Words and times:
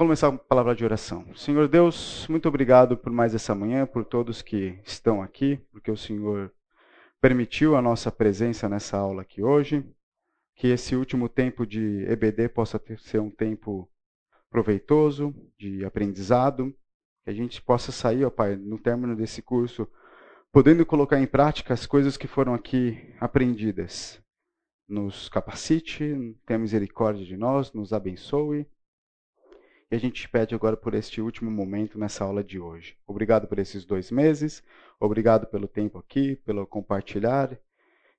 começar 0.00 0.28
a 0.28 0.38
palavra 0.38 0.74
de 0.74 0.82
oração. 0.82 1.26
Senhor 1.36 1.68
Deus, 1.68 2.26
muito 2.26 2.48
obrigado 2.48 2.96
por 2.96 3.12
mais 3.12 3.34
essa 3.34 3.54
manhã, 3.54 3.84
por 3.84 4.02
todos 4.02 4.40
que 4.40 4.80
estão 4.82 5.20
aqui, 5.20 5.60
porque 5.70 5.90
o 5.90 5.96
Senhor 5.96 6.50
permitiu 7.20 7.76
a 7.76 7.82
nossa 7.82 8.10
presença 8.10 8.66
nessa 8.66 8.96
aula 8.96 9.20
aqui 9.20 9.42
hoje. 9.42 9.84
Que 10.56 10.68
esse 10.68 10.96
último 10.96 11.28
tempo 11.28 11.66
de 11.66 12.06
EBD 12.08 12.48
possa 12.48 12.78
ter, 12.78 12.98
ser 12.98 13.20
um 13.20 13.30
tempo 13.30 13.90
proveitoso, 14.48 15.34
de 15.58 15.84
aprendizado, 15.84 16.74
que 17.22 17.28
a 17.28 17.34
gente 17.34 17.60
possa 17.60 17.92
sair, 17.92 18.24
ó 18.24 18.30
Pai, 18.30 18.56
no 18.56 18.78
término 18.78 19.14
desse 19.14 19.42
curso, 19.42 19.86
podendo 20.50 20.86
colocar 20.86 21.20
em 21.20 21.26
prática 21.26 21.74
as 21.74 21.84
coisas 21.84 22.16
que 22.16 22.26
foram 22.26 22.54
aqui 22.54 23.14
aprendidas. 23.20 24.18
Nos 24.88 25.28
capacite, 25.28 26.16
tenha 26.46 26.58
misericórdia 26.58 27.26
de 27.26 27.36
nós, 27.36 27.70
nos 27.74 27.92
abençoe. 27.92 28.66
E 29.90 29.96
a 29.96 29.98
gente 29.98 30.28
pede 30.28 30.54
agora 30.54 30.76
por 30.76 30.94
este 30.94 31.20
último 31.20 31.50
momento 31.50 31.98
nessa 31.98 32.24
aula 32.24 32.44
de 32.44 32.60
hoje. 32.60 32.96
Obrigado 33.04 33.48
por 33.48 33.58
esses 33.58 33.84
dois 33.84 34.10
meses, 34.10 34.62
obrigado 35.00 35.48
pelo 35.48 35.66
tempo 35.66 35.98
aqui, 35.98 36.36
pelo 36.36 36.64
compartilhar 36.64 37.58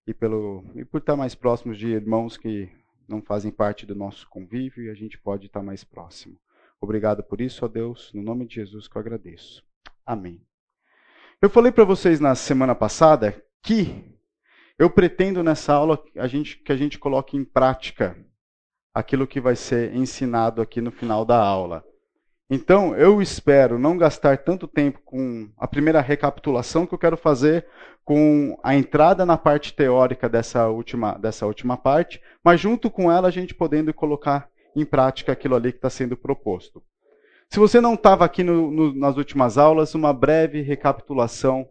e, 0.06 0.14
pelo, 0.14 0.66
e 0.76 0.84
por 0.84 0.98
estar 0.98 1.16
mais 1.16 1.34
próximos 1.34 1.78
de 1.78 1.88
irmãos 1.88 2.36
que 2.36 2.70
não 3.08 3.22
fazem 3.22 3.52
parte 3.52 3.86
do 3.86 3.96
nosso 3.96 4.28
convívio 4.30 4.84
e 4.84 4.90
a 4.90 4.94
gente 4.94 5.18
pode 5.18 5.46
estar 5.46 5.64
mais 5.64 5.84
próximo. 5.84 6.38
Obrigado 6.80 7.24
por 7.24 7.40
isso, 7.40 7.64
ó 7.64 7.70
Deus, 7.70 8.12
no 8.14 8.22
nome 8.22 8.46
de 8.46 8.56
Jesus 8.56 8.88
que 8.90 8.98
eu 8.98 9.00
agradeço. 9.00 9.64
Amém. 10.06 10.42
Eu 11.42 11.50
falei 11.50 11.72
para 11.72 11.86
vocês 11.86 12.20
na 12.20 12.36
semana 12.36 12.76
passada 12.76 13.42
que 13.62 14.04
eu 14.78 14.90
pretendo 14.90 15.42
nessa 15.42 15.74
aula 15.74 16.04
a 16.18 16.28
gente, 16.28 16.58
que 16.58 16.72
a 16.72 16.76
gente 16.76 17.00
coloque 17.00 17.38
em 17.38 17.46
prática 17.46 18.18
aquilo 18.94 19.28
que 19.28 19.40
vai 19.40 19.56
ser 19.56 19.96
ensinado 19.96 20.62
aqui 20.62 20.82
no 20.82 20.92
final 20.92 21.26
da 21.26 21.38
aula. 21.38 21.84
Então, 22.50 22.94
eu 22.96 23.22
espero 23.22 23.80
não 23.80 23.98
gastar 23.98 24.40
tanto 24.40 24.68
tempo 24.68 25.00
com 25.06 25.50
a 25.58 25.66
primeira 25.66 26.02
recapitulação 26.02 26.86
que 26.86 26.94
eu 26.94 27.00
quero 27.00 27.16
fazer 27.16 27.66
com 28.04 28.60
a 28.62 28.76
entrada 28.76 29.26
na 29.26 29.38
parte 29.38 29.74
teórica 29.74 30.28
dessa 30.28 30.68
última, 30.68 31.14
dessa 31.14 31.46
última 31.46 31.78
parte, 31.78 32.22
mas 32.44 32.60
junto 32.60 32.92
com 32.92 33.10
ela 33.10 33.30
a 33.30 33.32
gente 33.32 33.56
podendo 33.56 33.94
colocar 33.94 34.50
em 34.76 34.84
prática 34.84 35.32
aquilo 35.32 35.56
ali 35.56 35.72
que 35.72 35.78
está 35.78 35.90
sendo 35.90 36.18
proposto. 36.18 36.84
Se 37.50 37.60
você 37.60 37.80
não 37.80 37.94
estava 37.94 38.26
aqui 38.26 38.44
no, 38.44 38.72
no, 38.72 38.96
nas 38.96 39.16
últimas 39.18 39.58
aulas, 39.58 39.96
uma 39.96 40.14
breve 40.14 40.62
recapitulação 40.62 41.68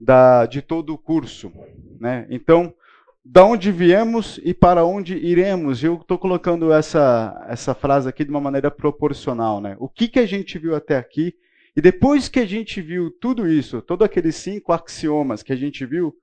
da, 0.00 0.46
de 0.46 0.60
todo 0.60 0.92
o 0.92 0.98
curso. 0.98 1.52
Né? 2.00 2.26
Então, 2.28 2.74
da 3.24 3.44
onde 3.44 3.70
viemos 3.70 4.40
e 4.42 4.52
para 4.52 4.84
onde 4.84 5.16
iremos. 5.16 5.82
Eu 5.82 5.96
estou 5.96 6.18
colocando 6.18 6.72
essa, 6.72 7.44
essa 7.48 7.74
frase 7.74 8.08
aqui 8.08 8.24
de 8.24 8.30
uma 8.30 8.40
maneira 8.40 8.70
proporcional. 8.70 9.60
Né? 9.60 9.76
O 9.78 9.88
que, 9.88 10.08
que 10.08 10.18
a 10.18 10.26
gente 10.26 10.58
viu 10.58 10.74
até 10.74 10.96
aqui? 10.96 11.34
E 11.74 11.80
depois 11.80 12.28
que 12.28 12.40
a 12.40 12.46
gente 12.46 12.82
viu 12.82 13.10
tudo 13.10 13.48
isso, 13.48 13.80
todos 13.80 14.04
aqueles 14.04 14.36
cinco 14.36 14.72
axiomas 14.72 15.42
que 15.42 15.52
a 15.52 15.56
gente 15.56 15.86
viu, 15.86 16.14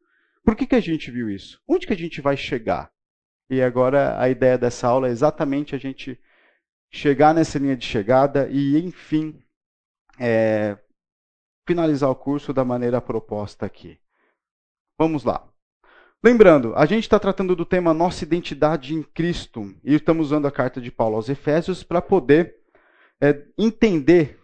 por 0.43 0.55
que, 0.55 0.67
que 0.67 0.75
a 0.75 0.79
gente 0.79 1.09
viu 1.09 1.29
isso? 1.29 1.61
Onde 1.67 1.87
que 1.87 1.93
a 1.93 1.97
gente 1.97 2.21
vai 2.21 2.37
chegar? 2.37 2.91
E 3.49 3.61
agora 3.61 4.19
a 4.21 4.29
ideia 4.29 4.57
dessa 4.57 4.87
aula 4.87 5.07
é 5.07 5.11
exatamente 5.11 5.73
a 5.73 5.77
gente 5.77 6.19
chegar 6.91 7.33
nessa 7.33 7.57
linha 7.57 7.75
de 7.75 7.85
chegada 7.85 8.47
e, 8.51 8.77
enfim, 8.77 9.41
é, 10.19 10.77
finalizar 11.67 12.09
o 12.09 12.15
curso 12.15 12.53
da 12.53 12.63
maneira 12.63 13.01
proposta 13.01 13.65
aqui. 13.65 13.99
Vamos 14.99 15.23
lá. 15.23 15.48
Lembrando, 16.21 16.73
a 16.75 16.85
gente 16.85 17.03
está 17.03 17.17
tratando 17.17 17.55
do 17.55 17.65
tema 17.65 17.93
nossa 17.93 18.25
identidade 18.25 18.93
em 18.93 19.01
Cristo 19.01 19.73
e 19.81 19.95
estamos 19.95 20.27
usando 20.27 20.47
a 20.47 20.51
carta 20.51 20.81
de 20.81 20.91
Paulo 20.91 21.15
aos 21.15 21.29
Efésios 21.29 21.81
para 21.81 22.01
poder 22.01 22.57
é, 23.21 23.41
entender 23.57 24.37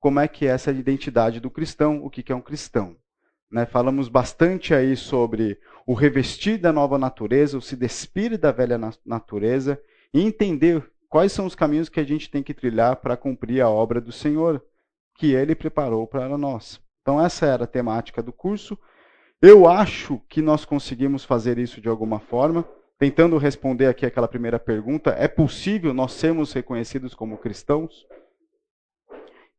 como 0.00 0.20
é 0.20 0.26
que 0.26 0.46
é 0.46 0.50
essa 0.50 0.70
identidade 0.70 1.38
do 1.38 1.50
cristão, 1.50 2.02
o 2.02 2.08
que, 2.08 2.22
que 2.22 2.32
é 2.32 2.34
um 2.34 2.40
cristão. 2.40 2.96
Né? 3.50 3.66
Falamos 3.66 4.08
bastante 4.08 4.72
aí 4.72 4.96
sobre 4.96 5.60
o 5.86 5.92
revestir 5.92 6.56
da 6.56 6.72
nova 6.72 6.96
natureza, 6.96 7.58
o 7.58 7.62
se 7.62 7.76
despir 7.76 8.38
da 8.38 8.50
velha 8.50 8.80
natureza 9.04 9.78
e 10.14 10.22
entender 10.22 10.90
quais 11.10 11.30
são 11.30 11.44
os 11.44 11.54
caminhos 11.54 11.90
que 11.90 12.00
a 12.00 12.04
gente 12.04 12.30
tem 12.30 12.42
que 12.42 12.54
trilhar 12.54 12.96
para 12.96 13.18
cumprir 13.18 13.60
a 13.60 13.68
obra 13.68 14.00
do 14.00 14.12
Senhor 14.12 14.64
que 15.14 15.34
Ele 15.34 15.54
preparou 15.54 16.06
para 16.06 16.38
nós. 16.38 16.80
Então 17.02 17.22
essa 17.22 17.44
era 17.44 17.64
a 17.64 17.66
temática 17.66 18.22
do 18.22 18.32
curso. 18.32 18.78
Eu 19.40 19.68
acho 19.68 20.18
que 20.28 20.42
nós 20.42 20.64
conseguimos 20.64 21.24
fazer 21.24 21.58
isso 21.58 21.80
de 21.80 21.88
alguma 21.88 22.18
forma. 22.18 22.68
Tentando 22.98 23.38
responder 23.38 23.86
aqui 23.86 24.04
aquela 24.04 24.26
primeira 24.26 24.58
pergunta, 24.58 25.10
é 25.10 25.28
possível 25.28 25.94
nós 25.94 26.12
sermos 26.12 26.52
reconhecidos 26.52 27.14
como 27.14 27.38
cristãos? 27.38 28.04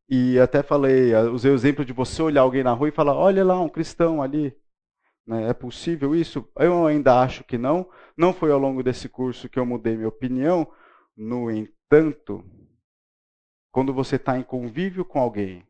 E 0.06 0.38
até 0.38 0.62
falei, 0.62 1.14
usei 1.32 1.50
o 1.50 1.54
exemplo 1.54 1.82
de 1.82 1.94
você 1.94 2.20
olhar 2.20 2.42
alguém 2.42 2.62
na 2.62 2.74
rua 2.74 2.88
e 2.88 2.92
falar: 2.92 3.14
olha 3.14 3.42
lá, 3.42 3.58
um 3.58 3.68
cristão 3.70 4.22
ali. 4.22 4.54
Né? 5.26 5.48
É 5.48 5.54
possível 5.54 6.14
isso? 6.14 6.46
Eu 6.56 6.86
ainda 6.86 7.18
acho 7.18 7.42
que 7.44 7.56
não. 7.56 7.88
Não 8.14 8.34
foi 8.34 8.52
ao 8.52 8.58
longo 8.58 8.82
desse 8.82 9.08
curso 9.08 9.48
que 9.48 9.58
eu 9.58 9.64
mudei 9.64 9.96
minha 9.96 10.08
opinião. 10.08 10.70
No 11.16 11.50
entanto, 11.50 12.44
quando 13.72 13.94
você 13.94 14.16
está 14.16 14.36
em 14.38 14.42
convívio 14.42 15.06
com 15.06 15.18
alguém 15.18 15.66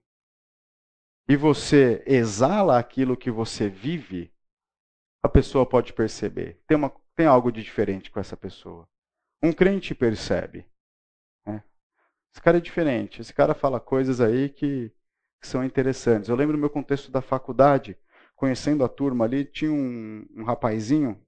e 1.28 1.36
você 1.36 2.03
exala 2.06 2.78
aquilo 2.78 3.16
que 3.16 3.31
você 3.31 3.69
vive, 3.69 4.32
a 5.22 5.28
pessoa 5.28 5.64
pode 5.66 5.92
perceber. 5.92 6.60
Tem, 6.66 6.76
uma, 6.76 6.92
tem 7.14 7.26
algo 7.26 7.53
de 7.53 7.62
diferente 7.62 8.10
com 8.10 8.19
essa 8.19 8.36
pessoa. 8.36 8.88
Um 9.42 9.53
crente 9.53 9.94
percebe. 9.94 10.66
Esse 12.32 12.42
cara 12.42 12.58
é 12.58 12.60
diferente. 12.60 13.20
Esse 13.20 13.34
cara 13.34 13.54
fala 13.54 13.81
coisas 13.81 14.20
aí 14.20 14.48
que, 14.48 14.92
que 15.41 15.47
são 15.47 15.64
interessantes. 15.64 16.28
Eu 16.28 16.36
lembro 16.36 16.56
do 16.56 16.60
meu 16.60 16.70
contexto 16.70 17.10
da 17.10 17.20
faculdade, 17.20 17.98
conhecendo 18.37 18.84
a 18.84 18.88
turma 18.88 19.25
ali, 19.25 19.44
tinha 19.44 19.72
um, 19.72 20.26
um 20.37 20.44
rapazinho 20.44 21.20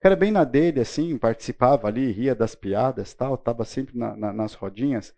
que 0.00 0.06
era 0.06 0.14
bem 0.14 0.30
na 0.30 0.44
dele, 0.44 0.80
assim, 0.80 1.18
participava 1.18 1.88
ali, 1.88 2.12
ria 2.12 2.32
das 2.32 2.54
piadas 2.54 3.12
tal, 3.14 3.34
estava 3.34 3.64
sempre 3.64 3.98
na, 3.98 4.16
na, 4.16 4.32
nas 4.32 4.54
rodinhas. 4.54 5.12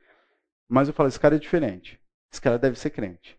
Mas 0.66 0.88
eu 0.88 0.94
falei, 0.94 1.08
esse 1.08 1.20
cara 1.20 1.36
é 1.36 1.38
diferente. 1.38 2.00
Esse 2.32 2.40
cara 2.40 2.58
deve 2.58 2.78
ser 2.78 2.90
crente. 2.90 3.38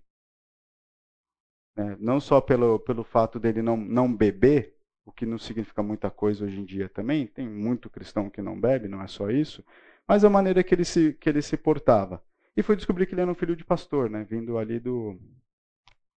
É, 1.82 1.98
não 2.00 2.20
só 2.20 2.40
pelo, 2.40 2.80
pelo 2.80 3.04
fato 3.04 3.40
dele 3.40 3.62
não, 3.62 3.76
não 3.76 4.14
beber, 4.14 4.76
o 5.06 5.12
que 5.12 5.26
não 5.26 5.40
significa 5.40 5.82
muita 5.82 6.12
coisa 6.12 6.46
hoje 6.46 6.60
em 6.60 6.66
dia 6.66 6.88
também, 6.88 7.26
tem 7.26 7.48
muito 7.50 7.90
cristão 7.90 8.30
que 8.30 8.42
não 8.42 8.60
bebe, 8.60 8.88
não 8.88 9.02
é 9.02 9.08
só 9.08 9.30
isso, 9.32 9.64
mas 10.08 10.24
a 10.24 10.30
maneira 10.30 10.64
que 10.64 10.76
ele 10.76 10.86
se, 10.86 11.14
que 11.14 11.28
ele 11.30 11.42
se 11.42 11.58
portava. 11.58 12.24
E 12.56 12.62
foi 12.62 12.76
descobrir 12.76 13.06
que 13.06 13.14
ele 13.14 13.22
era 13.22 13.32
um 13.32 13.36
filho 13.36 13.56
de 13.56 13.64
pastor, 13.64 14.10
né? 14.10 14.26
Vindo 14.30 14.58
ali 14.58 14.80
do 14.80 15.18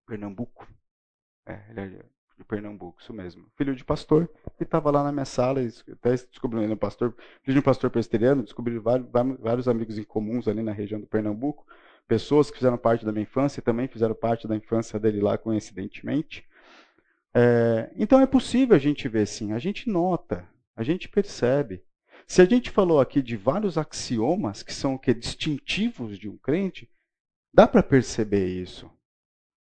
Pernambuco. 0.06 0.66
É, 1.46 1.64
ele 1.70 1.80
é 1.80 2.04
de 2.36 2.44
Pernambuco, 2.44 3.00
isso 3.00 3.12
mesmo. 3.12 3.46
Filho 3.56 3.74
de 3.74 3.84
pastor, 3.84 4.28
e 4.58 4.64
estava 4.64 4.90
lá 4.90 5.04
na 5.04 5.12
minha 5.12 5.24
sala, 5.24 5.60
até 5.92 6.10
descobri 6.10 6.62
ele 6.62 6.74
um 6.74 6.76
pastor, 6.76 7.14
filho 7.42 7.54
de 7.54 7.60
um 7.60 7.62
pastor 7.62 7.90
presbiteriano, 7.90 8.42
descobri 8.42 8.78
vários, 8.78 9.08
vários 9.38 9.68
amigos 9.68 9.96
em 9.98 10.02
comuns 10.02 10.48
ali 10.48 10.62
na 10.62 10.72
região 10.72 11.00
do 11.00 11.06
Pernambuco, 11.06 11.64
pessoas 12.06 12.50
que 12.50 12.58
fizeram 12.58 12.78
parte 12.78 13.04
da 13.04 13.12
minha 13.12 13.22
infância 13.22 13.62
também 13.62 13.88
fizeram 13.88 14.14
parte 14.14 14.46
da 14.46 14.56
infância 14.56 14.98
dele 14.98 15.20
lá, 15.20 15.38
coincidentemente. 15.38 16.46
É, 17.34 17.90
então 17.96 18.20
é 18.20 18.26
possível 18.26 18.76
a 18.76 18.78
gente 18.78 19.08
ver 19.08 19.26
sim, 19.26 19.52
a 19.52 19.58
gente 19.58 19.88
nota, 19.88 20.48
a 20.76 20.82
gente 20.82 21.08
percebe. 21.08 21.82
Se 22.26 22.40
a 22.40 22.44
gente 22.44 22.70
falou 22.70 23.00
aqui 23.00 23.20
de 23.20 23.36
vários 23.36 23.76
axiomas 23.76 24.62
que 24.62 24.72
são 24.72 24.94
o 24.94 24.98
que 24.98 25.12
distintivos 25.12 26.18
de 26.18 26.28
um 26.28 26.38
crente, 26.38 26.90
dá 27.52 27.66
para 27.66 27.82
perceber 27.82 28.46
isso. 28.46 28.90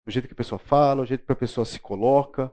O 0.07 0.11
jeito 0.11 0.29
que 0.29 0.35
a 0.35 0.37
pessoa 0.37 0.59
fala, 0.59 1.03
o 1.03 1.07
jeito 1.07 1.27
que 1.27 1.33
a 1.33 1.37
pessoa 1.37 1.65
se 1.65 1.81
coloca, 1.81 2.53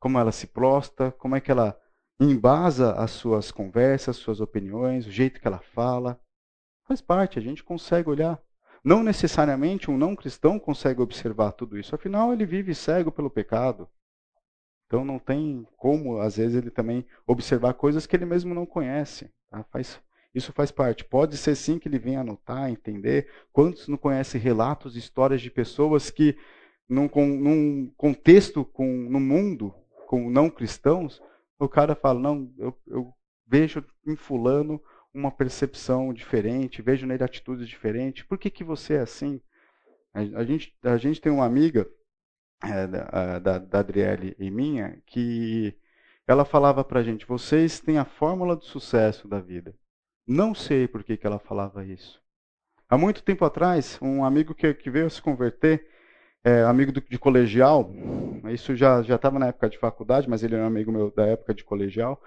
como 0.00 0.18
ela 0.18 0.32
se 0.32 0.46
prostra, 0.46 1.12
como 1.12 1.36
é 1.36 1.40
que 1.40 1.50
ela 1.50 1.78
embasa 2.18 2.92
as 2.92 3.10
suas 3.10 3.50
conversas, 3.50 4.16
suas 4.16 4.40
opiniões, 4.40 5.06
o 5.06 5.10
jeito 5.10 5.40
que 5.40 5.46
ela 5.46 5.58
fala. 5.58 6.18
Faz 6.86 7.00
parte, 7.00 7.38
a 7.38 7.42
gente 7.42 7.62
consegue 7.62 8.08
olhar. 8.08 8.40
Não 8.86 9.02
necessariamente 9.02 9.90
um 9.90 9.98
não 9.98 10.14
cristão 10.14 10.60
consegue 10.60 11.02
observar 11.02 11.50
tudo 11.50 11.76
isso, 11.76 11.92
afinal 11.92 12.32
ele 12.32 12.46
vive 12.46 12.72
cego 12.72 13.10
pelo 13.10 13.28
pecado. 13.28 13.88
Então 14.86 15.04
não 15.04 15.18
tem 15.18 15.66
como, 15.76 16.20
às 16.20 16.36
vezes, 16.36 16.54
ele 16.54 16.70
também 16.70 17.04
observar 17.26 17.74
coisas 17.74 18.06
que 18.06 18.14
ele 18.14 18.24
mesmo 18.24 18.54
não 18.54 18.64
conhece. 18.64 19.28
Tá? 19.50 19.64
Faz, 19.72 20.00
isso 20.32 20.52
faz 20.52 20.70
parte. 20.70 21.04
Pode 21.04 21.36
ser 21.36 21.56
sim 21.56 21.80
que 21.80 21.88
ele 21.88 21.98
venha 21.98 22.20
anotar, 22.20 22.70
entender. 22.70 23.28
Quantos 23.52 23.88
não 23.88 23.96
conhecem 23.96 24.40
relatos, 24.40 24.94
histórias 24.94 25.40
de 25.40 25.50
pessoas 25.50 26.08
que, 26.08 26.38
num, 26.88 27.10
num 27.12 27.92
contexto, 27.96 28.64
com, 28.64 28.86
no 28.86 29.18
mundo, 29.18 29.74
com 30.06 30.30
não 30.30 30.48
cristãos, 30.48 31.20
o 31.58 31.68
cara 31.68 31.96
fala, 31.96 32.20
não, 32.20 32.48
eu, 32.56 32.72
eu 32.86 33.12
vejo 33.48 33.84
em 34.06 34.14
fulano 34.14 34.80
uma 35.16 35.30
percepção 35.30 36.12
diferente, 36.12 36.82
vejo 36.82 37.06
nele 37.06 37.24
atitudes 37.24 37.68
diferentes. 37.68 38.22
Por 38.24 38.38
que, 38.38 38.50
que 38.50 38.62
você 38.62 38.94
é 38.94 39.00
assim? 39.00 39.40
A, 40.12 40.20
a, 40.40 40.44
gente, 40.44 40.76
a 40.82 40.96
gente 40.96 41.20
tem 41.20 41.32
uma 41.32 41.44
amiga 41.44 41.88
é, 42.62 42.86
da, 42.86 43.38
da, 43.38 43.58
da 43.58 43.78
Adriele 43.78 44.36
e 44.38 44.50
minha, 44.50 45.00
que 45.06 45.76
ela 46.26 46.44
falava 46.44 46.84
para 46.84 47.00
a 47.00 47.02
gente: 47.02 47.26
vocês 47.26 47.80
têm 47.80 47.98
a 47.98 48.04
fórmula 48.04 48.56
do 48.56 48.64
sucesso 48.64 49.28
da 49.28 49.40
vida. 49.40 49.74
Não 50.26 50.54
sei 50.54 50.88
por 50.88 51.04
que, 51.04 51.16
que 51.16 51.26
ela 51.26 51.38
falava 51.38 51.84
isso. 51.84 52.20
Há 52.88 52.98
muito 52.98 53.22
tempo 53.22 53.44
atrás, 53.44 53.98
um 54.00 54.24
amigo 54.24 54.54
que, 54.54 54.72
que 54.74 54.90
veio 54.90 55.10
se 55.10 55.20
converter, 55.20 55.88
é, 56.44 56.62
amigo 56.62 56.92
do, 56.92 57.00
de 57.00 57.18
colegial, 57.18 57.90
isso 58.52 58.76
já 58.76 59.00
estava 59.02 59.38
na 59.38 59.48
época 59.48 59.68
de 59.68 59.78
faculdade, 59.78 60.28
mas 60.28 60.42
ele 60.42 60.54
era 60.54 60.64
um 60.64 60.68
amigo 60.68 60.92
meu 60.92 61.10
da 61.10 61.26
época 61.26 61.52
de 61.52 61.64
colegial, 61.64 62.22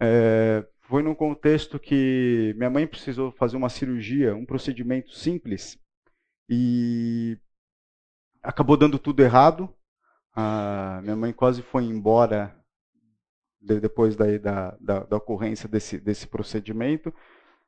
é, 0.00 0.64
foi 0.84 1.02
num 1.02 1.14
contexto 1.14 1.78
que 1.78 2.54
minha 2.56 2.70
mãe 2.70 2.86
precisou 2.86 3.32
fazer 3.32 3.56
uma 3.56 3.68
cirurgia, 3.68 4.34
um 4.34 4.44
procedimento 4.44 5.14
simples, 5.14 5.78
e 6.48 7.38
acabou 8.42 8.76
dando 8.76 8.98
tudo 8.98 9.22
errado. 9.22 9.72
A 10.36 11.00
minha 11.02 11.16
mãe 11.16 11.32
quase 11.32 11.62
foi 11.62 11.84
embora 11.84 12.54
depois 13.60 14.14
da, 14.14 14.26
da, 14.36 14.76
da, 14.78 14.98
da 15.04 15.16
ocorrência 15.16 15.68
desse, 15.68 15.98
desse 15.98 16.26
procedimento. 16.26 17.14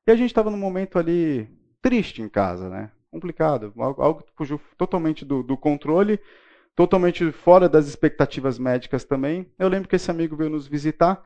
E 0.06 0.10
a 0.10 0.16
gente 0.16 0.30
estava 0.30 0.50
num 0.50 0.58
momento 0.58 0.98
ali 0.98 1.48
triste 1.80 2.20
em 2.20 2.28
casa, 2.28 2.68
né? 2.68 2.90
Complicado, 3.10 3.72
algo 3.78 4.22
que 4.22 4.32
fugiu 4.36 4.60
totalmente 4.76 5.24
do, 5.24 5.42
do 5.42 5.56
controle, 5.56 6.20
totalmente 6.74 7.32
fora 7.32 7.66
das 7.66 7.86
expectativas 7.86 8.58
médicas 8.58 9.04
também. 9.04 9.50
Eu 9.58 9.68
lembro 9.68 9.88
que 9.88 9.96
esse 9.96 10.10
amigo 10.10 10.36
veio 10.36 10.50
nos 10.50 10.66
visitar 10.66 11.24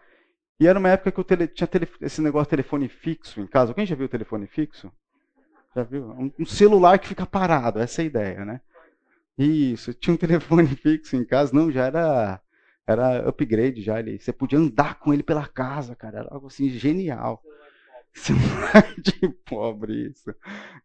e 0.60 0.66
era 0.66 0.78
uma 0.78 0.90
época 0.90 1.10
que 1.10 1.18
eu 1.18 1.24
tele, 1.24 1.48
tinha 1.48 1.66
tele, 1.66 1.88
esse 2.02 2.20
negócio 2.20 2.44
de 2.44 2.50
telefone 2.50 2.86
fixo 2.86 3.40
em 3.40 3.46
casa. 3.46 3.70
Alguém 3.70 3.86
já 3.86 3.96
viu 3.96 4.04
o 4.04 4.10
telefone 4.10 4.46
fixo? 4.46 4.92
Já 5.74 5.82
viu? 5.82 6.10
Um, 6.10 6.30
um 6.38 6.44
celular 6.44 6.98
que 6.98 7.08
fica 7.08 7.24
parado, 7.24 7.78
essa 7.78 8.02
é 8.02 8.04
a 8.04 8.06
ideia, 8.06 8.44
né? 8.44 8.60
Isso, 9.38 9.94
tinha 9.94 10.12
um 10.12 10.18
telefone 10.18 10.68
fixo 10.68 11.16
em 11.16 11.24
casa, 11.24 11.54
não, 11.54 11.70
já 11.72 11.86
era 11.86 12.40
era 12.86 13.28
upgrade 13.28 13.80
já, 13.80 14.00
ele, 14.00 14.18
você 14.18 14.32
podia 14.32 14.58
andar 14.58 14.98
com 14.98 15.14
ele 15.14 15.22
pela 15.22 15.46
casa, 15.46 15.94
cara, 15.94 16.20
era 16.20 16.28
algo 16.30 16.48
assim 16.48 16.68
genial. 16.68 17.40
Celular 18.12 18.94
de 18.98 19.28
pobre 19.46 20.08
isso. 20.08 20.34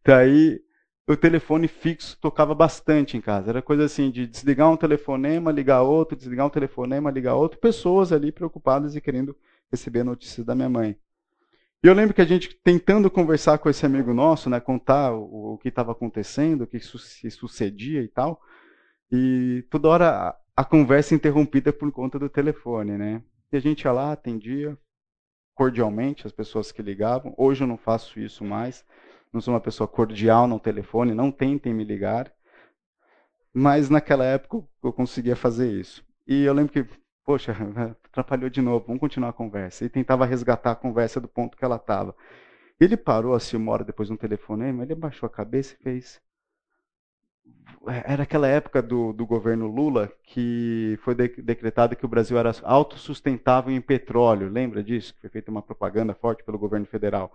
Daí 0.06 0.62
o 1.08 1.18
telefone 1.18 1.68
fixo 1.68 2.18
tocava 2.22 2.54
bastante 2.54 3.18
em 3.18 3.22
casa. 3.22 3.50
Era 3.50 3.62
coisa 3.62 3.86
assim 3.86 4.12
de 4.12 4.28
desligar 4.28 4.72
um 4.72 4.78
telefonema, 4.78 5.52
ligar 5.52 5.82
outro, 5.82 6.16
desligar 6.16 6.46
um 6.46 6.50
telefonema, 6.50 7.10
ligar 7.10 7.36
outro, 7.36 7.60
pessoas 7.60 8.12
ali 8.12 8.32
preocupadas 8.32 8.96
e 8.96 9.02
querendo 9.02 9.36
receber 9.72 10.04
notícias 10.04 10.46
da 10.46 10.56
minha 10.56 10.70
mãe. 10.70 10.98
E 11.84 11.88
eu 11.88 11.94
lembro 11.94 12.14
que 12.14 12.22
a 12.22 12.26
gente 12.26 12.60
tentando 12.64 13.12
conversar 13.12 13.58
com 13.60 13.70
esse 13.70 13.86
amigo 13.86 14.14
nosso, 14.14 14.50
né, 14.50 14.60
contar 14.60 15.14
o, 15.14 15.54
o 15.54 15.58
que 15.58 15.70
estava 15.70 15.92
acontecendo, 15.92 16.62
o 16.62 16.68
que 16.68 16.80
su 16.80 16.98
se 16.98 17.30
sucedia 17.30 18.02
e 18.02 18.08
tal, 18.08 18.42
e 19.12 19.64
toda 19.70 19.90
hora 19.90 20.10
a, 20.10 20.38
a 20.58 20.66
conversa 20.66 21.14
interrompida 21.14 21.72
por 21.72 21.92
conta 21.92 22.18
do 22.18 22.30
telefone, 22.30 22.98
né? 22.98 23.22
E 23.52 23.58
a 23.58 23.60
gente 23.60 23.84
ia 23.84 23.92
lá, 23.92 24.12
atendia 24.12 24.78
cordialmente 25.54 26.28
as 26.28 26.34
pessoas 26.34 26.72
que 26.72 26.82
ligavam. 26.82 27.34
Hoje 27.38 27.64
eu 27.64 27.68
não 27.68 27.78
faço 27.78 28.20
isso 28.20 28.44
mais. 28.44 28.84
Não 29.32 29.40
sou 29.40 29.54
uma 29.54 29.62
pessoa 29.62 29.88
cordial 29.88 30.48
no 30.48 30.60
telefone, 30.60 31.14
não 31.14 31.32
tentem 31.32 31.74
me 31.74 31.84
ligar. 31.84 32.32
Mas 33.54 33.90
naquela 33.90 34.26
época 34.26 34.68
eu 34.84 34.92
conseguia 34.92 35.36
fazer 35.36 35.72
isso. 35.72 36.06
E 36.28 36.44
eu 36.44 36.54
lembro 36.54 36.74
que 36.74 36.86
poxa, 37.26 37.54
atrapalhou 38.06 38.50
de 38.50 38.62
novo, 38.62 38.86
vamos 38.88 39.00
continuar 39.00 39.30
a 39.30 39.34
conversa. 39.34 39.86
E 39.86 39.90
tentava 39.90 40.26
resgatar 40.26 40.72
a 40.72 40.76
conversa 40.76 41.20
do 41.20 41.28
ponto 41.28 41.58
que 41.58 41.66
ela 41.66 41.78
estava. 41.78 42.16
Ele 42.80 42.96
parou 42.98 43.34
assim 43.34 43.58
uma 43.58 43.72
hora 43.72 43.84
depois 43.84 44.08
de 44.08 44.14
um 44.14 44.18
telefonema, 44.18 44.84
ele 44.84 44.94
abaixou 44.94 45.28
a 45.28 45.30
cabeça 45.30 45.76
e 45.80 45.84
fez. 45.84 46.22
Era 48.06 48.24
aquela 48.24 48.48
época 48.48 48.82
do, 48.82 49.14
do 49.14 49.26
governo 49.26 49.68
Lula 49.68 50.12
que 50.24 50.98
foi 51.04 51.14
de, 51.14 51.28
decretado 51.42 51.96
que 51.96 52.06
o 52.06 52.08
Brasil 52.10 52.38
era 52.38 52.52
autossustentável 52.64 53.74
em 53.74 53.82
petróleo. 53.82 54.50
Lembra 54.50 54.84
disso? 54.84 55.14
Que 55.14 55.22
foi 55.22 55.30
feita 55.30 55.52
uma 55.52 55.62
propaganda 55.62 56.14
forte 56.14 56.44
pelo 56.44 56.58
governo 56.58 56.86
federal. 56.86 57.32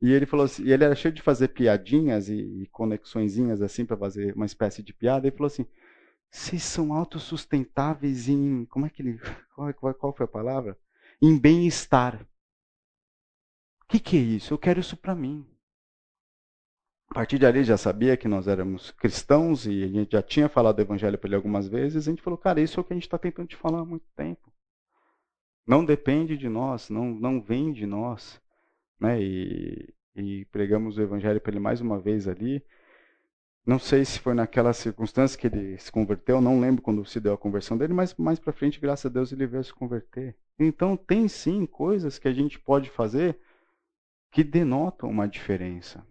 E 0.00 0.10
ele 0.12 0.26
falou 0.26 0.46
assim, 0.46 0.64
e 0.64 0.72
ele 0.72 0.84
era 0.84 0.94
cheio 0.94 1.14
de 1.14 1.22
fazer 1.22 1.48
piadinhas 1.48 2.28
e, 2.28 2.34
e 2.34 2.66
conexõezinhas 2.72 3.62
assim 3.62 3.84
para 3.84 3.96
fazer 3.96 4.34
uma 4.34 4.46
espécie 4.46 4.82
de 4.82 4.92
piada. 4.92 5.26
Ele 5.26 5.36
falou 5.36 5.46
assim: 5.46 5.66
vocês 6.32 6.62
são 6.62 6.94
autossustentáveis 6.94 8.26
em. 8.26 8.64
Como 8.64 8.86
é 8.86 8.90
que 8.90 9.02
ele. 9.02 9.20
Qual, 9.54 9.94
qual 9.94 10.16
foi 10.16 10.24
a 10.24 10.28
palavra? 10.28 10.78
Em 11.20 11.38
bem-estar. 11.38 12.26
O 13.82 13.86
que, 13.86 14.00
que 14.00 14.16
é 14.16 14.20
isso? 14.20 14.54
Eu 14.54 14.58
quero 14.58 14.80
isso 14.80 14.96
para 14.96 15.14
mim. 15.14 15.46
A 17.10 17.14
partir 17.14 17.38
de 17.38 17.44
ali 17.44 17.62
já 17.62 17.76
sabia 17.76 18.16
que 18.16 18.26
nós 18.26 18.48
éramos 18.48 18.90
cristãos 18.92 19.66
e 19.66 19.84
a 19.84 19.88
gente 19.88 20.12
já 20.12 20.22
tinha 20.22 20.48
falado 20.48 20.76
do 20.76 20.82
evangelho 20.82 21.18
para 21.18 21.28
ele 21.28 21.36
algumas 21.36 21.68
vezes. 21.68 22.08
A 22.08 22.10
gente 22.10 22.22
falou, 22.22 22.38
cara, 22.38 22.62
isso 22.62 22.80
é 22.80 22.82
o 22.82 22.84
que 22.84 22.94
a 22.94 22.96
gente 22.96 23.02
está 23.02 23.18
tentando 23.18 23.48
te 23.48 23.56
falar 23.56 23.80
há 23.80 23.84
muito 23.84 24.06
tempo. 24.16 24.50
Não 25.66 25.84
depende 25.84 26.38
de 26.38 26.48
nós, 26.48 26.88
não, 26.88 27.10
não 27.10 27.42
vem 27.42 27.70
de 27.74 27.84
nós. 27.84 28.40
Né? 28.98 29.22
E, 29.22 29.94
e 30.16 30.46
pregamos 30.46 30.96
o 30.96 31.02
evangelho 31.02 31.38
para 31.42 31.52
ele 31.52 31.60
mais 31.60 31.82
uma 31.82 32.00
vez 32.00 32.26
ali. 32.26 32.64
Não 33.64 33.78
sei 33.78 34.04
se 34.04 34.18
foi 34.18 34.34
naquela 34.34 34.72
circunstância 34.72 35.38
que 35.38 35.46
ele 35.46 35.78
se 35.78 35.90
converteu, 35.90 36.40
não 36.40 36.58
lembro 36.60 36.82
quando 36.82 37.04
se 37.06 37.20
deu 37.20 37.32
a 37.32 37.38
conversão 37.38 37.78
dele, 37.78 37.92
mas 37.92 38.14
mais 38.16 38.40
para 38.40 38.52
frente, 38.52 38.80
graças 38.80 39.06
a 39.06 39.08
Deus, 39.08 39.30
ele 39.30 39.46
veio 39.46 39.62
se 39.62 39.72
converter. 39.72 40.36
Então, 40.58 40.96
tem 40.96 41.28
sim 41.28 41.64
coisas 41.64 42.18
que 42.18 42.26
a 42.26 42.32
gente 42.32 42.58
pode 42.58 42.90
fazer 42.90 43.38
que 44.32 44.42
denotam 44.42 45.08
uma 45.08 45.28
diferença. 45.28 46.04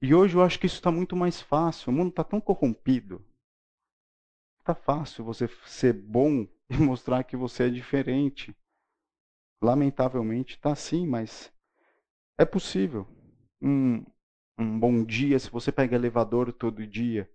E 0.00 0.14
hoje 0.14 0.34
eu 0.36 0.42
acho 0.42 0.58
que 0.58 0.66
isso 0.66 0.76
está 0.76 0.90
muito 0.90 1.14
mais 1.14 1.40
fácil. 1.40 1.90
O 1.90 1.94
mundo 1.94 2.10
está 2.10 2.24
tão 2.24 2.40
corrompido. 2.40 3.24
Está 4.60 4.74
fácil 4.74 5.24
você 5.24 5.48
ser 5.66 5.92
bom 5.92 6.46
e 6.70 6.76
mostrar 6.76 7.22
que 7.24 7.36
você 7.36 7.64
é 7.64 7.68
diferente. 7.68 8.56
Lamentavelmente 9.62 10.54
está 10.56 10.74
sim, 10.74 11.06
mas 11.06 11.52
é 12.38 12.44
possível. 12.44 13.06
Um, 13.60 14.04
um 14.58 14.78
bom 14.78 15.04
dia, 15.04 15.38
se 15.38 15.50
você 15.50 15.72
pega 15.72 15.96
elevador 15.96 16.52
todo 16.52 16.86
dia, 16.86 17.28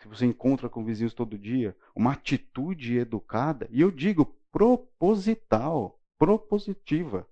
se 0.00 0.08
você 0.08 0.26
encontra 0.26 0.68
com 0.68 0.84
vizinhos 0.84 1.14
todo 1.14 1.38
dia, 1.38 1.76
uma 1.94 2.12
atitude 2.12 2.98
educada, 2.98 3.68
e 3.70 3.80
eu 3.80 3.90
digo 3.90 4.36
proposital, 4.50 6.00
propositiva, 6.18 7.26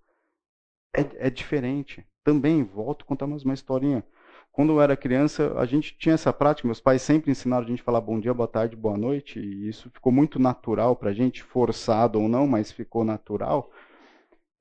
é, 0.94 1.27
é 1.27 1.31
diferente. 1.31 2.06
Também, 2.25 2.62
volto 2.62 3.03
a 3.03 3.06
contar 3.06 3.27
mais 3.27 3.44
uma 3.44 3.55
historinha. 3.55 4.05
Quando 4.53 4.73
eu 4.73 4.81
era 4.81 4.97
criança, 4.97 5.59
a 5.59 5.65
gente 5.65 5.97
tinha 5.97 6.15
essa 6.15 6.33
prática, 6.33 6.67
meus 6.67 6.81
pais 6.81 7.03
sempre 7.03 7.31
ensinaram 7.31 7.65
a 7.65 7.69
gente 7.69 7.81
a 7.81 7.85
falar 7.85 8.00
bom 8.00 8.19
dia, 8.19 8.35
boa 8.35 8.49
tarde, 8.49 8.75
boa 8.75 8.97
noite, 8.97 9.38
e 9.38 9.69
isso 9.69 9.91
ficou 9.91 10.12
muito 10.12 10.38
natural 10.38 10.97
para 10.97 11.11
a 11.11 11.12
gente, 11.12 11.43
forçado 11.43 12.21
ou 12.21 12.29
não, 12.29 12.47
mas 12.47 12.73
ficou 12.73 13.05
natural. 13.05 13.71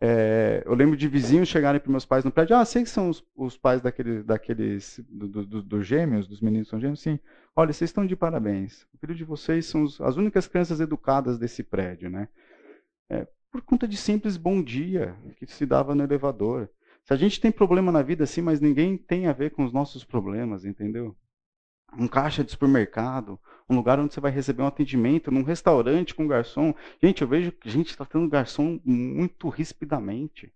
É, 0.01 0.63
eu 0.65 0.73
lembro 0.73 0.95
de 0.95 1.09
vizinhos 1.09 1.49
chegarem 1.49 1.81
para 1.81 1.91
meus 1.91 2.05
pais 2.05 2.23
no 2.23 2.31
prédio. 2.31 2.55
Ah, 2.55 2.63
sei 2.63 2.83
que 2.83 2.89
são 2.89 3.09
os, 3.09 3.23
os 3.35 3.57
pais 3.57 3.81
daquele, 3.81 4.23
daqueles 4.23 4.99
dos 5.09 5.45
do, 5.45 5.61
do 5.61 5.83
gêmeos, 5.83 6.27
dos 6.27 6.39
meninos 6.39 6.69
são 6.69 6.79
gêmeos. 6.79 7.01
Sim. 7.01 7.19
Olha, 7.55 7.73
vocês 7.73 7.89
estão 7.89 8.05
de 8.05 8.15
parabéns. 8.15 8.87
O 8.93 8.97
filho 8.97 9.13
de 9.13 9.25
vocês 9.25 9.65
são 9.65 9.83
os, 9.83 9.99
as 9.99 10.15
únicas 10.15 10.47
crianças 10.47 10.79
educadas 10.79 11.37
desse 11.37 11.63
prédio, 11.63 12.09
né? 12.09 12.29
É, 13.09 13.27
por 13.51 13.61
conta 13.61 13.87
de 13.87 13.97
simples 13.97 14.37
bom 14.37 14.63
dia 14.63 15.15
que 15.37 15.45
se 15.47 15.65
dava 15.65 15.93
no 15.93 16.03
elevador. 16.03 16.69
Se 17.03 17.13
a 17.13 17.17
gente 17.17 17.41
tem 17.41 17.51
problema 17.51 17.91
na 17.91 18.01
vida, 18.01 18.25
sim, 18.25 18.41
mas 18.41 18.61
ninguém 18.61 18.95
tem 18.95 19.27
a 19.27 19.33
ver 19.33 19.51
com 19.51 19.65
os 19.65 19.73
nossos 19.73 20.05
problemas, 20.05 20.63
entendeu? 20.63 21.15
Um 21.97 22.07
caixa 22.07 22.43
de 22.43 22.51
supermercado, 22.51 23.39
um 23.69 23.75
lugar 23.75 23.99
onde 23.99 24.13
você 24.13 24.19
vai 24.19 24.31
receber 24.31 24.63
um 24.63 24.67
atendimento, 24.67 25.31
num 25.31 25.43
restaurante 25.43 26.15
com 26.15 26.27
garçom. 26.27 26.73
Gente, 27.01 27.21
eu 27.21 27.27
vejo 27.27 27.53
gente 27.63 27.95
tratando 27.95 28.27
garçom 28.29 28.79
muito 28.83 29.47
rispidamente. 29.49 30.47
O 30.47 30.51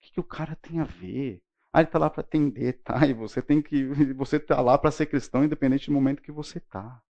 que, 0.00 0.12
que 0.12 0.20
o 0.20 0.24
cara 0.24 0.56
tem 0.56 0.80
a 0.80 0.84
ver? 0.84 1.42
Ah, 1.72 1.80
ele 1.80 1.88
está 1.88 1.98
lá 1.98 2.08
para 2.08 2.22
atender, 2.22 2.80
tá? 2.82 3.06
E 3.06 3.12
você 3.12 3.42
tem 3.42 3.60
que, 3.60 3.84
você 4.14 4.36
está 4.36 4.60
lá 4.60 4.78
para 4.78 4.90
ser 4.90 5.06
cristão, 5.06 5.44
independente 5.44 5.88
do 5.88 5.92
momento 5.92 6.22
que 6.22 6.32
você 6.32 6.58
está. 6.58 7.02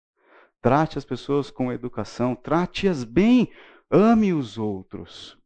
Trate 0.61 0.97
as 0.97 1.05
pessoas 1.05 1.51
com 1.51 1.71
educação, 1.71 2.35
trate-as 2.35 3.03
bem, 3.03 3.51
ame 3.91 4.33
os 4.33 4.57
outros. 4.57 5.37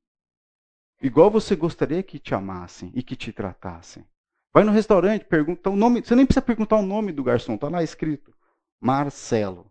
Igual 1.01 1.29
você 1.29 1.55
gostaria 1.55 2.01
que 2.01 2.19
te 2.19 2.33
amassem 2.33 2.91
e 2.95 3.03
que 3.03 3.15
te 3.15 3.33
tratassem. 3.33 4.05
Vai 4.51 4.63
no 4.63 4.72
restaurante, 4.72 5.25
pergunta 5.25 5.70
o 5.70 5.75
nome. 5.75 6.01
Você 6.01 6.15
nem 6.15 6.25
precisa 6.25 6.41
perguntar 6.41 6.77
o 6.77 6.86
nome 6.86 7.12
do 7.12 7.24
garçom, 7.24 7.56
está 7.56 7.70
lá 7.70 7.84
escrito. 7.84 8.34
Marcelo. 8.79 9.70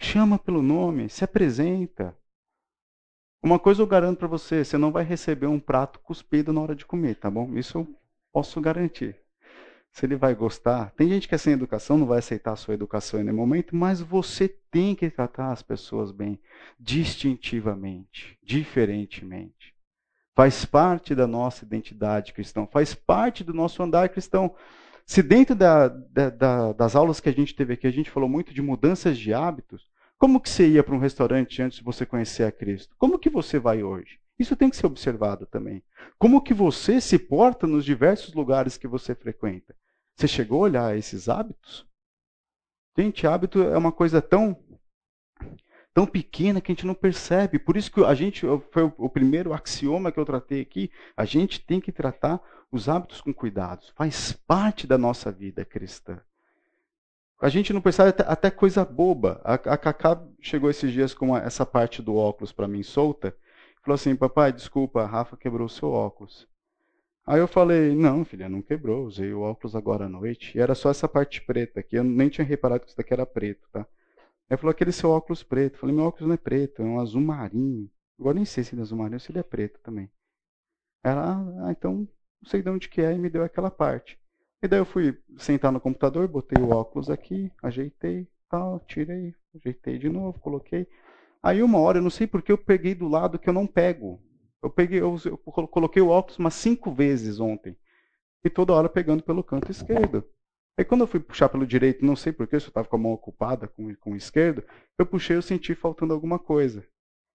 Chama 0.00 0.38
pelo 0.38 0.62
nome, 0.62 1.08
se 1.08 1.22
apresenta. 1.22 2.16
Uma 3.42 3.58
coisa 3.58 3.82
eu 3.82 3.86
garanto 3.86 4.18
para 4.18 4.28
você: 4.28 4.64
você 4.64 4.78
não 4.78 4.90
vai 4.90 5.04
receber 5.04 5.46
um 5.46 5.60
prato 5.60 5.98
cuspido 6.00 6.52
na 6.52 6.60
hora 6.60 6.74
de 6.74 6.86
comer, 6.86 7.16
tá 7.16 7.30
bom? 7.30 7.56
Isso 7.56 7.78
eu 7.78 8.00
posso 8.32 8.60
garantir. 8.60 9.16
Se 9.90 10.06
ele 10.06 10.16
vai 10.16 10.34
gostar. 10.34 10.90
Tem 10.92 11.08
gente 11.08 11.28
que 11.28 11.34
é 11.34 11.38
sem 11.38 11.52
educação, 11.52 11.98
não 11.98 12.06
vai 12.06 12.20
aceitar 12.20 12.52
a 12.52 12.56
sua 12.56 12.72
educação 12.72 13.20
em 13.20 13.24
nenhum 13.24 13.36
momento, 13.36 13.76
mas 13.76 14.00
você 14.00 14.48
tem 14.48 14.94
que 14.94 15.10
tratar 15.10 15.52
as 15.52 15.62
pessoas 15.62 16.10
bem, 16.10 16.40
distintivamente, 16.80 18.38
diferentemente 18.42 19.72
faz 20.34 20.64
parte 20.64 21.14
da 21.14 21.26
nossa 21.26 21.64
identidade 21.64 22.32
cristã, 22.32 22.66
faz 22.66 22.94
parte 22.94 23.44
do 23.44 23.52
nosso 23.52 23.82
andar 23.82 24.08
cristão. 24.08 24.54
Se 25.04 25.22
dentro 25.22 25.54
da, 25.54 25.88
da, 25.88 26.30
da, 26.30 26.72
das 26.72 26.96
aulas 26.96 27.20
que 27.20 27.28
a 27.28 27.32
gente 27.32 27.54
teve 27.54 27.74
aqui, 27.74 27.86
a 27.86 27.92
gente 27.92 28.10
falou 28.10 28.28
muito 28.28 28.54
de 28.54 28.62
mudanças 28.62 29.18
de 29.18 29.34
hábitos, 29.34 29.90
como 30.18 30.40
que 30.40 30.48
você 30.48 30.68
ia 30.68 30.84
para 30.84 30.94
um 30.94 31.00
restaurante 31.00 31.60
antes 31.60 31.78
de 31.78 31.84
você 31.84 32.06
conhecer 32.06 32.44
a 32.44 32.52
Cristo? 32.52 32.94
Como 32.96 33.18
que 33.18 33.28
você 33.28 33.58
vai 33.58 33.82
hoje? 33.82 34.20
Isso 34.38 34.56
tem 34.56 34.70
que 34.70 34.76
ser 34.76 34.86
observado 34.86 35.46
também. 35.46 35.82
Como 36.18 36.40
que 36.40 36.54
você 36.54 37.00
se 37.00 37.18
porta 37.18 37.66
nos 37.66 37.84
diversos 37.84 38.32
lugares 38.32 38.76
que 38.76 38.86
você 38.86 39.14
frequenta? 39.14 39.74
Você 40.16 40.28
chegou 40.28 40.60
a 40.60 40.68
olhar 40.68 40.96
esses 40.96 41.28
hábitos? 41.28 41.86
Gente, 42.96 43.26
hábito 43.26 43.62
é 43.62 43.76
uma 43.76 43.90
coisa 43.90 44.22
tão 44.22 44.56
tão 45.94 46.06
pequena 46.06 46.60
que 46.60 46.72
a 46.72 46.74
gente 46.74 46.86
não 46.86 46.94
percebe. 46.94 47.58
Por 47.58 47.76
isso 47.76 47.90
que 47.90 48.04
a 48.04 48.14
gente 48.14 48.46
foi 48.70 48.92
o 48.96 49.08
primeiro 49.08 49.52
axioma 49.52 50.10
que 50.10 50.18
eu 50.18 50.24
tratei 50.24 50.60
aqui. 50.60 50.90
A 51.16 51.24
gente 51.24 51.60
tem 51.60 51.80
que 51.80 51.92
tratar 51.92 52.40
os 52.70 52.88
hábitos 52.88 53.20
com 53.20 53.32
cuidado. 53.32 53.84
Faz 53.94 54.32
parte 54.32 54.86
da 54.86 54.96
nossa 54.96 55.30
vida 55.30 55.64
cristã. 55.64 56.20
A 57.40 57.48
gente 57.48 57.72
não 57.72 57.80
percebe 57.80 58.10
até, 58.10 58.24
até 58.24 58.50
coisa 58.50 58.84
boba. 58.84 59.40
A, 59.44 59.54
a 59.54 59.76
Cacá 59.76 60.22
chegou 60.40 60.70
esses 60.70 60.92
dias 60.92 61.12
com 61.12 61.36
essa 61.36 61.66
parte 61.66 62.00
do 62.00 62.14
óculos 62.14 62.52
para 62.52 62.68
mim 62.68 62.82
solta. 62.82 63.36
Falou 63.82 63.96
assim: 63.96 64.14
Papai, 64.14 64.52
desculpa, 64.52 65.02
a 65.02 65.06
Rafa 65.06 65.36
quebrou 65.36 65.66
o 65.66 65.70
seu 65.70 65.90
óculos. 65.90 66.46
Aí 67.26 67.40
eu 67.40 67.48
falei: 67.48 67.94
Não, 67.96 68.24
filha, 68.24 68.48
não 68.48 68.62
quebrou. 68.62 69.06
Usei 69.06 69.32
o 69.34 69.40
óculos 69.40 69.74
agora 69.74 70.06
à 70.06 70.08
noite. 70.08 70.56
E 70.56 70.60
era 70.60 70.74
só 70.74 70.88
essa 70.88 71.08
parte 71.08 71.42
preta 71.42 71.80
aqui. 71.80 71.96
Eu 71.96 72.04
nem 72.04 72.28
tinha 72.28 72.46
reparado 72.46 72.82
que 72.82 72.88
isso 72.88 72.96
daqui 72.96 73.12
era 73.12 73.26
preto, 73.26 73.68
tá? 73.72 73.84
Aí 74.50 74.56
falou: 74.56 74.70
Aquele 74.70 74.92
seu 74.92 75.10
óculos 75.10 75.42
preto. 75.42 75.74
Eu 75.74 75.80
falei: 75.80 75.94
Meu 75.94 76.04
óculos 76.04 76.26
não 76.26 76.34
é 76.34 76.38
preto, 76.38 76.82
é 76.82 76.84
um 76.84 77.00
azul 77.00 77.20
marinho. 77.20 77.90
Agora 78.18 78.34
nem 78.34 78.44
sei 78.44 78.64
se 78.64 78.74
ele 78.74 78.80
é 78.80 78.84
azul 78.84 78.98
marinho 78.98 79.16
ou 79.16 79.20
se 79.20 79.32
ele 79.32 79.38
é 79.38 79.42
preto 79.42 79.80
também. 79.80 80.10
Ela, 81.04 81.36
ah, 81.66 81.72
então 81.72 82.08
não 82.40 82.50
sei 82.50 82.62
de 82.62 82.70
onde 82.70 82.88
que 82.88 83.00
é, 83.00 83.12
e 83.12 83.18
me 83.18 83.30
deu 83.30 83.42
aquela 83.42 83.70
parte. 83.70 84.18
E 84.62 84.68
daí 84.68 84.78
eu 84.78 84.84
fui 84.84 85.18
sentar 85.38 85.72
no 85.72 85.80
computador, 85.80 86.28
botei 86.28 86.62
o 86.62 86.70
óculos 86.70 87.10
aqui, 87.10 87.50
ajeitei, 87.62 88.28
tal, 88.48 88.78
tirei, 88.80 89.34
ajeitei 89.54 89.98
de 89.98 90.08
novo, 90.08 90.38
coloquei. 90.38 90.86
Aí 91.42 91.62
uma 91.62 91.80
hora, 91.80 91.98
eu 91.98 92.02
não 92.02 92.10
sei 92.10 92.26
porque 92.26 92.52
eu 92.52 92.58
peguei 92.58 92.94
do 92.94 93.08
lado 93.08 93.38
que 93.38 93.48
eu 93.48 93.52
não 93.52 93.66
pego. 93.66 94.20
Eu 94.62 94.70
peguei, 94.70 95.00
eu, 95.00 95.16
eu 95.24 95.36
coloquei 95.38 96.00
o 96.00 96.08
óculos 96.08 96.38
umas 96.38 96.54
cinco 96.54 96.92
vezes 96.92 97.40
ontem. 97.40 97.76
E 98.44 98.50
toda 98.50 98.72
hora 98.72 98.88
pegando 98.88 99.24
pelo 99.24 99.42
canto 99.42 99.70
esquerdo. 99.70 100.24
Aí 100.78 100.84
quando 100.84 101.02
eu 101.02 101.06
fui 101.06 101.20
puxar 101.20 101.48
pelo 101.48 101.66
direito, 101.66 102.04
não 102.04 102.16
sei 102.16 102.32
porquê, 102.32 102.58
se 102.58 102.66
eu 102.66 102.70
estava 102.70 102.88
com 102.88 102.96
a 102.96 102.98
mão 102.98 103.12
ocupada 103.12 103.68
com, 103.68 103.94
com 103.96 104.12
o 104.12 104.16
esquerdo, 104.16 104.64
eu 104.98 105.04
puxei 105.04 105.38
e 105.38 105.42
senti 105.42 105.74
faltando 105.74 106.14
alguma 106.14 106.38
coisa. 106.38 106.84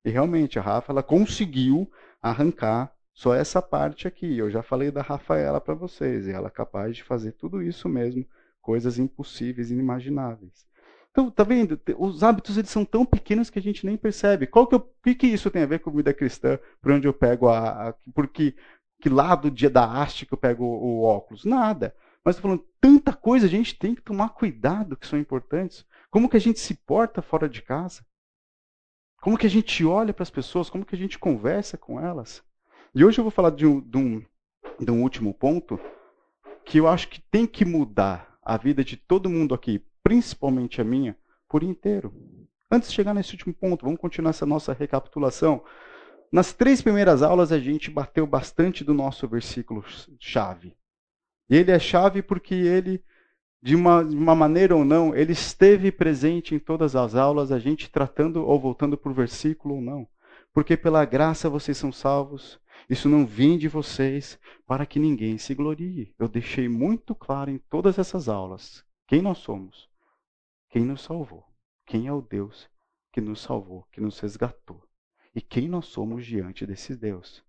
E 0.03 0.09
realmente, 0.09 0.57
a 0.57 0.61
Rafa, 0.61 0.91
ela 0.91 1.03
conseguiu 1.03 1.91
arrancar 2.21 2.91
só 3.13 3.33
essa 3.35 3.61
parte 3.61 4.07
aqui. 4.07 4.37
Eu 4.37 4.49
já 4.49 4.63
falei 4.63 4.89
da 4.91 5.01
Rafaela 5.01 5.59
para 5.59 5.73
vocês, 5.73 6.27
e 6.27 6.31
ela 6.31 6.47
é 6.47 6.51
capaz 6.51 6.95
de 6.95 7.03
fazer 7.03 7.33
tudo 7.33 7.61
isso 7.61 7.87
mesmo, 7.89 8.25
coisas 8.61 8.97
impossíveis, 8.97 9.69
inimagináveis. 9.69 10.65
Então, 11.11 11.31
tá 11.31 11.43
vendo? 11.43 11.79
Os 11.97 12.23
hábitos 12.23 12.57
eles 12.57 12.69
são 12.69 12.85
tão 12.85 13.03
pequenos 13.03 13.49
que 13.49 13.57
a 13.57 13.61
gente 13.61 13.85
nem 13.85 13.97
percebe. 13.97 14.45
Qual 14.45 14.67
que, 14.67 14.75
eu, 14.75 14.79
que, 15.03 15.15
que 15.15 15.27
isso 15.27 15.49
tem 15.49 15.63
a 15.63 15.65
ver 15.65 15.79
com 15.79 15.91
vida 15.91 16.13
cristã? 16.13 16.59
Por 16.79 16.91
onde 16.91 17.07
eu 17.07 17.13
pego 17.13 17.47
a, 17.49 17.89
a 17.89 17.93
por 18.13 18.27
que, 18.27 18.55
que 19.01 19.09
lado 19.09 19.49
da 19.49 19.83
haste 19.83 20.27
que 20.27 20.33
eu 20.33 20.37
pego 20.37 20.63
o, 20.63 20.99
o 20.99 21.03
óculos? 21.03 21.43
Nada. 21.43 21.95
Mas 22.23 22.35
estou 22.35 22.49
falando 22.49 22.67
tanta 22.81 23.13
coisa, 23.13 23.45
a 23.45 23.49
gente 23.49 23.77
tem 23.77 23.95
que 23.95 24.01
tomar 24.01 24.29
cuidado 24.29 24.97
que 24.97 25.07
são 25.07 25.17
importantes. 25.17 25.85
Como 26.09 26.29
que 26.29 26.37
a 26.37 26.41
gente 26.41 26.59
se 26.59 26.75
porta 26.75 27.21
fora 27.21 27.47
de 27.47 27.61
casa? 27.61 28.05
Como 29.21 29.37
que 29.37 29.47
a 29.47 29.49
gente 29.49 29.83
olha 29.85 30.13
para 30.13 30.23
as 30.23 30.29
pessoas? 30.29 30.69
Como 30.69 30.85
que 30.85 30.95
a 30.95 30.97
gente 30.97 31.17
conversa 31.17 31.77
com 31.77 31.99
elas? 31.99 32.43
E 32.93 33.03
hoje 33.03 33.19
eu 33.19 33.23
vou 33.23 33.31
falar 33.31 33.51
de 33.51 33.65
um, 33.65 33.81
de 33.81 33.97
um, 33.97 34.25
de 34.79 34.91
um 34.91 35.01
último 35.01 35.33
ponto 35.33 35.79
que 36.65 36.79
eu 36.79 36.87
acho 36.87 37.07
que 37.07 37.21
tem 37.21 37.45
que 37.45 37.63
mudar 37.63 38.37
a 38.43 38.57
vida 38.57 38.83
de 38.83 38.97
todo 38.97 39.29
mundo 39.29 39.53
aqui, 39.53 39.83
principalmente 40.03 40.81
a 40.81 40.83
minha, 40.83 41.17
por 41.47 41.63
inteiro. 41.63 42.13
Antes 42.69 42.89
de 42.89 42.95
chegar 42.95 43.13
nesse 43.13 43.33
último 43.33 43.53
ponto, 43.53 43.85
vamos 43.85 43.99
continuar 43.99 44.31
essa 44.31 44.45
nossa 44.45 44.73
recapitulação. 44.73 45.63
Nas 46.31 46.53
três 46.53 46.81
primeiras 46.81 47.21
aulas 47.21 47.51
a 47.51 47.59
gente 47.59 47.89
bateu 47.89 48.27
bastante 48.27 48.83
do 48.83 48.93
nosso 48.93 49.27
versículo 49.27 49.83
chave. 50.19 50.69
E 50.69 50.86
ele 51.55 51.71
é 51.71 51.79
chave 51.79 52.21
porque 52.21 52.53
ele, 52.53 53.03
de 53.61 53.75
uma, 53.75 54.03
de 54.03 54.15
uma 54.15 54.35
maneira 54.35 54.75
ou 54.75 54.83
não, 54.83 55.15
ele 55.15 55.33
esteve 55.33 55.91
presente 55.91 56.53
em 56.53 56.59
todas 56.59 56.95
as 56.95 57.15
aulas, 57.15 57.51
a 57.51 57.59
gente 57.59 57.89
tratando 57.89 58.45
ou 58.45 58.59
voltando 58.59 58.99
o 59.01 59.13
versículo 59.13 59.75
ou 59.75 59.81
não. 59.81 60.07
Porque 60.53 60.75
pela 60.75 61.05
graça 61.05 61.49
vocês 61.49 61.77
são 61.77 61.91
salvos 61.91 62.59
isso 62.89 63.09
não 63.09 63.25
vem 63.25 63.57
de 63.57 63.67
vocês 63.67 64.39
para 64.65 64.85
que 64.85 64.99
ninguém 64.99 65.37
se 65.37 65.53
glorie. 65.53 66.13
Eu 66.17 66.27
deixei 66.27 66.69
muito 66.69 67.13
claro 67.13 67.51
em 67.51 67.57
todas 67.57 67.99
essas 67.99 68.29
aulas 68.29 68.85
quem 69.07 69.21
nós 69.21 69.39
somos, 69.39 69.89
quem 70.69 70.83
nos 70.83 71.01
salvou, 71.01 71.45
quem 71.85 72.07
é 72.07 72.13
o 72.13 72.21
Deus 72.21 72.69
que 73.11 73.21
nos 73.21 73.41
salvou, 73.41 73.87
que 73.91 74.01
nos 74.01 74.19
resgatou 74.19 74.83
e 75.33 75.41
quem 75.41 75.67
nós 75.67 75.85
somos 75.85 76.25
diante 76.25 76.65
desse 76.65 76.95
Deus. 76.95 77.43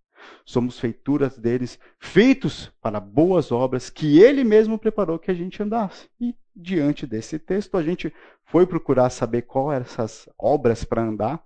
Somos 0.45 0.79
feituras 0.79 1.39
deles, 1.39 1.79
feitos 1.99 2.73
para 2.81 3.01
boas 3.01 3.53
obras 3.53 3.91
que 3.91 4.21
ele 4.21 4.45
mesmo 4.45 4.79
preparou 4.79 5.19
que 5.19 5.31
a 5.31 5.35
gente 5.35 5.63
andasse. 5.63 6.09
E 6.21 6.35
diante 6.55 7.07
desse 7.07 7.39
texto, 7.39 7.77
a 7.77 7.83
gente 7.83 8.13
foi 8.45 8.67
procurar 8.67 9.11
saber 9.11 9.43
qual 9.43 9.73
eram 9.73 9.85
essas 9.85 10.29
obras 10.39 10.85
para 10.85 11.03
andar. 11.03 11.43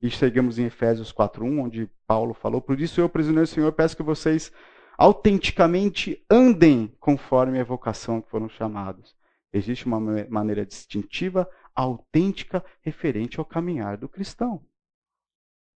E 0.00 0.10
chegamos 0.10 0.58
em 0.58 0.64
Efésios 0.64 1.12
4:1, 1.12 1.60
onde 1.60 1.88
Paulo 2.06 2.34
falou: 2.34 2.60
"Por 2.60 2.80
isso 2.80 3.00
eu, 3.00 3.08
prisioneiro 3.08 3.46
Senhor, 3.46 3.72
peço 3.72 3.96
que 3.96 4.02
vocês 4.02 4.52
autenticamente 4.98 6.24
andem 6.28 6.92
conforme 6.98 7.60
a 7.60 7.64
vocação 7.64 8.20
que 8.20 8.28
foram 8.28 8.48
chamados." 8.48 9.14
Existe 9.52 9.86
uma 9.86 10.00
maneira 10.28 10.66
distintiva, 10.66 11.48
autêntica, 11.74 12.64
referente 12.80 13.38
ao 13.38 13.44
caminhar 13.44 13.96
do 13.96 14.08
cristão. 14.08 14.62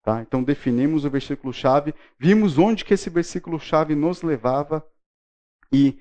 Tá? 0.06 0.22
Então 0.22 0.40
definimos 0.40 1.04
o 1.04 1.10
versículo 1.10 1.52
chave, 1.52 1.92
vimos 2.16 2.58
onde 2.58 2.84
que 2.84 2.94
esse 2.94 3.10
versículo 3.10 3.58
chave 3.58 3.96
nos 3.96 4.22
levava 4.22 4.86
e 5.72 5.98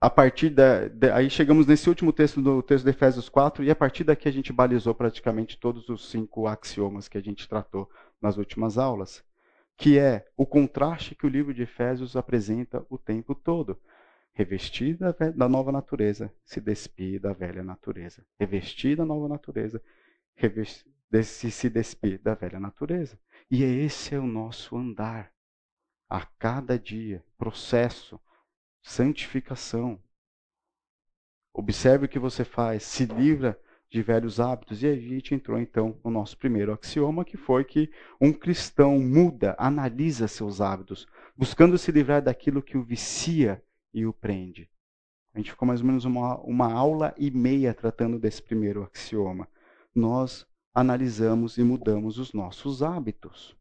a 0.00 0.08
partir 0.08 0.50
da, 0.50 0.86
de, 0.86 1.10
aí 1.10 1.28
chegamos 1.28 1.66
nesse 1.66 1.88
último 1.88 2.12
texto 2.12 2.40
do 2.40 2.62
texto 2.62 2.84
de 2.84 2.90
Efésios 2.90 3.28
4 3.28 3.64
e 3.64 3.70
a 3.72 3.74
partir 3.74 4.04
daqui 4.04 4.28
a 4.28 4.30
gente 4.30 4.52
balizou 4.52 4.94
praticamente 4.94 5.58
todos 5.58 5.88
os 5.88 6.08
cinco 6.08 6.46
axiomas 6.46 7.08
que 7.08 7.18
a 7.18 7.20
gente 7.20 7.48
tratou 7.48 7.90
nas 8.22 8.36
últimas 8.36 8.78
aulas, 8.78 9.24
que 9.76 9.98
é 9.98 10.24
o 10.36 10.46
contraste 10.46 11.16
que 11.16 11.26
o 11.26 11.28
livro 11.28 11.52
de 11.52 11.62
Efésios 11.62 12.14
apresenta 12.14 12.86
o 12.88 12.96
tempo 12.96 13.34
todo. 13.34 13.76
Revestir 14.34 14.96
da, 14.96 15.48
nova 15.48 15.72
natureza, 15.72 16.32
se 16.44 16.60
despir 16.60 17.20
da 17.20 17.32
velha 17.32 17.64
natureza. 17.64 18.24
Revestir 18.38 18.96
da 18.96 19.04
nova 19.04 19.26
natureza, 19.26 19.82
se 21.10 21.68
despir 21.68 22.22
da 22.22 22.36
velha 22.36 22.60
natureza. 22.60 23.18
E 23.50 23.62
esse 23.62 24.14
é 24.14 24.18
o 24.18 24.26
nosso 24.26 24.76
andar. 24.76 25.32
A 26.08 26.24
cada 26.24 26.78
dia, 26.78 27.24
processo, 27.36 28.20
santificação. 28.82 30.02
Observe 31.52 32.06
o 32.06 32.08
que 32.08 32.18
você 32.18 32.44
faz, 32.44 32.82
se 32.82 33.04
livra 33.04 33.58
de 33.90 34.02
velhos 34.02 34.38
hábitos. 34.38 34.82
E 34.82 34.86
a 34.86 34.96
gente 34.96 35.34
entrou 35.34 35.58
então 35.58 35.98
no 36.04 36.10
nosso 36.10 36.36
primeiro 36.36 36.72
axioma, 36.72 37.24
que 37.24 37.36
foi 37.36 37.64
que 37.64 37.90
um 38.20 38.32
cristão 38.32 38.98
muda, 38.98 39.54
analisa 39.58 40.28
seus 40.28 40.60
hábitos, 40.60 41.06
buscando 41.36 41.78
se 41.78 41.90
livrar 41.90 42.22
daquilo 42.22 42.62
que 42.62 42.76
o 42.76 42.82
vicia 42.82 43.62
e 43.92 44.06
o 44.06 44.12
prende. 44.12 44.68
A 45.34 45.38
gente 45.38 45.50
ficou 45.50 45.68
mais 45.68 45.80
ou 45.80 45.86
menos 45.86 46.04
uma, 46.04 46.38
uma 46.40 46.72
aula 46.72 47.14
e 47.16 47.30
meia 47.30 47.74
tratando 47.74 48.18
desse 48.18 48.42
primeiro 48.42 48.82
axioma. 48.82 49.48
Nós 49.94 50.46
analisamos 50.74 51.58
e 51.58 51.62
mudamos 51.62 52.18
os 52.18 52.32
nossos 52.32 52.82
hábitos. 52.82 53.56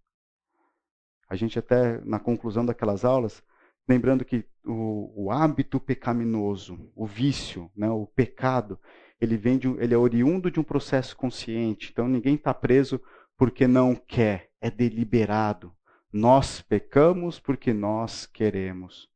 A 1.30 1.36
gente 1.36 1.60
até, 1.60 2.00
na 2.06 2.20
conclusão 2.20 2.66
daquelas 2.66 3.04
aulas, 3.04 3.44
Lembrando 3.88 4.26
que 4.26 4.44
o, 4.66 5.26
o 5.28 5.32
hábito 5.32 5.80
pecaminoso, 5.80 6.92
o 6.94 7.06
vício, 7.06 7.72
né, 7.76 7.90
o 7.90 8.06
pecado, 8.06 8.78
ele, 9.20 9.38
vem 9.38 9.58
de, 9.58 9.68
ele 9.80 9.94
é 9.94 9.98
oriundo 9.98 10.52
de 10.52 10.60
um 10.60 10.64
processo 10.64 11.16
consciente. 11.16 11.90
Então 11.92 12.08
ninguém 12.08 12.36
está 12.36 12.54
preso 12.54 13.02
porque 13.38 13.66
não 13.66 13.96
quer, 13.96 14.50
é 14.60 14.70
deliberado. 14.70 15.74
Nós 16.12 16.62
pecamos 16.62 17.40
porque 17.40 17.72
nós 17.72 18.26
queremos. 18.26 19.08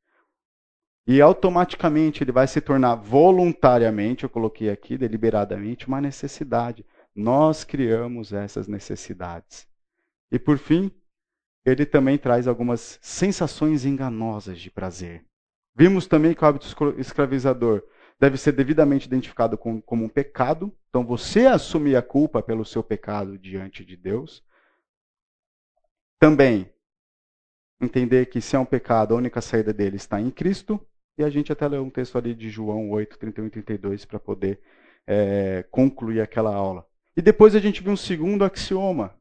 E 1.05 1.19
automaticamente 1.19 2.23
ele 2.23 2.31
vai 2.31 2.47
se 2.47 2.61
tornar 2.61 2.95
voluntariamente, 2.95 4.23
eu 4.23 4.29
coloquei 4.29 4.69
aqui, 4.69 4.97
deliberadamente, 4.97 5.87
uma 5.87 5.99
necessidade. 5.99 6.85
Nós 7.15 7.63
criamos 7.63 8.31
essas 8.31 8.67
necessidades. 8.67 9.67
E 10.31 10.39
por 10.39 10.57
fim, 10.57 10.91
ele 11.65 11.85
também 11.85 12.17
traz 12.17 12.47
algumas 12.47 12.97
sensações 13.01 13.85
enganosas 13.85 14.59
de 14.59 14.71
prazer. 14.71 15.25
Vimos 15.75 16.07
também 16.07 16.33
que 16.33 16.43
o 16.43 16.47
hábito 16.47 16.67
escravizador 16.97 17.83
deve 18.19 18.37
ser 18.37 18.51
devidamente 18.51 19.07
identificado 19.07 19.57
como, 19.57 19.81
como 19.81 20.05
um 20.05 20.09
pecado. 20.09 20.71
Então, 20.89 21.05
você 21.05 21.47
assumir 21.47 21.95
a 21.95 22.01
culpa 22.01 22.41
pelo 22.41 22.65
seu 22.65 22.83
pecado 22.83 23.37
diante 23.37 23.83
de 23.83 23.95
Deus. 23.95 24.43
Também 26.19 26.71
entender 27.79 28.27
que 28.27 28.39
se 28.39 28.55
é 28.55 28.59
um 28.59 28.65
pecado, 28.65 29.13
a 29.13 29.17
única 29.17 29.41
saída 29.41 29.73
dele 29.73 29.95
está 29.95 30.21
em 30.21 30.29
Cristo. 30.29 30.79
E 31.17 31.23
a 31.23 31.29
gente 31.29 31.51
até 31.51 31.67
leu 31.67 31.83
um 31.83 31.89
texto 31.89 32.17
ali 32.17 32.33
de 32.33 32.49
João 32.49 32.89
8, 32.91 33.17
31 33.17 33.47
e 33.47 33.49
32 33.49 34.05
para 34.05 34.19
poder 34.19 34.61
é, 35.07 35.65
concluir 35.69 36.21
aquela 36.21 36.53
aula. 36.53 36.85
E 37.15 37.21
depois 37.21 37.55
a 37.55 37.59
gente 37.59 37.83
viu 37.83 37.91
um 37.91 37.97
segundo 37.97 38.43
axioma, 38.43 39.15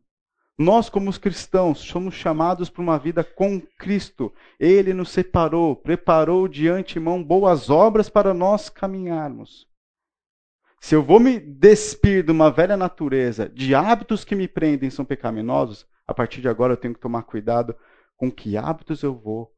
Nós, 0.59 0.91
como 0.91 1.09
os 1.09 1.17
cristãos, 1.17 1.79
somos 1.79 2.13
chamados 2.15 2.69
para 2.69 2.83
uma 2.83 2.99
vida 2.99 3.25
com 3.25 3.59
Cristo. 3.79 4.31
Ele 4.59 4.93
nos 4.93 5.09
separou, 5.09 5.75
preparou 5.75 6.47
de 6.47 6.69
antemão 6.69 7.25
boas 7.25 7.71
obras 7.71 8.11
para 8.11 8.35
nós 8.35 8.69
caminharmos. 8.69 9.67
Se 10.79 10.95
eu 10.95 11.03
vou 11.03 11.19
me 11.19 11.41
despir 11.41 12.23
de 12.23 12.31
uma 12.31 12.51
velha 12.51 12.77
natureza, 12.77 13.49
de 13.49 13.75
hábitos 13.75 14.23
que 14.23 14.35
me 14.35 14.47
prendem 14.47 14.91
são 14.91 15.03
pecaminosos, 15.03 15.87
a 16.07 16.13
partir 16.13 16.43
de 16.43 16.49
agora 16.49 16.75
eu 16.75 16.77
tenho 16.77 16.93
que 16.93 17.01
tomar 17.01 17.23
cuidado 17.23 17.75
com 18.15 18.31
que 18.31 18.59
hábitos 18.59 19.03
eu 19.03 19.15
vou 19.15 19.51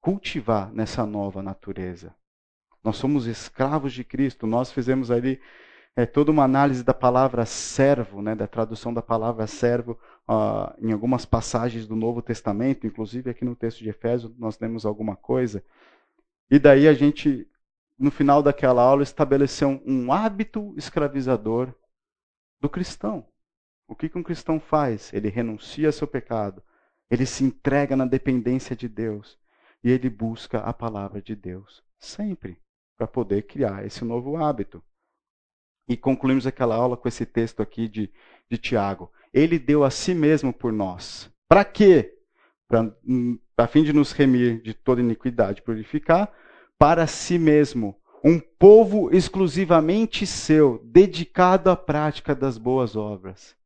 cultivar 0.00 0.72
nessa 0.72 1.04
nova 1.04 1.42
natureza. 1.42 2.14
Nós 2.84 2.96
somos 2.96 3.26
escravos 3.26 3.92
de 3.92 4.04
Cristo. 4.04 4.46
Nós 4.46 4.70
fizemos 4.70 5.10
ali 5.10 5.40
é, 5.94 6.06
toda 6.06 6.30
uma 6.30 6.44
análise 6.44 6.82
da 6.82 6.94
palavra 6.94 7.44
servo, 7.44 8.22
né, 8.22 8.34
da 8.34 8.46
tradução 8.46 8.94
da 8.94 9.02
palavra 9.02 9.46
servo 9.46 9.98
uh, 10.28 10.74
em 10.78 10.92
algumas 10.92 11.26
passagens 11.26 11.86
do 11.86 11.94
Novo 11.94 12.22
Testamento, 12.22 12.86
inclusive 12.86 13.30
aqui 13.30 13.44
no 13.44 13.54
texto 13.54 13.80
de 13.80 13.90
Efésios 13.90 14.34
nós 14.38 14.58
lemos 14.58 14.86
alguma 14.86 15.16
coisa. 15.16 15.62
E 16.50 16.58
daí 16.58 16.88
a 16.88 16.94
gente, 16.94 17.46
no 17.98 18.10
final 18.10 18.42
daquela 18.42 18.82
aula, 18.82 19.02
estabeleceu 19.02 19.82
um 19.86 20.12
hábito 20.12 20.74
escravizador 20.76 21.74
do 22.60 22.70
cristão. 22.70 23.26
O 23.86 23.94
que, 23.94 24.08
que 24.08 24.16
um 24.16 24.22
cristão 24.22 24.58
faz? 24.58 25.12
Ele 25.12 25.28
renuncia 25.28 25.88
ao 25.88 25.92
seu 25.92 26.06
pecado, 26.06 26.62
ele 27.10 27.26
se 27.26 27.44
entrega 27.44 27.94
na 27.94 28.06
dependência 28.06 28.74
de 28.74 28.88
Deus 28.88 29.38
e 29.84 29.90
ele 29.90 30.08
busca 30.08 30.60
a 30.60 30.72
palavra 30.72 31.20
de 31.20 31.36
Deus, 31.36 31.84
sempre, 31.98 32.56
para 32.96 33.06
poder 33.06 33.42
criar 33.42 33.84
esse 33.84 34.04
novo 34.04 34.36
hábito. 34.38 34.82
E 35.88 35.96
concluímos 35.96 36.46
aquela 36.46 36.76
aula 36.76 36.96
com 36.96 37.08
esse 37.08 37.26
texto 37.26 37.60
aqui 37.60 37.88
de, 37.88 38.10
de 38.50 38.58
Tiago. 38.58 39.10
Ele 39.32 39.58
deu 39.58 39.84
a 39.84 39.90
si 39.90 40.14
mesmo 40.14 40.52
por 40.52 40.72
nós. 40.72 41.30
Para 41.48 41.64
quê? 41.64 42.14
Pra, 42.68 42.90
hum, 43.06 43.38
a 43.56 43.66
fim 43.66 43.82
de 43.82 43.92
nos 43.92 44.12
remir 44.12 44.62
de 44.62 44.74
toda 44.74 45.00
iniquidade, 45.00 45.62
purificar, 45.62 46.32
para 46.78 47.06
si 47.06 47.38
mesmo, 47.38 47.96
um 48.24 48.38
povo 48.38 49.14
exclusivamente 49.14 50.26
seu, 50.26 50.80
dedicado 50.84 51.70
à 51.70 51.76
prática 51.76 52.34
das 52.34 52.56
boas 52.56 52.96
obras. 52.96 53.56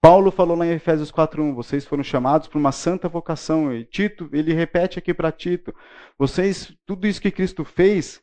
Paulo 0.00 0.30
falou 0.30 0.56
lá 0.56 0.66
em 0.66 0.72
Efésios 0.72 1.10
4:1, 1.10 1.54
vocês 1.54 1.86
foram 1.86 2.02
chamados 2.02 2.46
para 2.46 2.58
uma 2.58 2.72
santa 2.72 3.08
vocação. 3.08 3.72
E 3.72 3.84
Tito, 3.84 4.28
ele 4.32 4.52
repete 4.52 4.98
aqui 4.98 5.14
para 5.14 5.32
Tito, 5.32 5.74
vocês, 6.18 6.76
tudo 6.84 7.06
isso 7.06 7.22
que 7.22 7.30
Cristo 7.30 7.64
fez 7.64 8.22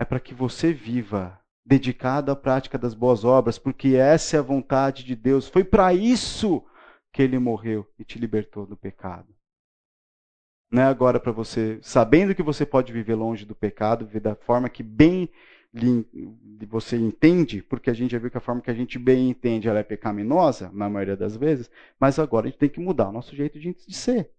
é 0.00 0.04
para 0.04 0.18
que 0.18 0.32
você 0.32 0.72
viva 0.72 1.38
dedicado 1.66 2.30
à 2.30 2.36
prática 2.36 2.78
das 2.78 2.94
boas 2.94 3.24
obras, 3.24 3.58
porque 3.58 3.96
essa 3.96 4.36
é 4.36 4.38
a 4.38 4.42
vontade 4.42 5.04
de 5.04 5.16
Deus. 5.16 5.48
Foi 5.48 5.64
para 5.64 5.92
isso 5.92 6.64
que 7.12 7.20
ele 7.20 7.38
morreu 7.38 7.84
e 7.98 8.04
te 8.04 8.18
libertou 8.18 8.64
do 8.64 8.76
pecado. 8.76 9.34
Não 10.70 10.82
é 10.82 10.86
agora 10.86 11.18
para 11.18 11.32
você, 11.32 11.78
sabendo 11.82 12.34
que 12.34 12.42
você 12.42 12.64
pode 12.64 12.92
viver 12.92 13.14
longe 13.14 13.44
do 13.44 13.54
pecado, 13.54 14.06
viver 14.06 14.20
da 14.20 14.34
forma 14.34 14.68
que 14.68 14.82
bem 14.82 15.28
você 16.68 16.96
entende, 16.96 17.62
porque 17.62 17.90
a 17.90 17.94
gente 17.94 18.12
já 18.12 18.18
viu 18.18 18.30
que 18.30 18.38
a 18.38 18.40
forma 18.40 18.62
que 18.62 18.70
a 18.70 18.74
gente 18.74 18.98
bem 18.98 19.28
entende 19.28 19.68
ela 19.68 19.80
é 19.80 19.82
pecaminosa, 19.82 20.70
na 20.72 20.88
maioria 20.88 21.16
das 21.16 21.36
vezes, 21.36 21.70
mas 22.00 22.18
agora 22.18 22.46
a 22.46 22.50
gente 22.50 22.58
tem 22.58 22.68
que 22.68 22.80
mudar 22.80 23.08
o 23.08 23.12
nosso 23.12 23.36
jeito 23.36 23.58
de 23.58 23.74
ser. 23.94 24.30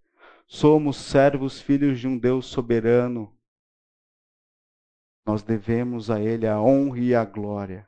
Somos 0.48 0.98
servos, 0.98 1.62
filhos 1.62 2.00
de 2.00 2.08
um 2.08 2.18
Deus 2.18 2.48
soberano, 2.48 3.32
nós 5.28 5.44
devemos 5.44 6.10
a 6.10 6.22
Ele 6.22 6.48
a 6.48 6.60
honra 6.60 7.00
e 7.00 7.14
a 7.14 7.26
glória. 7.26 7.88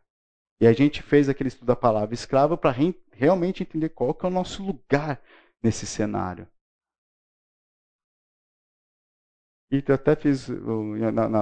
E 0.59 0.67
a 0.67 0.73
gente 0.73 1.01
fez 1.01 1.29
aquele 1.29 1.47
estudo 1.47 1.67
da 1.67 1.75
palavra 1.75 2.13
escravo 2.13 2.57
para 2.57 2.75
realmente 3.13 3.63
entender 3.63 3.89
qual 3.89 4.13
que 4.13 4.25
é 4.25 4.29
o 4.29 4.31
nosso 4.31 4.61
lugar 4.61 5.21
nesse 5.63 5.87
cenário. 5.87 6.45
E 9.71 9.81
eu 9.87 9.95
até 9.95 10.15
fiz, 10.15 10.49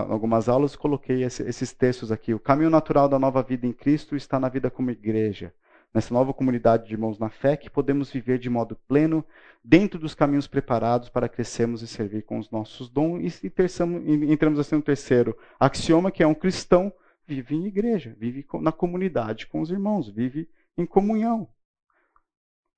algumas 0.09 0.47
aulas, 0.47 0.75
coloquei 0.75 1.23
esses 1.23 1.73
textos 1.73 2.11
aqui. 2.11 2.33
O 2.33 2.39
caminho 2.39 2.69
natural 2.69 3.09
da 3.09 3.17
nova 3.17 3.41
vida 3.41 3.65
em 3.65 3.73
Cristo 3.73 4.15
está 4.15 4.39
na 4.39 4.49
vida 4.49 4.69
como 4.69 4.91
igreja 4.91 5.51
nessa 5.93 6.13
nova 6.13 6.33
comunidade 6.33 6.87
de 6.87 6.93
irmãos 6.93 7.17
na 7.17 7.29
fé, 7.29 7.57
que 7.57 7.69
podemos 7.69 8.11
viver 8.11 8.37
de 8.39 8.49
modo 8.49 8.75
pleno, 8.87 9.25
dentro 9.63 9.99
dos 9.99 10.13
caminhos 10.13 10.47
preparados 10.47 11.09
para 11.09 11.29
crescermos 11.29 11.81
e 11.81 11.87
servir 11.87 12.23
com 12.23 12.37
os 12.39 12.51
nossos 12.51 12.89
dons. 12.89 13.43
E 13.43 13.49
terçamos, 13.49 14.07
entramos 14.07 14.59
assim 14.59 14.75
no 14.75 14.81
terceiro 14.81 15.37
axioma, 15.59 16.11
que 16.11 16.23
é 16.23 16.27
um 16.27 16.35
cristão 16.35 16.93
vive 17.27 17.55
em 17.55 17.65
igreja, 17.65 18.15
vive 18.17 18.45
na 18.61 18.71
comunidade 18.71 19.47
com 19.47 19.59
os 19.59 19.69
irmãos, 19.69 20.09
vive 20.09 20.49
em 20.77 20.85
comunhão. 20.85 21.49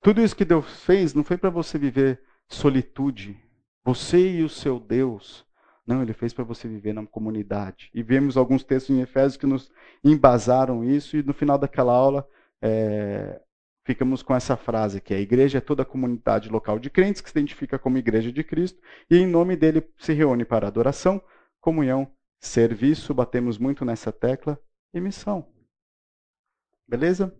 Tudo 0.02 0.20
isso 0.20 0.34
que 0.34 0.44
Deus 0.44 0.82
fez 0.82 1.14
não 1.14 1.22
foi 1.22 1.38
para 1.38 1.50
você 1.50 1.78
viver 1.78 2.20
solitude, 2.48 3.38
você 3.84 4.38
e 4.38 4.42
o 4.42 4.48
seu 4.48 4.80
Deus. 4.80 5.46
Não, 5.86 6.02
ele 6.02 6.12
fez 6.12 6.32
para 6.32 6.44
você 6.44 6.66
viver 6.66 6.92
na 6.92 7.06
comunidade. 7.06 7.90
E 7.94 8.02
vemos 8.02 8.36
alguns 8.36 8.64
textos 8.64 8.94
em 8.94 9.00
Efésios 9.00 9.36
que 9.36 9.46
nos 9.46 9.70
embasaram 10.02 10.84
isso, 10.84 11.16
e 11.16 11.22
no 11.22 11.32
final 11.32 11.58
daquela 11.58 11.92
aula 11.92 12.26
é, 12.62 13.40
ficamos 13.84 14.22
com 14.22 14.34
essa 14.34 14.56
frase 14.56 15.00
que 15.00 15.14
a 15.14 15.20
igreja 15.20 15.58
é 15.58 15.60
toda 15.60 15.82
a 15.82 15.86
comunidade 15.86 16.48
local 16.48 16.78
de 16.78 16.90
crentes 16.90 17.20
que 17.20 17.30
se 17.30 17.38
identifica 17.38 17.78
como 17.78 17.98
igreja 17.98 18.30
de 18.30 18.44
Cristo 18.44 18.80
e 19.10 19.16
em 19.16 19.26
nome 19.26 19.56
dele 19.56 19.82
se 19.98 20.12
reúne 20.12 20.44
para 20.44 20.66
adoração, 20.66 21.22
comunhão, 21.60 22.10
serviço, 22.38 23.14
batemos 23.14 23.58
muito 23.58 23.84
nessa 23.84 24.12
tecla, 24.12 24.58
e 24.92 25.00
missão. 25.00 25.46
Beleza? 26.86 27.34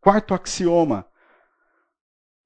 Quarto 0.00 0.34
axioma. 0.34 1.06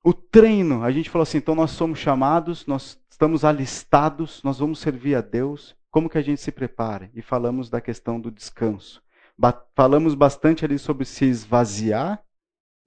O 0.02 0.12
treino, 0.12 0.82
a 0.82 0.90
gente 0.90 1.10
falou 1.10 1.22
assim, 1.22 1.38
então 1.38 1.54
nós 1.54 1.70
somos 1.72 1.98
chamados, 1.98 2.66
nós 2.66 3.00
estamos 3.10 3.44
alistados, 3.44 4.42
nós 4.42 4.58
vamos 4.58 4.78
servir 4.78 5.14
a 5.14 5.20
Deus. 5.20 5.76
Como 5.90 6.10
que 6.10 6.18
a 6.18 6.22
gente 6.22 6.40
se 6.40 6.52
prepara? 6.52 7.10
E 7.14 7.22
falamos 7.22 7.70
da 7.70 7.80
questão 7.80 8.20
do 8.20 8.30
descanso. 8.30 9.02
Ba 9.38 9.52
falamos 9.74 10.14
bastante 10.14 10.64
ali 10.64 10.78
sobre 10.78 11.04
se 11.04 11.26
esvaziar 11.26 12.22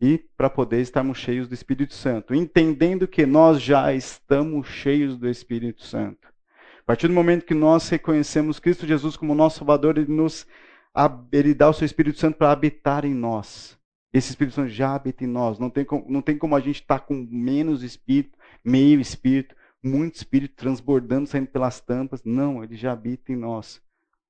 e 0.01 0.17
para 0.35 0.49
poder 0.49 0.81
estarmos 0.81 1.17
cheios 1.17 1.47
do 1.47 1.53
Espírito 1.53 1.93
Santo, 1.93 2.33
entendendo 2.33 3.07
que 3.07 3.25
nós 3.25 3.62
já 3.62 3.93
estamos 3.93 4.67
cheios 4.67 5.17
do 5.17 5.29
Espírito 5.29 5.83
Santo. 5.83 6.27
A 6.79 6.83
partir 6.83 7.07
do 7.07 7.13
momento 7.13 7.45
que 7.45 7.53
nós 7.53 7.88
reconhecemos 7.89 8.59
Cristo 8.59 8.88
Jesus 8.88 9.15
como 9.15 9.35
nosso 9.35 9.59
Salvador, 9.59 9.97
ele 9.97 10.12
nos 10.12 10.47
ele 11.31 11.53
dá 11.53 11.69
o 11.69 11.73
seu 11.73 11.85
Espírito 11.85 12.19
Santo 12.19 12.38
para 12.38 12.51
habitar 12.51 13.05
em 13.05 13.13
nós. 13.13 13.77
Esse 14.12 14.31
Espírito 14.31 14.55
Santo 14.55 14.69
já 14.69 14.95
habita 14.95 15.23
em 15.23 15.27
nós. 15.27 15.59
Não 15.59 15.69
tem 15.69 15.85
como, 15.85 16.09
não 16.09 16.21
tem 16.21 16.35
como 16.35 16.55
a 16.55 16.59
gente 16.59 16.81
estar 16.81 16.99
tá 16.99 17.05
com 17.05 17.27
menos 17.29 17.83
Espírito, 17.83 18.35
meio 18.65 18.99
Espírito, 18.99 19.55
muito 19.83 20.15
Espírito 20.15 20.55
transbordando, 20.55 21.27
saindo 21.27 21.47
pelas 21.47 21.79
tampas. 21.79 22.23
Não, 22.23 22.63
ele 22.63 22.75
já 22.75 22.91
habita 22.91 23.31
em 23.31 23.35
nós 23.35 23.79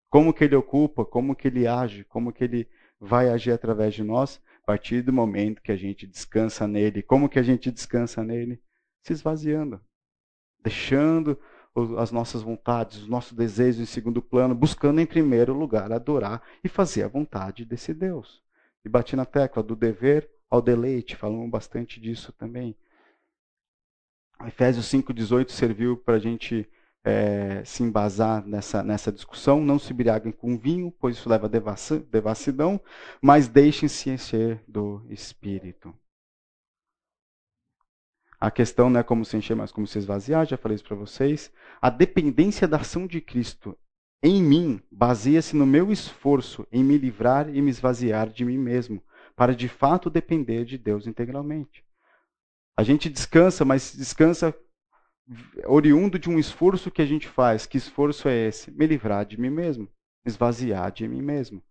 como 0.10 0.34
que 0.34 0.44
ele 0.44 0.56
ocupa, 0.56 1.06
como 1.06 1.36
que 1.36 1.48
ele 1.48 1.68
age, 1.68 2.04
como 2.06 2.34
que 2.34 2.44
ele 2.44 2.68
vai 3.00 3.30
agir 3.30 3.52
através 3.52 3.94
de 3.94 4.04
nós, 4.04 4.42
a 4.64 4.66
partir 4.66 5.02
do 5.02 5.14
momento 5.14 5.62
que 5.62 5.72
a 5.72 5.76
gente 5.76 6.06
descansa 6.06 6.68
nele. 6.68 7.02
Como 7.02 7.30
que 7.30 7.40
a 7.40 7.44
gente 7.44 7.72
descansa 7.72 8.24
nele? 8.24 8.62
Se 9.02 9.14
esvaziando, 9.14 9.80
deixando 10.62 11.40
as 11.98 12.12
nossas 12.12 12.42
vontades, 12.42 12.98
os 12.98 13.08
nossos 13.08 13.34
desejos 13.34 13.82
em 13.82 13.86
segundo 13.86 14.22
plano, 14.22 14.54
buscando 14.54 15.00
em 15.00 15.06
primeiro 15.06 15.54
lugar 15.54 15.92
adorar 15.92 16.44
e 16.64 16.68
fazer 16.68 17.04
a 17.04 17.08
vontade 17.08 17.64
desse 17.64 17.94
Deus. 17.94 18.44
E 18.84 18.90
bati 18.90 19.16
na 19.16 19.26
tecla 19.26 19.64
do 19.64 19.76
dever 19.76 20.30
ao 20.50 20.62
deleite, 20.62 21.16
falamos 21.16 21.50
bastante 21.50 22.00
disso 22.00 22.34
também. 22.34 22.76
Efésios 24.46 24.86
5,18 24.88 25.50
serviu 25.50 25.98
para 25.98 26.16
a 26.16 26.20
gente 26.20 26.68
é, 27.04 27.64
se 27.64 27.84
embasar 27.84 28.46
nessa, 28.46 28.84
nessa 28.84 29.12
discussão. 29.12 29.62
Não 29.62 29.80
se 29.80 29.94
embriaguem 29.94 30.32
com 30.32 30.58
vinho, 30.58 30.92
pois 31.00 31.18
isso 31.18 31.30
leva 31.30 31.48
a 31.48 31.96
devassidão, 32.12 32.80
mas 33.22 33.48
deixem-se 33.48 34.10
encher 34.10 34.64
do 34.68 35.06
Espírito. 35.10 35.94
A 38.40 38.50
questão 38.50 38.90
não 38.90 39.00
é 39.00 39.04
como 39.04 39.26
se 39.26 39.36
encher, 39.36 39.56
mas 39.56 39.72
como 39.72 39.86
se 39.86 39.98
esvaziar, 39.98 40.46
já 40.46 40.58
falei 40.58 40.76
isso 40.76 40.86
para 40.86 40.96
vocês. 40.96 41.52
A 41.82 41.90
dependência 41.90 42.68
da 42.68 42.78
ação 42.78 43.06
de 43.06 43.20
Cristo 43.20 43.78
em 44.24 44.42
mim 44.42 44.82
baseia-se 44.92 45.56
no 45.56 45.66
meu 45.66 45.92
esforço 45.92 46.66
em 46.72 46.84
me 46.84 46.98
livrar 46.98 47.54
e 47.54 47.62
me 47.62 47.70
esvaziar 47.70 48.30
de 48.30 48.44
mim 48.46 48.58
mesmo, 48.58 49.04
para 49.36 49.56
de 49.56 49.68
fato 49.68 50.10
depender 50.10 50.66
de 50.66 50.78
Deus 50.78 51.08
integralmente. 51.08 51.84
A 52.78 52.84
gente 52.84 53.10
descansa, 53.10 53.66
mas 53.66 53.94
descansa 53.94 54.56
oriundo 55.66 56.18
de 56.18 56.30
um 56.30 56.40
esforço 56.40 56.92
que 56.92 57.02
a 57.02 57.06
gente 57.06 57.28
faz. 57.28 57.66
Que 57.66 57.78
esforço 57.78 58.28
é 58.28 58.48
esse? 58.48 58.72
Me 58.72 58.86
livrar 58.88 59.26
de 59.26 59.40
mim 59.40 59.50
mesmo, 59.50 59.88
esvaziar 60.26 60.92
de 60.92 61.08
mim 61.08 61.22
mesmo. 61.22 61.62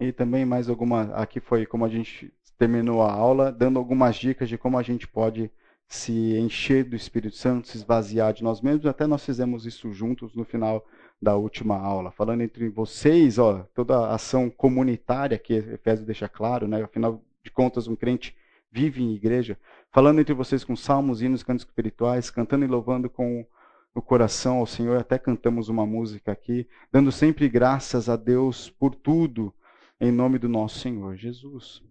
E 0.00 0.12
também 0.12 0.44
mais 0.44 0.68
alguma, 0.68 1.14
aqui 1.14 1.40
foi 1.40 1.64
como 1.64 1.84
a 1.84 1.88
gente 1.88 2.32
terminou 2.58 3.02
a 3.02 3.12
aula, 3.12 3.52
dando 3.52 3.78
algumas 3.78 4.16
dicas 4.16 4.48
de 4.48 4.58
como 4.58 4.78
a 4.78 4.82
gente 4.82 5.06
pode 5.06 5.50
se 5.88 6.36
encher 6.38 6.84
do 6.84 6.96
Espírito 6.96 7.36
Santo, 7.36 7.68
se 7.68 7.76
esvaziar 7.76 8.32
de 8.32 8.42
nós 8.42 8.60
mesmos. 8.60 8.86
Até 8.86 9.06
nós 9.06 9.24
fizemos 9.24 9.66
isso 9.66 9.92
juntos 9.92 10.34
no 10.34 10.44
final 10.44 10.84
da 11.20 11.36
última 11.36 11.76
aula, 11.76 12.10
falando 12.10 12.40
entre 12.40 12.68
vocês, 12.68 13.38
ó, 13.38 13.62
toda 13.74 13.96
a 13.96 14.14
ação 14.14 14.50
comunitária 14.50 15.38
que 15.38 15.54
Efésio 15.54 16.04
deixa 16.04 16.28
claro, 16.28 16.66
né? 16.66 16.82
Afinal, 16.82 17.22
de 17.44 17.50
contas, 17.50 17.86
um 17.86 17.94
crente 17.94 18.34
vive 18.72 19.02
em 19.02 19.14
igreja, 19.14 19.56
falando 19.92 20.20
entre 20.20 20.34
vocês 20.34 20.64
com 20.64 20.74
salmos, 20.74 21.20
hinos, 21.22 21.42
cantos 21.42 21.64
espirituais, 21.64 22.30
cantando 22.30 22.64
e 22.64 22.68
louvando 22.68 23.10
com 23.10 23.46
o 23.94 24.00
coração 24.00 24.58
ao 24.58 24.66
Senhor, 24.66 24.98
até 24.98 25.18
cantamos 25.18 25.68
uma 25.68 25.84
música 25.84 26.32
aqui, 26.32 26.66
dando 26.90 27.12
sempre 27.12 27.48
graças 27.48 28.08
a 28.08 28.16
Deus 28.16 28.70
por 28.70 28.94
tudo, 28.94 29.54
em 30.00 30.10
nome 30.10 30.38
do 30.38 30.48
nosso 30.48 30.78
Senhor 30.78 31.14
Jesus. 31.14 31.82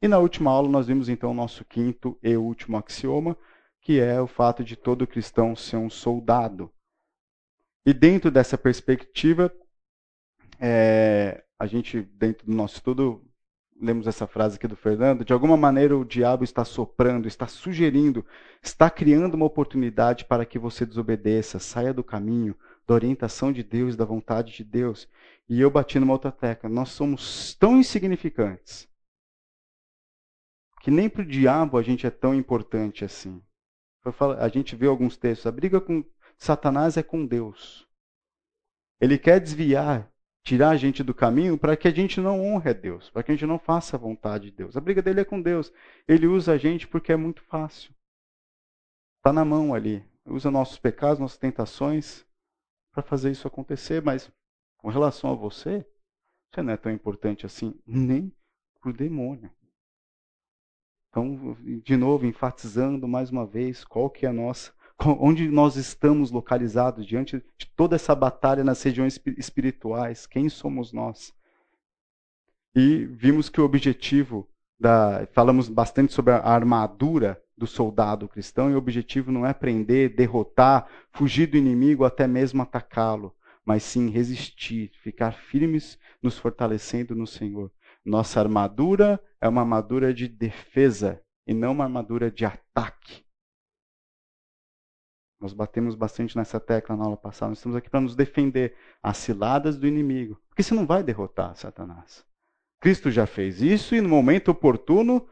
E 0.00 0.06
na 0.06 0.18
última 0.18 0.52
aula 0.52 0.68
nós 0.68 0.86
vimos 0.86 1.08
então 1.08 1.32
o 1.32 1.34
nosso 1.34 1.64
quinto 1.64 2.16
e 2.22 2.36
último 2.36 2.76
axioma, 2.76 3.36
que 3.80 3.98
é 3.98 4.20
o 4.20 4.28
fato 4.28 4.62
de 4.62 4.76
todo 4.76 5.06
cristão 5.06 5.56
ser 5.56 5.76
um 5.76 5.90
soldado. 5.90 6.70
E 7.84 7.92
dentro 7.92 8.30
dessa 8.30 8.56
perspectiva, 8.56 9.52
é, 10.60 11.42
a 11.58 11.66
gente, 11.66 12.02
dentro 12.02 12.46
do 12.46 12.54
nosso 12.54 12.76
estudo, 12.76 13.27
lemos 13.80 14.06
essa 14.06 14.26
frase 14.26 14.56
aqui 14.56 14.66
do 14.66 14.76
Fernando, 14.76 15.24
de 15.24 15.32
alguma 15.32 15.56
maneira 15.56 15.96
o 15.96 16.04
diabo 16.04 16.44
está 16.44 16.64
soprando, 16.64 17.28
está 17.28 17.46
sugerindo, 17.46 18.24
está 18.62 18.90
criando 18.90 19.34
uma 19.34 19.46
oportunidade 19.46 20.24
para 20.24 20.44
que 20.44 20.58
você 20.58 20.84
desobedeça, 20.84 21.58
saia 21.58 21.94
do 21.94 22.02
caminho, 22.04 22.56
da 22.86 22.94
orientação 22.94 23.52
de 23.52 23.62
Deus, 23.62 23.96
da 23.96 24.04
vontade 24.04 24.52
de 24.52 24.64
Deus. 24.64 25.08
E 25.48 25.60
eu 25.60 25.70
bati 25.70 25.98
numa 25.98 26.12
outra 26.12 26.32
tecla, 26.32 26.68
nós 26.68 26.90
somos 26.90 27.54
tão 27.54 27.78
insignificantes 27.78 28.88
que 30.80 30.90
nem 30.90 31.08
para 31.08 31.22
o 31.22 31.26
diabo 31.26 31.76
a 31.76 31.82
gente 31.82 32.06
é 32.06 32.10
tão 32.10 32.34
importante 32.34 33.04
assim. 33.04 33.42
A 34.38 34.48
gente 34.48 34.74
vê 34.74 34.86
alguns 34.86 35.16
textos, 35.16 35.46
a 35.46 35.52
briga 35.52 35.80
com 35.80 36.04
Satanás 36.38 36.96
é 36.96 37.02
com 37.02 37.26
Deus. 37.26 37.86
Ele 39.00 39.18
quer 39.18 39.40
desviar 39.40 40.10
tirar 40.48 40.70
a 40.70 40.76
gente 40.78 41.04
do 41.04 41.12
caminho 41.12 41.58
para 41.58 41.76
que 41.76 41.86
a 41.86 41.90
gente 41.90 42.22
não 42.22 42.40
honre 42.40 42.70
a 42.70 42.72
Deus, 42.72 43.10
para 43.10 43.22
que 43.22 43.30
a 43.30 43.34
gente 43.34 43.44
não 43.44 43.58
faça 43.58 43.96
a 43.96 43.98
vontade 43.98 44.46
de 44.46 44.56
Deus. 44.56 44.78
A 44.78 44.80
briga 44.80 45.02
dele 45.02 45.20
é 45.20 45.24
com 45.24 45.42
Deus. 45.42 45.70
Ele 46.06 46.26
usa 46.26 46.52
a 46.52 46.56
gente 46.56 46.88
porque 46.88 47.12
é 47.12 47.16
muito 47.16 47.42
fácil. 47.42 47.94
Está 49.18 49.30
na 49.30 49.44
mão 49.44 49.74
ali. 49.74 50.02
Usa 50.24 50.50
nossos 50.50 50.78
pecados, 50.78 51.18
nossas 51.18 51.36
tentações 51.36 52.24
para 52.90 53.02
fazer 53.02 53.30
isso 53.30 53.46
acontecer. 53.46 54.02
Mas 54.02 54.32
com 54.78 54.88
relação 54.88 55.30
a 55.30 55.34
você, 55.34 55.84
você 56.50 56.62
não 56.62 56.72
é 56.72 56.78
tão 56.78 56.90
importante 56.90 57.44
assim, 57.44 57.78
nem 57.86 58.34
para 58.80 58.88
o 58.88 58.94
demônio. 58.94 59.50
Então, 61.10 61.58
de 61.84 61.94
novo, 61.94 62.24
enfatizando 62.24 63.06
mais 63.06 63.28
uma 63.28 63.44
vez 63.44 63.84
qual 63.84 64.08
que 64.08 64.24
é 64.24 64.30
a 64.30 64.32
nossa 64.32 64.72
onde 65.00 65.48
nós 65.48 65.76
estamos 65.76 66.30
localizados 66.30 67.06
diante 67.06 67.42
de 67.56 67.66
toda 67.76 67.94
essa 67.94 68.14
batalha 68.14 68.64
nas 68.64 68.82
regiões 68.82 69.20
espirituais, 69.36 70.26
quem 70.26 70.48
somos 70.48 70.92
nós? 70.92 71.32
E 72.74 73.06
vimos 73.06 73.48
que 73.48 73.60
o 73.60 73.64
objetivo 73.64 74.48
da, 74.78 75.26
falamos 75.32 75.68
bastante 75.68 76.12
sobre 76.12 76.32
a 76.32 76.40
armadura 76.40 77.40
do 77.56 77.66
soldado 77.66 78.28
cristão, 78.28 78.70
e 78.70 78.74
o 78.74 78.78
objetivo 78.78 79.32
não 79.32 79.44
é 79.44 79.52
prender, 79.52 80.14
derrotar, 80.14 80.88
fugir 81.10 81.46
do 81.46 81.56
inimigo, 81.56 82.04
até 82.04 82.26
mesmo 82.26 82.62
atacá-lo, 82.62 83.34
mas 83.64 83.82
sim 83.82 84.08
resistir, 84.08 84.92
ficar 85.02 85.32
firmes, 85.32 85.98
nos 86.22 86.38
fortalecendo 86.38 87.16
no 87.16 87.26
Senhor. 87.26 87.70
Nossa 88.04 88.40
armadura 88.40 89.20
é 89.40 89.48
uma 89.48 89.62
armadura 89.62 90.14
de 90.14 90.28
defesa 90.28 91.20
e 91.46 91.52
não 91.52 91.72
uma 91.72 91.84
armadura 91.84 92.30
de 92.30 92.44
ataque. 92.44 93.27
Nós 95.40 95.52
batemos 95.52 95.94
bastante 95.94 96.36
nessa 96.36 96.58
tecla 96.58 96.96
na 96.96 97.04
aula 97.04 97.16
passada. 97.16 97.50
Nós 97.50 97.58
estamos 97.58 97.76
aqui 97.76 97.88
para 97.88 98.00
nos 98.00 98.16
defender 98.16 98.74
as 99.02 99.18
ciladas 99.18 99.78
do 99.78 99.86
inimigo. 99.86 100.40
Porque 100.48 100.62
você 100.62 100.74
não 100.74 100.86
vai 100.86 101.02
derrotar 101.02 101.54
Satanás. 101.54 102.24
Cristo 102.80 103.10
já 103.10 103.26
fez 103.26 103.60
isso 103.60 103.94
e 103.94 104.00
no 104.00 104.08
momento 104.08 104.50
oportuno 104.50 105.28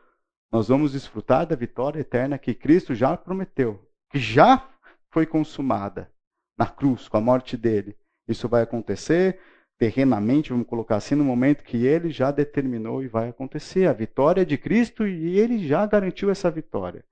nós 0.51 0.69
vamos 0.69 0.93
desfrutar 0.93 1.47
da 1.47 1.57
vitória 1.57 2.01
eterna 2.01 2.39
que 2.39 2.55
Cristo 2.55 2.95
já 2.95 3.17
prometeu, 3.17 3.85
que 4.11 4.19
já 4.19 4.69
foi 5.11 5.27
consumada 5.27 6.11
na 6.59 6.67
cruz 6.67 7.09
com 7.09 7.17
a 7.17 7.21
morte 7.21 7.57
dele. 7.57 7.97
Isso 8.29 8.49
vai 8.49 8.63
acontecer 8.63 9.41
terrenamente, 9.79 10.51
vamos 10.51 10.67
colocar 10.67 10.97
assim, 10.97 11.15
no 11.15 11.25
momento 11.25 11.63
que 11.63 11.85
ele 11.85 12.11
já 12.11 12.31
determinou 12.31 13.03
e 13.03 13.09
vai 13.09 13.29
acontecer. 13.29 13.87
A 13.87 13.93
vitória 13.93 14.47
de 14.47 14.57
Cristo 14.57 15.07
e 15.07 15.39
ele 15.39 15.67
já 15.67 15.85
garantiu 15.87 16.31
essa 16.31 16.51
vitória. 16.51 17.05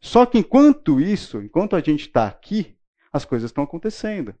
Só 0.00 0.24
que 0.24 0.38
enquanto 0.38 1.00
isso, 1.00 1.40
enquanto 1.42 1.74
a 1.74 1.80
gente 1.80 2.06
está 2.06 2.26
aqui, 2.26 2.76
as 3.12 3.24
coisas 3.24 3.50
estão 3.50 3.64
acontecendo. 3.64 4.34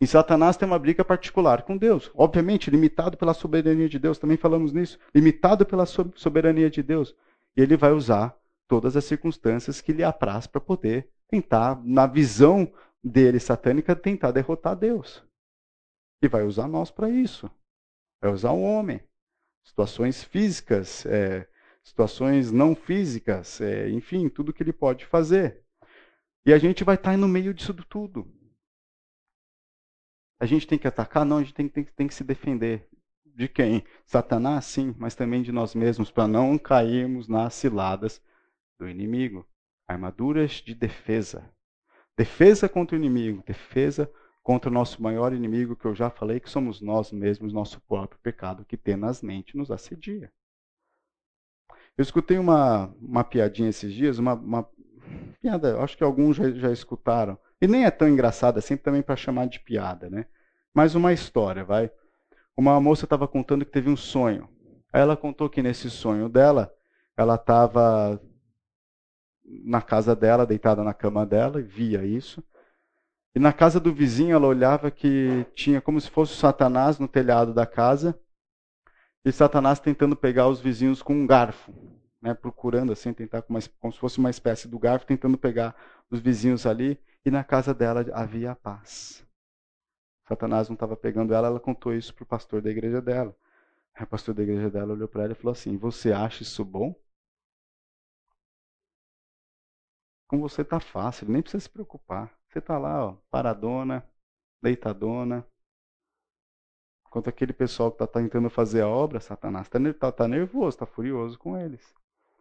E 0.00 0.06
Satanás 0.06 0.56
tem 0.56 0.68
uma 0.68 0.78
briga 0.78 1.04
particular 1.04 1.62
com 1.62 1.76
Deus. 1.76 2.10
Obviamente, 2.14 2.70
limitado 2.70 3.16
pela 3.16 3.32
soberania 3.32 3.88
de 3.88 3.98
Deus, 3.98 4.18
também 4.18 4.36
falamos 4.36 4.72
nisso. 4.72 4.98
Limitado 5.14 5.64
pela 5.64 5.86
soberania 5.86 6.68
de 6.68 6.82
Deus. 6.82 7.14
E 7.56 7.62
ele 7.62 7.76
vai 7.76 7.92
usar 7.92 8.38
todas 8.68 8.96
as 8.96 9.04
circunstâncias 9.04 9.80
que 9.80 9.92
lhe 9.92 10.04
apraz 10.04 10.46
para 10.46 10.60
poder 10.60 11.08
tentar, 11.28 11.80
na 11.82 12.06
visão 12.06 12.70
dele 13.02 13.40
satânica, 13.40 13.96
tentar 13.96 14.32
derrotar 14.32 14.76
Deus. 14.76 15.24
E 16.22 16.28
vai 16.28 16.42
usar 16.42 16.68
nós 16.68 16.90
para 16.90 17.08
isso. 17.08 17.50
Vai 18.20 18.30
usar 18.32 18.50
o 18.50 18.62
homem. 18.62 19.00
Situações 19.64 20.22
físicas, 20.22 21.06
é, 21.06 21.48
situações 21.86 22.50
não 22.50 22.74
físicas, 22.74 23.60
é, 23.60 23.88
enfim, 23.90 24.28
tudo 24.28 24.52
que 24.52 24.62
ele 24.62 24.72
pode 24.72 25.06
fazer. 25.06 25.62
E 26.44 26.52
a 26.52 26.58
gente 26.58 26.82
vai 26.82 26.96
estar 26.96 27.16
no 27.16 27.28
meio 27.28 27.54
disso 27.54 27.72
tudo. 27.88 28.26
A 30.40 30.44
gente 30.44 30.66
tem 30.66 30.78
que 30.78 30.88
atacar? 30.88 31.24
Não, 31.24 31.38
a 31.38 31.42
gente 31.42 31.54
tem, 31.54 31.68
tem, 31.68 31.84
tem 31.84 32.08
que 32.08 32.14
se 32.14 32.24
defender. 32.24 32.88
De 33.24 33.48
quem? 33.48 33.84
Satanás, 34.04 34.64
sim, 34.64 34.94
mas 34.98 35.14
também 35.14 35.42
de 35.42 35.52
nós 35.52 35.74
mesmos, 35.74 36.10
para 36.10 36.26
não 36.26 36.58
cairmos 36.58 37.28
nas 37.28 37.54
ciladas 37.54 38.20
do 38.78 38.88
inimigo. 38.88 39.46
Armaduras 39.86 40.54
de 40.54 40.74
defesa. 40.74 41.48
Defesa 42.16 42.68
contra 42.68 42.96
o 42.96 42.98
inimigo, 42.98 43.44
defesa 43.46 44.10
contra 44.42 44.70
o 44.70 44.72
nosso 44.72 45.02
maior 45.02 45.32
inimigo, 45.32 45.76
que 45.76 45.84
eu 45.84 45.94
já 45.94 46.10
falei, 46.10 46.40
que 46.40 46.50
somos 46.50 46.80
nós 46.80 47.12
mesmos, 47.12 47.52
nosso 47.52 47.80
próprio 47.82 48.18
pecado, 48.20 48.64
que 48.64 48.76
tenazmente 48.76 49.56
nos 49.56 49.70
assedia. 49.70 50.32
Eu 51.96 52.02
escutei 52.02 52.38
uma, 52.38 52.94
uma 53.00 53.24
piadinha 53.24 53.70
esses 53.70 53.92
dias, 53.92 54.18
uma, 54.18 54.34
uma 54.34 54.68
piada, 55.40 55.80
acho 55.80 55.96
que 55.96 56.04
alguns 56.04 56.36
já, 56.36 56.50
já 56.50 56.70
escutaram. 56.70 57.38
E 57.60 57.66
nem 57.66 57.86
é 57.86 57.90
tão 57.90 58.06
engraçada, 58.06 58.58
é 58.58 58.62
sempre 58.62 58.84
também 58.84 59.02
para 59.02 59.16
chamar 59.16 59.46
de 59.46 59.60
piada, 59.60 60.10
né? 60.10 60.26
Mas 60.74 60.94
uma 60.94 61.12
história, 61.12 61.64
vai. 61.64 61.90
Uma 62.54 62.78
moça 62.80 63.06
estava 63.06 63.26
contando 63.26 63.64
que 63.64 63.70
teve 63.72 63.88
um 63.88 63.96
sonho. 63.96 64.46
Aí 64.92 65.00
ela 65.00 65.16
contou 65.16 65.48
que 65.48 65.62
nesse 65.62 65.88
sonho 65.88 66.28
dela, 66.28 66.70
ela 67.16 67.36
estava 67.36 68.20
na 69.64 69.80
casa 69.80 70.14
dela, 70.14 70.44
deitada 70.44 70.84
na 70.84 70.92
cama 70.92 71.24
dela, 71.24 71.60
e 71.60 71.64
via 71.64 72.04
isso. 72.04 72.44
E 73.34 73.38
na 73.38 73.54
casa 73.54 73.80
do 73.80 73.92
vizinho, 73.92 74.34
ela 74.34 74.46
olhava 74.46 74.90
que 74.90 75.46
tinha 75.54 75.80
como 75.80 75.98
se 75.98 76.10
fosse 76.10 76.34
o 76.34 76.36
Satanás 76.36 76.98
no 76.98 77.08
telhado 77.08 77.54
da 77.54 77.64
casa 77.64 78.18
e 79.26 79.32
Satanás 79.32 79.80
tentando 79.80 80.14
pegar 80.14 80.46
os 80.46 80.60
vizinhos 80.60 81.02
com 81.02 81.12
um 81.12 81.26
garfo, 81.26 81.74
né, 82.22 82.32
procurando 82.32 82.92
assim, 82.92 83.12
tentar 83.12 83.42
como, 83.42 83.58
como 83.80 83.92
se 83.92 83.98
fosse 83.98 84.18
uma 84.18 84.30
espécie 84.30 84.68
do 84.68 84.78
garfo, 84.78 85.04
tentando 85.04 85.36
pegar 85.36 85.74
os 86.08 86.20
vizinhos 86.20 86.64
ali, 86.64 86.96
e 87.24 87.30
na 87.30 87.42
casa 87.42 87.74
dela 87.74 88.06
havia 88.14 88.54
paz. 88.54 89.26
Satanás 90.28 90.68
não 90.68 90.74
estava 90.74 90.96
pegando 90.96 91.34
ela, 91.34 91.48
ela 91.48 91.58
contou 91.58 91.92
isso 91.92 92.14
para 92.14 92.22
o 92.22 92.26
pastor 92.26 92.62
da 92.62 92.70
igreja 92.70 93.02
dela. 93.02 93.36
O 94.00 94.06
pastor 94.06 94.32
da 94.32 94.44
igreja 94.44 94.70
dela 94.70 94.92
olhou 94.92 95.08
para 95.08 95.24
ela 95.24 95.32
e 95.32 95.34
falou 95.34 95.52
assim: 95.52 95.76
Você 95.76 96.12
acha 96.12 96.44
isso 96.44 96.64
bom? 96.64 96.94
Com 100.28 100.38
você 100.38 100.62
está 100.62 100.78
fácil, 100.78 101.28
nem 101.28 101.42
precisa 101.42 101.62
se 101.62 101.70
preocupar. 101.70 102.32
Você 102.48 102.60
está 102.60 102.78
lá, 102.78 103.04
ó, 103.04 103.16
paradona, 103.28 104.08
deitadona, 104.62 105.44
Enquanto 107.08 107.28
aquele 107.28 107.52
pessoal 107.52 107.90
que 107.90 108.02
está 108.02 108.06
tentando 108.06 108.50
fazer 108.50 108.82
a 108.82 108.88
obra, 108.88 109.20
Satanás 109.20 109.66
está 109.66 109.92
tá, 109.94 110.12
tá 110.12 110.28
nervoso, 110.28 110.68
está 110.68 110.86
furioso 110.86 111.38
com 111.38 111.56
eles. 111.56 111.94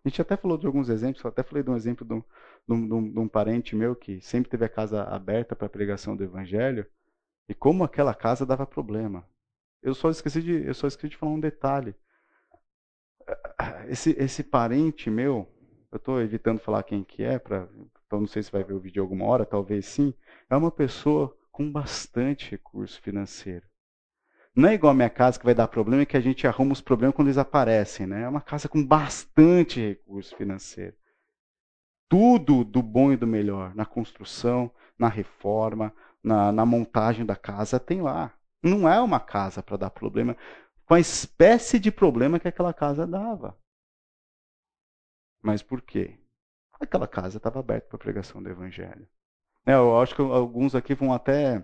A 0.04 0.10
gente 0.10 0.21
até 0.21 0.38
falou 0.38 0.58
de 0.58 0.67
alguns 0.67 0.89
exemplos, 0.89 1.23
eu 1.23 1.30
até 1.30 1.41
falei 1.41 1.63
de 1.63 1.69
um 1.69 1.75
exemplo 1.75 2.06
de 2.06 2.13
um, 2.13 2.88
de 2.88 2.93
um, 2.93 3.12
de 3.12 3.19
um 3.19 3.28
parente 3.28 3.75
meu 3.75 3.95
que 3.95 4.21
sempre 4.21 4.49
teve 4.49 4.63
a 4.65 4.69
casa 4.69 5.04
aberta 5.04 5.56
para 5.56 5.65
a 5.65 5.69
pregação 5.69 6.15
do 6.15 6.23
evangelho, 6.23 6.86
e 7.49 7.54
como 7.54 7.84
aquela 7.84 8.13
casa 8.13 8.45
dava 8.45 8.65
problema. 8.67 9.28
Eu 9.82 9.93
só 9.93 10.10
esqueci 10.10 10.41
de, 10.41 10.65
eu 10.65 10.73
só 10.73 10.88
esqueci 10.88 11.10
de 11.10 11.17
falar 11.17 11.32
um 11.32 11.39
detalhe. 11.39 11.95
Esse, 13.88 14.12
esse 14.19 14.43
parente 14.43 15.10
meu, 15.10 15.47
eu 15.91 15.97
estou 15.97 16.21
evitando 16.21 16.60
falar 16.60 16.84
quem 16.84 17.04
que 17.04 17.23
é, 17.23 17.39
pra, 17.39 17.67
então 18.06 18.19
não 18.19 18.28
sei 18.28 18.43
se 18.43 18.51
vai 18.51 18.63
ver 18.63 18.73
o 18.73 18.80
vídeo 18.80 19.01
alguma 19.01 19.25
hora, 19.25 19.45
talvez 19.45 19.86
sim, 19.86 20.13
é 20.49 20.56
uma 20.56 20.71
pessoa 20.71 21.36
com 21.51 21.71
bastante 21.71 22.51
recurso 22.51 23.01
financeiro. 23.01 23.65
Não 24.55 24.69
é 24.69 24.73
igual 24.73 24.91
a 24.91 24.95
minha 24.95 25.09
casa 25.09 25.37
que 25.37 25.45
vai 25.45 25.53
dar 25.53 25.67
problema 25.67 26.03
e 26.03 26.05
que 26.05 26.15
a 26.15 26.21
gente 26.21 26.47
arruma 26.47 26.71
os 26.71 26.79
problemas 26.79 27.13
quando 27.13 27.27
eles 27.27 27.37
aparecem. 27.37 28.07
Né? 28.07 28.21
É 28.21 28.29
uma 28.29 28.39
casa 28.39 28.69
com 28.69 28.85
bastante 28.85 29.81
recurso 29.81 30.35
financeiro. 30.35 30.95
Tudo 32.09 32.63
do 32.63 32.81
bom 32.81 33.11
e 33.11 33.17
do 33.17 33.27
melhor. 33.27 33.75
Na 33.75 33.85
construção, 33.85 34.71
na 34.97 35.09
reforma, 35.09 35.93
na, 36.23 36.51
na 36.53 36.65
montagem 36.65 37.25
da 37.25 37.35
casa, 37.35 37.79
tem 37.79 38.01
lá. 38.01 38.33
Não 38.63 38.87
é 38.87 38.99
uma 39.01 39.19
casa 39.19 39.61
para 39.61 39.77
dar 39.77 39.89
problema 39.89 40.37
com 40.85 40.93
a 40.93 40.99
espécie 40.99 41.77
de 41.77 41.91
problema 41.91 42.39
que 42.39 42.47
aquela 42.47 42.73
casa 42.73 43.05
dava. 43.05 43.57
Mas 45.41 45.61
por 45.61 45.81
quê? 45.81 46.17
Aquela 46.79 47.07
casa 47.07 47.37
estava 47.37 47.59
aberta 47.59 47.87
para 47.87 47.97
a 47.97 47.99
pregação 47.99 48.41
do 48.41 48.49
evangelho. 48.49 49.07
É, 49.65 49.73
eu 49.73 49.99
acho 49.99 50.15
que 50.15 50.21
alguns 50.21 50.75
aqui 50.75 50.93
vão 50.93 51.11
até 51.11 51.63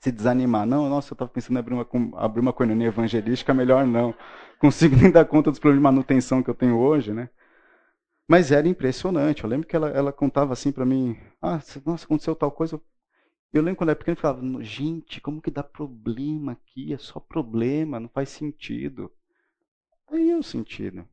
se 0.00 0.10
desanimar. 0.12 0.66
Não, 0.66 0.88
nossa, 0.88 1.12
eu 1.12 1.14
estava 1.14 1.30
pensando 1.30 1.56
em 1.56 1.60
abrir 1.60 1.74
uma, 1.74 1.86
abrir 2.16 2.40
uma 2.40 2.52
coinonia 2.52 2.88
evangelística, 2.88 3.54
melhor 3.54 3.86
não. 3.86 4.14
Consigo 4.58 4.96
nem 5.00 5.10
dar 5.10 5.24
conta 5.26 5.50
dos 5.50 5.60
problemas 5.60 5.80
de 5.80 5.94
manutenção 5.94 6.42
que 6.42 6.50
eu 6.50 6.54
tenho 6.54 6.78
hoje, 6.78 7.12
né? 7.12 7.28
Mas 8.28 8.52
era 8.52 8.68
impressionante. 8.68 9.44
Eu 9.44 9.50
lembro 9.50 9.66
que 9.66 9.76
ela, 9.76 9.88
ela 9.90 10.12
contava 10.12 10.52
assim 10.52 10.72
para 10.72 10.86
mim: 10.86 11.16
Ah, 11.42 11.60
nossa, 11.84 12.06
aconteceu 12.06 12.34
tal 12.36 12.50
coisa. 12.50 12.80
Eu 13.52 13.62
lembro 13.62 13.78
quando 13.78 13.90
eu 13.90 13.92
era 13.92 13.98
pequeno, 13.98 14.16
eu 14.16 14.20
falava: 14.20 14.64
Gente, 14.64 15.20
como 15.20 15.42
que 15.42 15.50
dá 15.50 15.62
problema 15.62 16.52
aqui? 16.52 16.92
É 16.94 16.98
só 16.98 17.20
problema, 17.20 18.00
não 18.00 18.08
faz 18.08 18.30
sentido. 18.30 19.10
Aí 20.10 20.34
o 20.34 20.42
sentido. 20.42 21.08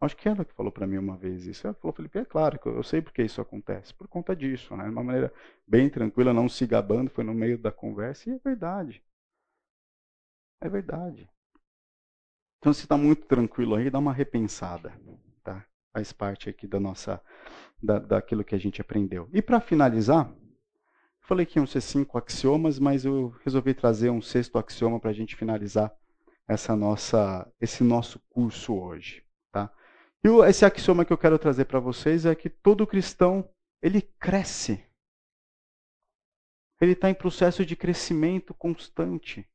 Acho 0.00 0.16
que 0.16 0.28
ela 0.28 0.44
que 0.44 0.54
falou 0.54 0.70
para 0.70 0.86
mim 0.86 0.96
uma 0.96 1.16
vez 1.16 1.46
isso. 1.46 1.66
Ela 1.66 1.74
falou, 1.74 1.94
Felipe, 1.94 2.18
é 2.18 2.24
claro 2.24 2.58
que 2.58 2.68
eu 2.68 2.82
sei 2.84 3.02
porque 3.02 3.22
isso 3.22 3.40
acontece. 3.40 3.92
Por 3.92 4.06
conta 4.06 4.34
disso, 4.34 4.76
né? 4.76 4.84
De 4.84 4.90
uma 4.90 5.02
maneira 5.02 5.32
bem 5.66 5.90
tranquila, 5.90 6.32
não 6.32 6.48
se 6.48 6.66
gabando, 6.66 7.10
foi 7.10 7.24
no 7.24 7.34
meio 7.34 7.58
da 7.58 7.72
conversa. 7.72 8.30
E 8.30 8.34
é 8.34 8.38
verdade. 8.38 9.02
É 10.60 10.68
verdade. 10.68 11.28
Então, 12.58 12.72
se 12.72 12.82
está 12.82 12.96
muito 12.96 13.26
tranquilo 13.26 13.74
aí, 13.74 13.90
dá 13.90 13.98
uma 13.98 14.12
repensada. 14.12 14.92
Tá? 15.42 15.64
Faz 15.92 16.12
parte 16.12 16.48
aqui 16.48 16.66
da 16.66 16.78
nossa, 16.78 17.20
da, 17.82 17.98
daquilo 17.98 18.44
que 18.44 18.54
a 18.54 18.58
gente 18.58 18.80
aprendeu. 18.80 19.28
E 19.32 19.42
para 19.42 19.60
finalizar, 19.60 20.32
falei 21.20 21.46
que 21.46 21.58
iam 21.58 21.66
ser 21.66 21.80
cinco 21.80 22.18
axiomas, 22.18 22.78
mas 22.78 23.04
eu 23.04 23.34
resolvi 23.44 23.74
trazer 23.74 24.10
um 24.10 24.22
sexto 24.22 24.58
axioma 24.58 24.98
para 25.00 25.10
a 25.10 25.14
gente 25.14 25.36
finalizar 25.36 25.92
essa 26.48 26.74
nossa, 26.74 27.50
esse 27.60 27.84
nosso 27.84 28.18
curso 28.30 28.74
hoje. 28.74 29.24
Tá? 29.52 29.70
E 30.24 30.28
esse 30.48 30.64
axioma 30.64 31.04
que 31.04 31.12
eu 31.12 31.18
quero 31.18 31.38
trazer 31.38 31.64
para 31.66 31.78
vocês 31.78 32.26
é 32.26 32.34
que 32.34 32.50
todo 32.50 32.86
cristão 32.86 33.48
ele 33.80 34.02
cresce. 34.02 34.84
Ele 36.80 36.92
está 36.92 37.10
em 37.10 37.14
processo 37.14 37.64
de 37.64 37.76
crescimento 37.76 38.54
constante. 38.54 39.48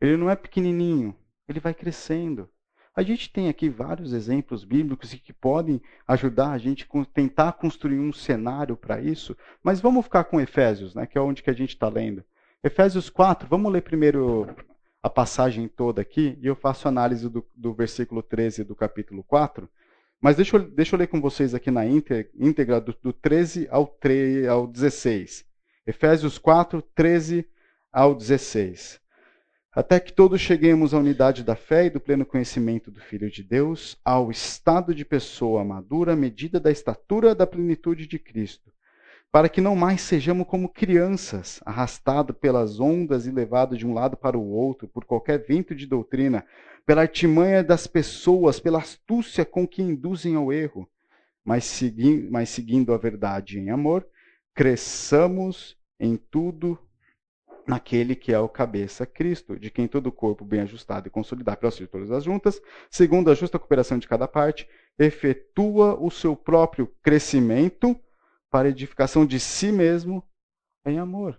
Ele 0.00 0.16
não 0.16 0.30
é 0.30 0.36
pequenininho, 0.36 1.16
ele 1.48 1.60
vai 1.60 1.74
crescendo. 1.74 2.48
A 2.94 3.02
gente 3.02 3.32
tem 3.32 3.48
aqui 3.48 3.68
vários 3.68 4.12
exemplos 4.12 4.64
bíblicos 4.64 5.14
que 5.14 5.32
podem 5.32 5.80
ajudar 6.06 6.50
a 6.50 6.58
gente 6.58 6.86
a 6.92 7.04
tentar 7.04 7.52
construir 7.52 7.98
um 7.98 8.12
cenário 8.12 8.76
para 8.76 9.00
isso, 9.00 9.36
mas 9.62 9.80
vamos 9.80 10.04
ficar 10.04 10.24
com 10.24 10.40
Efésios, 10.40 10.94
né, 10.94 11.06
que 11.06 11.16
é 11.16 11.20
onde 11.20 11.42
que 11.42 11.50
a 11.50 11.54
gente 11.54 11.70
está 11.70 11.88
lendo. 11.88 12.24
Efésios 12.62 13.08
4, 13.08 13.48
vamos 13.48 13.72
ler 13.72 13.82
primeiro 13.82 14.46
a 15.02 15.08
passagem 15.08 15.68
toda 15.68 16.02
aqui 16.02 16.36
e 16.40 16.46
eu 16.46 16.56
faço 16.56 16.88
análise 16.88 17.28
do, 17.28 17.46
do 17.54 17.72
versículo 17.72 18.22
13 18.22 18.64
do 18.64 18.74
capítulo 18.74 19.22
4. 19.22 19.68
Mas 20.20 20.36
deixa 20.36 20.56
eu, 20.56 20.68
deixa 20.68 20.96
eu 20.96 20.98
ler 20.98 21.06
com 21.06 21.20
vocês 21.20 21.54
aqui 21.54 21.70
na 21.70 21.84
íntegra 21.86 22.80
do, 22.80 22.96
do 23.00 23.12
13 23.12 23.68
ao, 23.70 23.86
3, 23.86 24.48
ao 24.48 24.66
16. 24.66 25.44
Efésios 25.86 26.38
4, 26.38 26.82
13 26.94 27.48
ao 27.92 28.14
16. 28.14 29.00
Até 29.72 30.00
que 30.00 30.12
todos 30.12 30.40
cheguemos 30.40 30.92
à 30.92 30.98
unidade 30.98 31.44
da 31.44 31.54
fé 31.54 31.86
e 31.86 31.90
do 31.90 32.00
pleno 32.00 32.26
conhecimento 32.26 32.90
do 32.90 33.00
Filho 33.00 33.30
de 33.30 33.44
Deus, 33.44 33.96
ao 34.04 34.30
estado 34.30 34.92
de 34.92 35.04
pessoa 35.04 35.64
madura, 35.64 36.16
medida 36.16 36.58
da 36.58 36.70
estatura 36.70 37.34
da 37.34 37.46
plenitude 37.46 38.06
de 38.08 38.18
Cristo 38.18 38.72
para 39.30 39.48
que 39.48 39.60
não 39.60 39.76
mais 39.76 40.00
sejamos 40.00 40.46
como 40.46 40.68
crianças, 40.68 41.60
arrastados 41.64 42.36
pelas 42.36 42.80
ondas 42.80 43.26
e 43.26 43.30
levados 43.30 43.78
de 43.78 43.86
um 43.86 43.92
lado 43.92 44.16
para 44.16 44.38
o 44.38 44.50
outro 44.50 44.88
por 44.88 45.04
qualquer 45.04 45.44
vento 45.46 45.74
de 45.74 45.86
doutrina, 45.86 46.46
pela 46.86 47.02
artimanha 47.02 47.62
das 47.62 47.86
pessoas, 47.86 48.58
pela 48.58 48.78
astúcia 48.78 49.44
com 49.44 49.68
que 49.68 49.82
induzem 49.82 50.34
ao 50.34 50.52
erro, 50.52 50.88
mas, 51.44 51.64
segui 51.64 52.26
mas 52.30 52.48
seguindo 52.48 52.94
a 52.94 52.98
verdade 52.98 53.58
em 53.58 53.70
amor, 53.70 54.06
cresçamos 54.54 55.76
em 56.00 56.16
tudo 56.16 56.78
naquele 57.66 58.16
que 58.16 58.32
é 58.32 58.38
o 58.40 58.48
cabeça 58.48 59.04
Cristo, 59.04 59.58
de 59.58 59.70
quem 59.70 59.86
todo 59.86 60.06
o 60.06 60.12
corpo 60.12 60.42
bem 60.42 60.60
ajustado 60.60 61.06
e 61.06 61.10
consolidado 61.10 61.58
pelas 61.58 61.76
todas 61.76 62.10
as 62.10 62.24
juntas, 62.24 62.62
segundo 62.90 63.30
a 63.30 63.34
justa 63.34 63.58
cooperação 63.58 63.98
de 63.98 64.08
cada 64.08 64.26
parte, 64.26 64.66
efetua 64.98 65.94
o 66.00 66.10
seu 66.10 66.34
próprio 66.34 66.90
crescimento 67.02 67.94
para 68.50 68.68
edificação 68.68 69.26
de 69.26 69.38
si 69.38 69.70
mesmo 69.70 70.22
em 70.84 70.98
amor. 70.98 71.38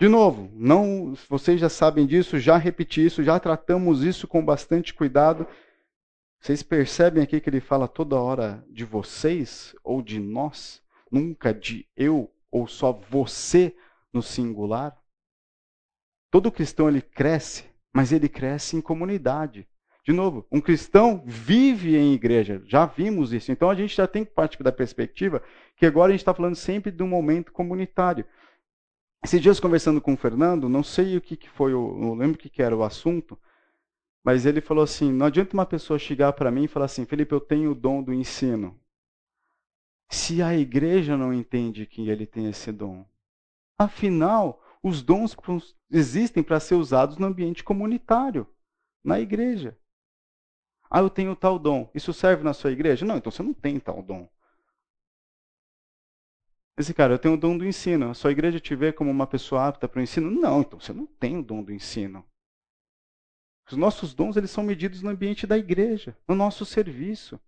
De 0.00 0.08
novo, 0.08 0.48
não, 0.54 1.14
vocês 1.28 1.60
já 1.60 1.68
sabem 1.68 2.06
disso, 2.06 2.38
já 2.38 2.56
repeti 2.56 3.04
isso, 3.04 3.24
já 3.24 3.40
tratamos 3.40 4.04
isso 4.04 4.28
com 4.28 4.44
bastante 4.44 4.94
cuidado. 4.94 5.46
Vocês 6.40 6.62
percebem 6.62 7.22
aqui 7.22 7.40
que 7.40 7.50
ele 7.50 7.60
fala 7.60 7.88
toda 7.88 8.20
hora 8.20 8.64
de 8.70 8.84
vocês 8.84 9.74
ou 9.82 10.00
de 10.00 10.20
nós, 10.20 10.80
nunca 11.10 11.52
de 11.52 11.88
eu 11.96 12.32
ou 12.48 12.68
só 12.68 12.92
você 12.92 13.76
no 14.12 14.22
singular? 14.22 14.96
Todo 16.30 16.52
cristão 16.52 16.88
ele 16.88 17.02
cresce, 17.02 17.64
mas 17.92 18.12
ele 18.12 18.28
cresce 18.28 18.76
em 18.76 18.80
comunidade. 18.80 19.66
De 20.08 20.14
novo, 20.14 20.46
um 20.50 20.58
cristão 20.58 21.22
vive 21.26 21.94
em 21.94 22.14
igreja. 22.14 22.62
Já 22.64 22.86
vimos 22.86 23.30
isso. 23.34 23.52
Então 23.52 23.68
a 23.68 23.74
gente 23.74 23.94
já 23.94 24.06
tem 24.06 24.24
que 24.24 24.30
partir 24.30 24.62
da 24.62 24.72
perspectiva 24.72 25.42
que 25.76 25.84
agora 25.84 26.08
a 26.08 26.12
gente 26.12 26.22
está 26.22 26.32
falando 26.32 26.54
sempre 26.54 26.90
um 27.02 27.06
momento 27.06 27.52
comunitário. 27.52 28.24
Esses 29.22 29.38
dias 29.38 29.60
conversando 29.60 30.00
com 30.00 30.14
o 30.14 30.16
Fernando, 30.16 30.66
não 30.66 30.82
sei 30.82 31.18
o 31.18 31.20
que, 31.20 31.36
que 31.36 31.50
foi, 31.50 31.74
o, 31.74 31.94
não 31.98 32.14
lembro 32.14 32.36
o 32.36 32.38
que 32.38 32.62
era 32.62 32.74
o 32.74 32.82
assunto, 32.82 33.38
mas 34.24 34.46
ele 34.46 34.62
falou 34.62 34.82
assim: 34.82 35.12
não 35.12 35.26
adianta 35.26 35.52
uma 35.52 35.66
pessoa 35.66 35.98
chegar 35.98 36.32
para 36.32 36.50
mim 36.50 36.64
e 36.64 36.68
falar 36.68 36.86
assim, 36.86 37.04
Felipe, 37.04 37.34
eu 37.34 37.40
tenho 37.40 37.72
o 37.72 37.74
dom 37.74 38.02
do 38.02 38.14
ensino. 38.14 38.80
Se 40.08 40.40
a 40.40 40.56
igreja 40.56 41.18
não 41.18 41.34
entende 41.34 41.84
que 41.84 42.08
ele 42.08 42.24
tem 42.24 42.48
esse 42.48 42.72
dom. 42.72 43.04
Afinal, 43.78 44.64
os 44.82 45.02
dons 45.02 45.36
existem 45.90 46.42
para 46.42 46.58
ser 46.60 46.76
usados 46.76 47.18
no 47.18 47.26
ambiente 47.26 47.62
comunitário, 47.62 48.46
na 49.04 49.20
igreja. 49.20 49.76
Ah, 50.90 51.00
eu 51.00 51.10
tenho 51.10 51.36
tal 51.36 51.58
dom. 51.58 51.90
Isso 51.94 52.12
serve 52.12 52.42
na 52.42 52.54
sua 52.54 52.72
igreja? 52.72 53.04
Não, 53.04 53.16
então 53.16 53.30
você 53.30 53.42
não 53.42 53.52
tem 53.52 53.78
tal 53.78 54.02
dom. 54.02 54.28
Esse 56.78 56.94
cara, 56.94 57.12
eu 57.12 57.18
tenho 57.18 57.34
o 57.34 57.36
dom 57.36 57.58
do 57.58 57.66
ensino. 57.66 58.10
A 58.10 58.14
sua 58.14 58.30
igreja 58.30 58.60
te 58.60 58.74
vê 58.74 58.92
como 58.92 59.10
uma 59.10 59.26
pessoa 59.26 59.66
apta 59.66 59.88
para 59.88 59.98
o 59.98 60.02
ensino? 60.02 60.30
Não, 60.30 60.60
então 60.60 60.78
você 60.78 60.92
não 60.92 61.06
tem 61.06 61.36
o 61.36 61.42
dom 61.42 61.62
do 61.62 61.72
ensino. 61.72 62.24
Os 63.70 63.76
nossos 63.76 64.14
dons 64.14 64.36
eles 64.36 64.50
são 64.50 64.64
medidos 64.64 65.02
no 65.02 65.10
ambiente 65.10 65.46
da 65.46 65.58
igreja, 65.58 66.16
no 66.26 66.34
nosso 66.34 66.64
serviço. 66.64 67.38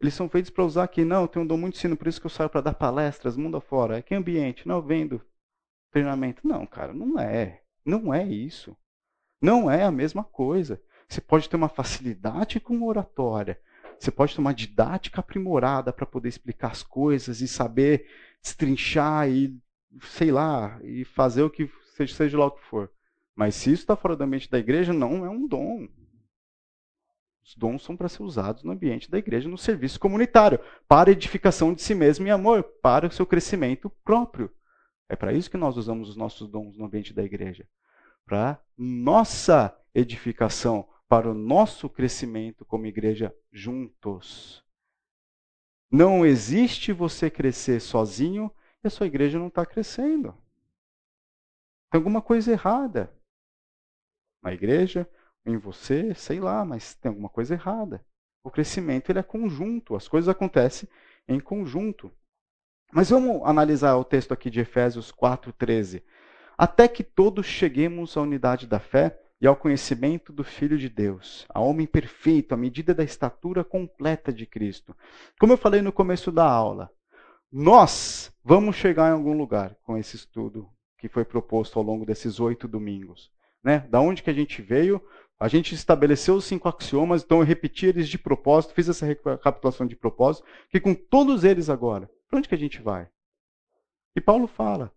Eles 0.00 0.12
são 0.12 0.28
feitos 0.28 0.50
para 0.50 0.64
usar 0.64 0.84
aqui. 0.84 1.04
Não, 1.04 1.22
eu 1.22 1.28
tenho 1.28 1.44
um 1.44 1.48
dom 1.48 1.56
muito 1.56 1.76
ensino, 1.76 1.96
por 1.96 2.08
isso 2.08 2.20
que 2.20 2.26
eu 2.26 2.30
saio 2.30 2.50
para 2.50 2.60
dar 2.60 2.74
palestras 2.74 3.36
mundo 3.36 3.56
afora. 3.56 3.98
É 3.98 4.02
que 4.02 4.14
ambiente? 4.14 4.68
Não, 4.68 4.82
vendo 4.82 5.24
treinamento. 5.90 6.46
Não, 6.46 6.66
cara, 6.66 6.92
não 6.92 7.18
é. 7.18 7.62
Não 7.84 8.12
é 8.12 8.24
isso. 8.26 8.76
Não 9.40 9.70
é 9.70 9.84
a 9.84 9.90
mesma 9.90 10.24
coisa. 10.24 10.82
Você 11.08 11.20
pode 11.20 11.48
ter 11.48 11.56
uma 11.56 11.68
facilidade 11.68 12.60
com 12.60 12.82
oratória. 12.82 13.60
Você 13.98 14.10
pode 14.10 14.34
ter 14.34 14.40
uma 14.40 14.54
didática 14.54 15.20
aprimorada 15.20 15.92
para 15.92 16.06
poder 16.06 16.28
explicar 16.28 16.72
as 16.72 16.82
coisas 16.82 17.40
e 17.40 17.48
saber 17.48 18.06
destrinchar 18.42 19.28
e, 19.28 19.56
sei 20.02 20.30
lá, 20.30 20.78
e 20.82 21.04
fazer 21.04 21.42
o 21.42 21.50
que 21.50 21.70
seja, 21.96 22.14
seja 22.14 22.38
lá 22.38 22.46
o 22.46 22.50
que 22.50 22.64
for. 22.64 22.90
Mas 23.34 23.54
se 23.54 23.72
isso 23.72 23.82
está 23.82 23.96
fora 23.96 24.16
da 24.16 24.26
mente 24.26 24.50
da 24.50 24.58
igreja, 24.58 24.92
não 24.92 25.24
é 25.24 25.30
um 25.30 25.46
dom. 25.46 25.88
Os 27.44 27.54
dons 27.56 27.82
são 27.82 27.96
para 27.96 28.08
ser 28.08 28.22
usados 28.22 28.62
no 28.62 28.72
ambiente 28.72 29.10
da 29.10 29.18
igreja, 29.18 29.48
no 29.48 29.58
serviço 29.58 30.00
comunitário, 30.00 30.58
para 30.88 31.10
edificação 31.10 31.74
de 31.74 31.82
si 31.82 31.94
mesmo 31.94 32.26
e 32.26 32.30
amor, 32.30 32.62
para 32.62 33.06
o 33.06 33.10
seu 33.10 33.26
crescimento 33.26 33.90
próprio. 34.02 34.50
É 35.08 35.14
para 35.14 35.32
isso 35.32 35.50
que 35.50 35.56
nós 35.56 35.76
usamos 35.76 36.08
os 36.08 36.16
nossos 36.16 36.48
dons 36.48 36.78
no 36.78 36.86
ambiente 36.86 37.12
da 37.12 37.22
igreja. 37.22 37.68
Para 38.24 38.58
nossa 38.78 39.76
edificação, 39.94 40.88
para 41.08 41.30
o 41.30 41.34
nosso 41.34 41.88
crescimento 41.88 42.64
como 42.64 42.86
igreja 42.86 43.34
juntos. 43.52 44.64
Não 45.90 46.24
existe 46.24 46.92
você 46.92 47.30
crescer 47.30 47.80
sozinho 47.80 48.50
e 48.82 48.86
a 48.86 48.90
sua 48.90 49.06
igreja 49.06 49.38
não 49.38 49.48
está 49.48 49.64
crescendo. 49.64 50.32
Tem 51.90 51.98
alguma 51.98 52.20
coisa 52.20 52.50
errada. 52.50 53.14
Na 54.42 54.52
igreja, 54.52 55.08
em 55.46 55.56
você, 55.56 56.14
sei 56.14 56.40
lá, 56.40 56.64
mas 56.64 56.94
tem 56.94 57.08
alguma 57.08 57.28
coisa 57.28 57.54
errada. 57.54 58.04
O 58.42 58.50
crescimento 58.50 59.10
ele 59.10 59.18
é 59.18 59.22
conjunto, 59.22 59.94
as 59.94 60.08
coisas 60.08 60.28
acontecem 60.28 60.88
em 61.28 61.38
conjunto. 61.38 62.12
Mas 62.92 63.10
vamos 63.10 63.42
analisar 63.44 63.96
o 63.96 64.04
texto 64.04 64.32
aqui 64.32 64.50
de 64.50 64.60
Efésios 64.60 65.10
4:13. 65.12 66.02
Até 66.56 66.86
que 66.86 67.02
todos 67.02 67.46
cheguemos 67.46 68.16
à 68.16 68.20
unidade 68.20 68.66
da 68.66 68.78
fé 68.78 69.23
e 69.44 69.46
ao 69.46 69.54
conhecimento 69.54 70.32
do 70.32 70.42
Filho 70.42 70.78
de 70.78 70.88
Deus, 70.88 71.44
a 71.50 71.60
homem 71.60 71.86
perfeito, 71.86 72.54
à 72.54 72.56
medida 72.56 72.94
da 72.94 73.04
estatura 73.04 73.62
completa 73.62 74.32
de 74.32 74.46
Cristo. 74.46 74.96
Como 75.38 75.52
eu 75.52 75.58
falei 75.58 75.82
no 75.82 75.92
começo 75.92 76.32
da 76.32 76.50
aula, 76.50 76.90
nós 77.52 78.32
vamos 78.42 78.74
chegar 78.74 79.10
em 79.10 79.12
algum 79.12 79.36
lugar 79.36 79.76
com 79.82 79.98
esse 79.98 80.16
estudo 80.16 80.66
que 80.96 81.10
foi 81.10 81.26
proposto 81.26 81.78
ao 81.78 81.84
longo 81.84 82.06
desses 82.06 82.40
oito 82.40 82.66
domingos. 82.66 83.30
né? 83.62 83.80
Da 83.90 84.00
onde 84.00 84.22
que 84.22 84.30
a 84.30 84.32
gente 84.32 84.62
veio? 84.62 84.98
A 85.38 85.46
gente 85.46 85.74
estabeleceu 85.74 86.36
os 86.36 86.46
cinco 86.46 86.66
axiomas, 86.66 87.22
então 87.22 87.40
eu 87.40 87.44
repeti 87.44 87.84
eles 87.84 88.08
de 88.08 88.16
propósito, 88.16 88.72
fiz 88.72 88.88
essa 88.88 89.04
recapitulação 89.04 89.86
de 89.86 89.94
propósito, 89.94 90.46
que 90.70 90.80
com 90.80 90.94
todos 90.94 91.44
eles 91.44 91.68
agora, 91.68 92.10
para 92.30 92.38
onde 92.38 92.48
que 92.48 92.54
a 92.54 92.58
gente 92.58 92.80
vai? 92.80 93.10
E 94.16 94.22
Paulo 94.22 94.46
fala, 94.46 94.90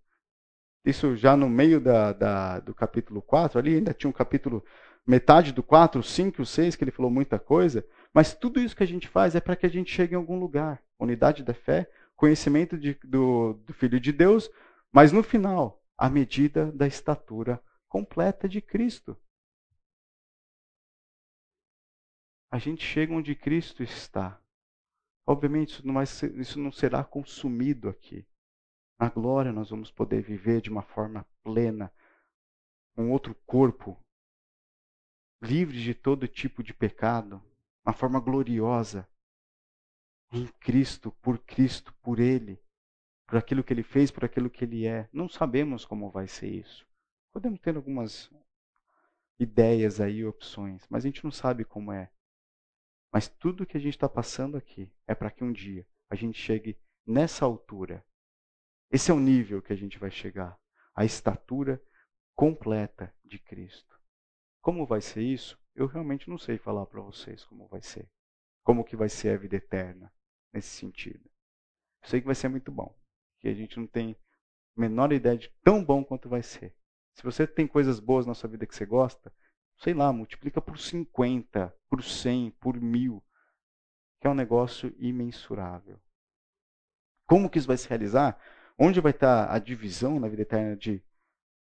isso 0.89 1.15
já 1.15 1.36
no 1.36 1.50
meio 1.50 1.80
da, 1.80 2.13
da, 2.13 2.60
do 2.60 2.73
capítulo 2.73 3.21
4, 3.21 3.60
ali 3.60 3.76
ainda 3.76 3.93
tinha 3.93 4.10
um 4.10 4.13
capítulo, 4.13 4.63
metade 5.06 5.52
do 5.52 5.62
4, 5.62 6.02
5 6.02 6.41
e 6.41 6.45
6, 6.45 6.76
que 6.76 6.84
ele 6.84 6.91
falou 6.91 7.12
muita 7.12 7.38
coisa, 7.38 7.86
mas 8.13 8.34
tudo 8.34 8.60
isso 8.60 8.76
que 8.76 8.84
a 8.84 8.88
gente 8.88 9.08
faz 9.08 9.36
é 9.36 9.41
para 9.41 9.56
que 9.56 9.65
a 9.65 9.69
gente 9.69 9.91
chegue 9.91 10.13
em 10.13 10.17
algum 10.17 10.39
lugar. 10.39 10.82
Unidade 10.97 11.43
da 11.43 11.54
fé, 11.54 11.89
conhecimento 12.15 12.78
de, 12.78 12.97
do, 13.04 13.54
do 13.65 13.73
Filho 13.73 14.00
de 14.00 14.12
Deus, 14.12 14.50
mas 14.91 15.12
no 15.12 15.21
final, 15.21 15.84
a 15.97 16.10
medida 16.10 16.71
da 16.71 16.88
estatura 16.88 17.62
completa 17.88 18.47
de 18.47 18.62
Cristo. 18.62 19.17
A 22.50 22.58
gente 22.58 22.84
chega 22.84 23.13
onde 23.13 23.36
Cristo 23.36 23.84
está. 23.84 24.41
Obviamente, 25.26 25.73
isso 25.73 25.88
não, 25.88 25.95
vai 25.95 26.06
ser, 26.06 26.34
isso 26.39 26.58
não 26.58 26.71
será 26.71 27.04
consumido 27.04 27.89
aqui. 27.89 28.26
Na 29.00 29.10
glória, 29.10 29.52
nós 29.52 29.70
vamos 29.70 29.92
poder 29.92 30.22
viver 30.22 30.62
de 30.62 30.70
uma 30.70 30.82
forma 30.82 31.26
plena, 31.44 31.94
com 32.96 33.12
outro 33.12 33.36
corpo, 33.46 33.96
livre 35.42 35.80
de 35.80 35.94
todo 35.94 36.28
tipo 36.28 36.64
de 36.64 36.74
pecado, 36.74 37.42
uma 37.86 37.94
forma 37.94 38.20
gloriosa, 38.20 39.08
em 40.32 40.48
Cristo, 40.60 41.12
por 41.22 41.38
Cristo, 41.40 41.94
por 42.02 42.20
Ele, 42.20 42.60
por 43.28 43.38
aquilo 43.38 43.64
que 43.64 43.72
Ele 43.72 43.84
fez, 43.84 44.10
por 44.10 44.26
aquilo 44.26 44.50
que 44.50 44.66
Ele 44.66 44.88
é. 44.88 45.08
Não 45.14 45.30
sabemos 45.30 45.86
como 45.86 46.10
vai 46.10 46.28
ser 46.28 46.50
isso. 46.50 46.88
Podemos 47.32 47.60
ter 47.60 47.76
algumas 47.76 48.32
ideias 49.40 50.02
aí, 50.02 50.26
opções, 50.26 50.86
mas 50.90 51.06
a 51.06 51.08
gente 51.08 51.24
não 51.24 51.32
sabe 51.32 51.64
como 51.64 51.92
é. 51.92 52.12
Mas 53.14 53.28
tudo 53.28 53.66
que 53.66 53.78
a 53.78 53.80
gente 53.80 53.94
está 53.94 54.10
passando 54.10 54.58
aqui 54.58 54.92
é 55.06 55.14
para 55.14 55.32
que 55.32 55.44
um 55.44 55.54
dia 55.54 55.88
a 56.10 56.16
gente 56.16 56.40
chegue 56.40 56.78
nessa 57.06 57.46
altura. 57.46 58.04
Esse 58.89 59.12
é 59.12 59.13
o 59.13 59.19
nível 59.19 59.62
que 59.62 59.73
a 59.73 59.76
gente 59.76 60.00
vai 60.00 60.10
chegar, 60.10 60.58
a 60.95 61.04
estatura 61.04 61.82
completa 62.36 63.13
de 63.23 63.38
Cristo. 63.39 64.00
Como 64.62 64.86
vai 64.86 65.02
ser 65.02 65.21
isso? 65.21 65.60
Eu 65.76 65.88
realmente 65.88 66.30
não 66.30 66.38
sei 66.38 66.58
falar 66.58 66.86
para 66.86 67.02
vocês 67.02 67.43
como 67.45 67.67
vai 67.67 67.82
ser. 67.82 68.10
Como 68.63 68.84
que 68.84 68.95
vai 68.95 69.10
ser 69.10 69.30
a 69.30 69.38
vida 69.38 69.56
eterna 69.56 70.12
nesse 70.54 70.69
sentido. 70.69 71.30
Eu 72.02 72.10
sei 72.10 72.19
que 72.21 72.26
vai 72.26 72.36
ser 72.36 72.50
muito 72.50 72.71
bom, 72.71 72.97
que 73.39 73.47
a 73.47 73.54
gente 73.54 73.80
não 73.80 73.88
tem 73.88 74.15
a 74.76 74.82
menor 74.82 75.12
ideia 75.12 75.38
de 75.38 75.50
tão 75.63 75.84
bom 75.84 76.04
quanto 76.04 76.30
vai 76.30 76.41
ser. 76.41 76.76
Se 77.13 77.23
você 77.23 77.47
tem 77.47 77.67
coisas 77.67 78.00
boas 78.00 78.26
na 78.26 78.34
sua 78.34 78.50
vida 78.50 78.65
que 78.65 78.76
você 78.76 78.86
gosta, 78.86 79.34
sei 79.78 79.93
lá, 79.93 80.12
multiplica 80.13 80.62
por 80.62 80.78
50, 80.78 81.76
por 81.89 82.04
100, 82.04 82.52
por 82.52 82.80
mil, 82.80 83.23
que 84.19 84.28
é 84.28 84.30
um 84.30 84.36
negócio 84.36 84.93
imensurável. 84.97 86.00
Como 87.26 87.50
que 87.50 87.58
isso 87.58 87.67
vai 87.67 87.78
se 87.78 87.89
realizar? 87.89 88.39
Onde 88.80 89.02
vai 89.02 89.12
estar 89.12 89.52
a 89.52 89.58
divisão 89.58 90.20
na 90.20 90.28
vida 90.28 90.44
eterna 90.44 90.76
de 90.76 91.04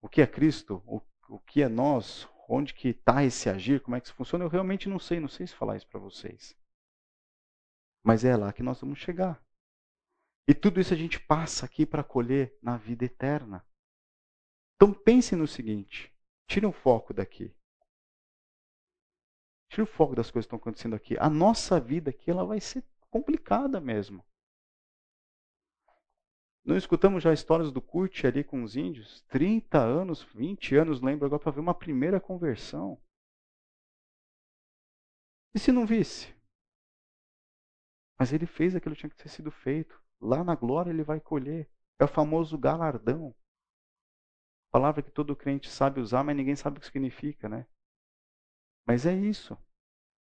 o 0.01 0.09
que 0.09 0.23
é 0.23 0.27
Cristo, 0.27 0.83
o, 0.87 1.03
o 1.29 1.39
que 1.41 1.63
é 1.63 1.69
nós, 1.69 2.29
onde 2.49 2.73
que 2.73 2.89
está 2.89 3.25
esse 3.25 3.49
agir, 3.49 3.81
como 3.81 3.97
é 3.97 4.01
que 4.01 4.07
isso 4.07 4.15
funciona? 4.15 4.45
Eu 4.45 4.49
realmente 4.49 4.89
não 4.89 4.99
sei, 4.99 5.21
não 5.21 5.29
sei 5.29 5.47
se 5.47 5.55
falar 5.55 5.77
isso 5.77 5.87
para 5.89 6.01
vocês. 6.01 6.57
Mas 8.03 8.25
é 8.25 8.37
lá 8.37 8.53
que 8.53 8.63
nós 8.63 8.81
vamos 8.81 8.99
chegar. 8.99 9.43
E 10.49 10.55
tudo 10.55 10.81
isso 10.81 10.93
a 10.93 10.97
gente 10.97 11.21
passa 11.21 11.67
aqui 11.67 11.87
para 11.87 12.03
colher 12.03 12.59
na 12.63 12.77
vida 12.77 13.05
eterna. 13.05 13.65
Então 14.75 14.93
pense 14.93 15.37
no 15.37 15.47
seguinte: 15.47 16.13
tire 16.49 16.67
o 16.67 16.73
foco 16.73 17.13
daqui. 17.13 17.55
Tira 19.69 19.85
o 19.85 19.87
foco 19.87 20.17
das 20.17 20.31
coisas 20.31 20.47
que 20.47 20.55
estão 20.55 20.59
acontecendo 20.59 20.97
aqui. 20.97 21.17
A 21.19 21.31
nossa 21.31 21.79
vida 21.79 22.11
aqui 22.11 22.31
ela 22.31 22.45
vai 22.45 22.61
ser 22.61 22.85
complicada 23.11 23.81
mesmo. 23.81 24.25
Não 26.71 26.77
escutamos 26.77 27.21
já 27.21 27.33
histórias 27.33 27.73
do 27.73 27.83
Kurt 27.83 28.25
ali 28.25 28.45
com 28.45 28.63
os 28.63 28.77
índios? 28.77 29.23
30 29.23 29.77
anos, 29.77 30.23
20 30.23 30.77
anos, 30.77 31.01
lembro 31.01 31.27
agora, 31.27 31.43
para 31.43 31.51
ver 31.51 31.59
uma 31.59 31.75
primeira 31.75 32.21
conversão. 32.21 32.97
E 35.53 35.59
se 35.59 35.73
não 35.73 35.85
visse? 35.85 36.33
Mas 38.17 38.33
ele 38.33 38.47
fez 38.47 38.77
aquilo 38.77 38.95
que 38.95 39.01
tinha 39.01 39.11
que 39.11 39.17
ter 39.17 39.29
sido 39.29 39.51
feito. 39.51 40.01
Lá 40.21 40.45
na 40.45 40.55
glória 40.55 40.91
ele 40.91 41.03
vai 41.03 41.19
colher. 41.19 41.69
É 41.99 42.05
o 42.05 42.09
famoso 42.09 42.57
galardão. 42.57 43.35
Palavra 44.71 45.03
que 45.03 45.11
todo 45.11 45.35
crente 45.35 45.69
sabe 45.69 46.01
usar, 46.01 46.23
mas 46.23 46.37
ninguém 46.37 46.55
sabe 46.55 46.79
o 46.79 46.81
que 46.81 46.87
significa, 46.87 47.49
né? 47.49 47.67
Mas 48.87 49.07
é 49.07 49.13
isso. 49.13 49.59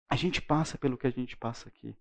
A 0.09 0.15
gente 0.15 0.41
passa 0.41 0.77
pelo 0.77 0.97
que 0.97 1.05
a 1.05 1.11
gente 1.11 1.35
passa 1.35 1.67
aqui. 1.67 1.97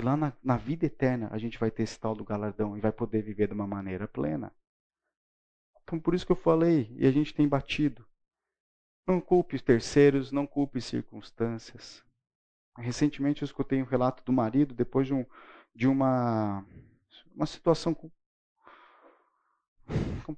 Porque 0.00 0.08
lá 0.08 0.16
na, 0.16 0.32
na 0.42 0.56
vida 0.56 0.86
eterna 0.86 1.28
a 1.30 1.36
gente 1.36 1.58
vai 1.58 1.70
ter 1.70 1.82
esse 1.82 2.00
tal 2.00 2.14
do 2.14 2.24
galardão 2.24 2.74
e 2.74 2.80
vai 2.80 2.90
poder 2.90 3.20
viver 3.20 3.48
de 3.48 3.52
uma 3.52 3.66
maneira 3.66 4.08
plena. 4.08 4.50
Então 5.82 6.00
por 6.00 6.14
isso 6.14 6.24
que 6.24 6.32
eu 6.32 6.36
falei, 6.36 6.90
e 6.96 7.06
a 7.06 7.10
gente 7.10 7.34
tem 7.34 7.46
batido. 7.46 8.06
Não 9.06 9.20
culpe 9.20 9.56
os 9.56 9.62
terceiros, 9.62 10.32
não 10.32 10.46
culpe 10.46 10.80
circunstâncias. 10.80 12.02
Recentemente 12.78 13.42
eu 13.42 13.46
escutei 13.46 13.82
um 13.82 13.84
relato 13.84 14.24
do 14.24 14.32
marido 14.32 14.72
depois 14.72 15.06
de, 15.06 15.12
um, 15.12 15.26
de 15.74 15.86
uma, 15.86 16.64
uma 17.34 17.44
situação. 17.44 17.94
Como 17.94 18.08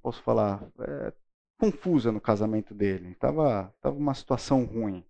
posso 0.02 0.24
falar? 0.24 0.66
É, 0.80 1.12
confusa 1.56 2.10
no 2.10 2.20
casamento 2.20 2.74
dele. 2.74 3.12
Estava 3.12 3.72
tava 3.80 3.96
uma 3.96 4.14
situação 4.14 4.64
ruim. 4.64 5.04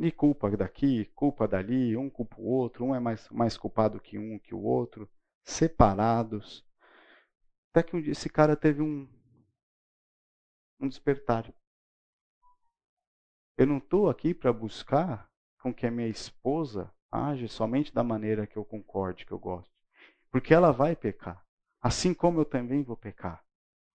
E 0.00 0.12
culpa 0.12 0.48
daqui, 0.56 1.06
culpa 1.06 1.48
dali, 1.48 1.96
um 1.96 2.08
culpa 2.08 2.36
o 2.38 2.44
outro, 2.44 2.84
um 2.84 2.94
é 2.94 3.00
mais, 3.00 3.28
mais 3.30 3.56
culpado 3.56 3.98
que 4.00 4.16
um 4.16 4.38
que 4.38 4.54
o 4.54 4.62
outro, 4.62 5.10
separados. 5.44 6.64
Até 7.70 7.82
que 7.82 7.96
um 7.96 8.00
dia 8.00 8.12
esse 8.12 8.28
cara 8.28 8.54
teve 8.54 8.80
um, 8.80 9.08
um 10.78 10.86
despertar. 10.86 11.52
Eu 13.56 13.66
não 13.66 13.78
estou 13.78 14.08
aqui 14.08 14.32
para 14.32 14.52
buscar 14.52 15.28
com 15.60 15.74
que 15.74 15.84
a 15.84 15.90
minha 15.90 16.06
esposa 16.06 16.94
age 17.10 17.48
somente 17.48 17.92
da 17.92 18.04
maneira 18.04 18.46
que 18.46 18.56
eu 18.56 18.64
concorde, 18.64 19.26
que 19.26 19.32
eu 19.32 19.38
gosto. 19.38 19.72
Porque 20.30 20.54
ela 20.54 20.70
vai 20.70 20.94
pecar. 20.94 21.44
Assim 21.82 22.14
como 22.14 22.40
eu 22.40 22.44
também 22.44 22.84
vou 22.84 22.96
pecar. 22.96 23.44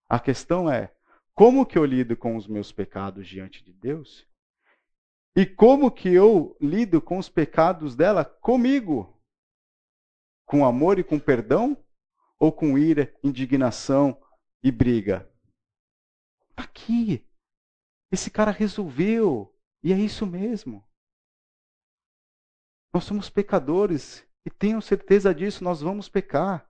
A 0.08 0.18
questão 0.18 0.68
é, 0.68 0.92
como 1.32 1.64
que 1.64 1.78
eu 1.78 1.84
lido 1.84 2.16
com 2.16 2.36
os 2.36 2.48
meus 2.48 2.72
pecados 2.72 3.28
diante 3.28 3.62
de 3.62 3.72
Deus 3.72 4.26
e 5.34 5.46
como 5.46 5.90
que 5.90 6.10
eu 6.10 6.56
lido 6.60 7.00
com 7.00 7.16
os 7.16 7.28
pecados 7.28 7.96
dela 7.96 8.24
comigo? 8.24 9.18
Com 10.44 10.64
amor 10.64 10.98
e 10.98 11.04
com 11.04 11.18
perdão? 11.18 11.76
Ou 12.38 12.52
com 12.52 12.76
ira, 12.76 13.14
indignação 13.24 14.20
e 14.62 14.70
briga? 14.70 15.30
Aqui. 16.54 17.26
Esse 18.10 18.30
cara 18.30 18.50
resolveu. 18.50 19.56
E 19.82 19.90
é 19.92 19.96
isso 19.96 20.26
mesmo. 20.26 20.86
Nós 22.92 23.04
somos 23.04 23.30
pecadores. 23.30 24.26
E 24.44 24.50
tenham 24.50 24.80
certeza 24.82 25.34
disso, 25.34 25.64
nós 25.64 25.80
vamos 25.80 26.10
pecar. 26.10 26.68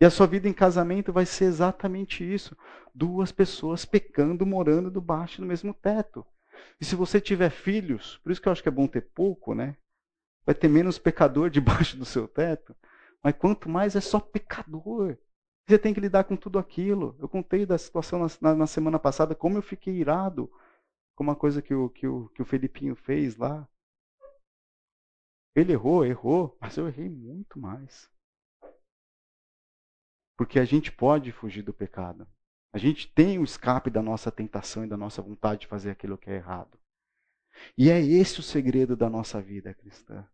E 0.00 0.04
a 0.04 0.10
sua 0.10 0.26
vida 0.26 0.48
em 0.48 0.52
casamento 0.52 1.12
vai 1.12 1.26
ser 1.26 1.44
exatamente 1.44 2.24
isso: 2.24 2.56
duas 2.92 3.30
pessoas 3.30 3.84
pecando, 3.84 4.44
morando 4.44 4.90
debaixo 4.90 5.40
do 5.40 5.46
mesmo 5.46 5.72
teto. 5.72 6.26
E 6.80 6.84
se 6.84 6.94
você 6.94 7.20
tiver 7.20 7.50
filhos, 7.50 8.18
por 8.18 8.32
isso 8.32 8.40
que 8.40 8.48
eu 8.48 8.52
acho 8.52 8.62
que 8.62 8.68
é 8.68 8.72
bom 8.72 8.86
ter 8.86 9.02
pouco, 9.02 9.54
né? 9.54 9.76
Vai 10.44 10.54
ter 10.54 10.68
menos 10.68 10.98
pecador 10.98 11.48
debaixo 11.50 11.96
do 11.96 12.04
seu 12.04 12.28
teto. 12.28 12.74
Mas 13.22 13.34
quanto 13.36 13.68
mais 13.68 13.96
é 13.96 14.00
só 14.00 14.20
pecador. 14.20 15.16
Você 15.66 15.78
tem 15.78 15.94
que 15.94 16.00
lidar 16.00 16.24
com 16.24 16.36
tudo 16.36 16.58
aquilo. 16.58 17.16
Eu 17.18 17.28
contei 17.28 17.64
da 17.64 17.78
situação 17.78 18.18
na, 18.18 18.26
na, 18.40 18.54
na 18.54 18.66
semana 18.66 18.98
passada, 18.98 19.34
como 19.34 19.56
eu 19.56 19.62
fiquei 19.62 19.94
irado 19.94 20.50
com 21.14 21.24
uma 21.24 21.36
coisa 21.36 21.62
que 21.62 21.74
o, 21.74 21.88
que, 21.88 22.06
o, 22.06 22.28
que 22.30 22.42
o 22.42 22.44
Felipinho 22.44 22.94
fez 22.94 23.36
lá. 23.36 23.66
Ele 25.56 25.72
errou, 25.72 26.04
errou, 26.04 26.56
mas 26.60 26.76
eu 26.76 26.88
errei 26.88 27.08
muito 27.08 27.58
mais. 27.58 28.10
Porque 30.36 30.58
a 30.58 30.64
gente 30.64 30.90
pode 30.90 31.30
fugir 31.30 31.62
do 31.62 31.72
pecado. 31.72 32.26
A 32.74 32.78
gente 32.78 33.06
tem 33.06 33.38
o 33.38 33.44
escape 33.44 33.88
da 33.88 34.02
nossa 34.02 34.32
tentação 34.32 34.84
e 34.84 34.88
da 34.88 34.96
nossa 34.96 35.22
vontade 35.22 35.60
de 35.60 35.66
fazer 35.68 35.92
aquilo 35.92 36.18
que 36.18 36.28
é 36.28 36.34
errado. 36.34 36.76
E 37.78 37.88
é 37.88 38.00
esse 38.02 38.40
o 38.40 38.42
segredo 38.42 38.96
da 38.96 39.08
nossa 39.08 39.40
vida 39.40 39.72
cristã. 39.72 40.26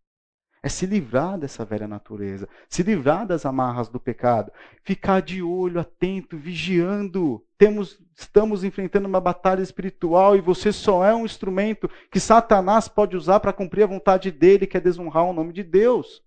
É 0.63 0.69
se 0.71 0.87
livrar 0.87 1.39
dessa 1.39 1.67
velha 1.67 1.87
natureza, 1.87 2.49
se 2.67 2.83
livrar 2.83 3.27
das 3.27 3.45
amarras 3.45 3.91
do 3.91 4.01
pecado, 4.01 4.51
ficar 4.83 5.21
de 5.21 5.43
olho, 5.43 5.81
atento, 5.81 6.39
vigiando. 6.39 7.47
Temos, 7.59 8.03
estamos 8.17 8.65
enfrentando 8.65 9.07
uma 9.07 9.21
batalha 9.21 9.61
espiritual 9.61 10.35
e 10.35 10.41
você 10.41 10.73
só 10.73 11.05
é 11.05 11.15
um 11.15 11.27
instrumento 11.27 11.91
que 12.11 12.19
Satanás 12.19 12.89
pode 12.89 13.19
usar 13.19 13.41
para 13.41 13.53
cumprir 13.53 13.83
a 13.83 13.89
vontade 13.89 14.31
dele, 14.31 14.67
que 14.67 14.79
é 14.79 14.81
desonrar 14.81 15.25
o 15.25 15.35
nome 15.35 15.53
de 15.53 15.63
Deus. 15.63 16.25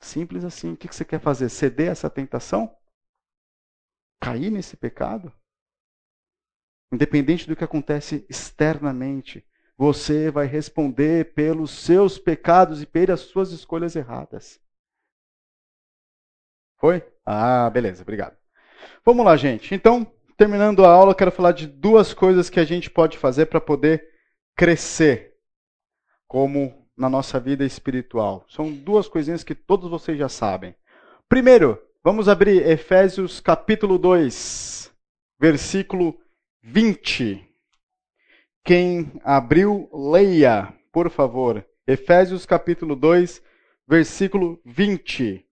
Simples 0.00 0.44
assim. 0.44 0.72
O 0.72 0.76
que 0.76 0.92
você 0.92 1.04
quer 1.04 1.20
fazer? 1.20 1.48
Ceder 1.48 1.92
essa 1.92 2.10
tentação? 2.10 2.76
Cair 4.24 4.50
nesse 4.50 4.76
pecado? 4.76 5.32
independente 6.94 7.46
do 7.46 7.56
que 7.56 7.64
acontece 7.64 8.24
externamente, 8.28 9.44
você 9.76 10.30
vai 10.30 10.46
responder 10.46 11.34
pelos 11.34 11.70
seus 11.72 12.18
pecados 12.18 12.80
e 12.80 12.86
pelas 12.86 13.20
suas 13.20 13.50
escolhas 13.50 13.96
erradas. 13.96 14.60
Foi? 16.78 17.02
Ah, 17.26 17.68
beleza, 17.70 18.02
obrigado. 18.02 18.36
Vamos 19.04 19.24
lá, 19.24 19.36
gente. 19.36 19.74
Então, 19.74 20.06
terminando 20.36 20.84
a 20.84 20.90
aula, 20.90 21.12
eu 21.12 21.16
quero 21.16 21.32
falar 21.32 21.52
de 21.52 21.66
duas 21.66 22.14
coisas 22.14 22.48
que 22.48 22.60
a 22.60 22.64
gente 22.64 22.90
pode 22.90 23.18
fazer 23.18 23.46
para 23.46 23.60
poder 23.60 24.08
crescer 24.56 25.34
como 26.28 26.88
na 26.96 27.08
nossa 27.08 27.40
vida 27.40 27.64
espiritual. 27.64 28.46
São 28.48 28.72
duas 28.72 29.08
coisinhas 29.08 29.42
que 29.42 29.54
todos 29.54 29.90
vocês 29.90 30.16
já 30.16 30.28
sabem. 30.28 30.76
Primeiro, 31.28 31.82
vamos 32.04 32.28
abrir 32.28 32.68
Efésios 32.68 33.40
capítulo 33.40 33.96
2, 33.96 34.92
versículo 35.40 36.20
20. 36.62 37.42
Quem 38.62 39.10
abriu, 39.24 39.88
leia, 40.12 40.74
por 40.92 41.08
favor. 41.08 41.66
Efésios 41.86 42.44
capítulo 42.44 42.94
2, 42.94 43.42
versículo 43.88 44.60
20. 44.66 45.46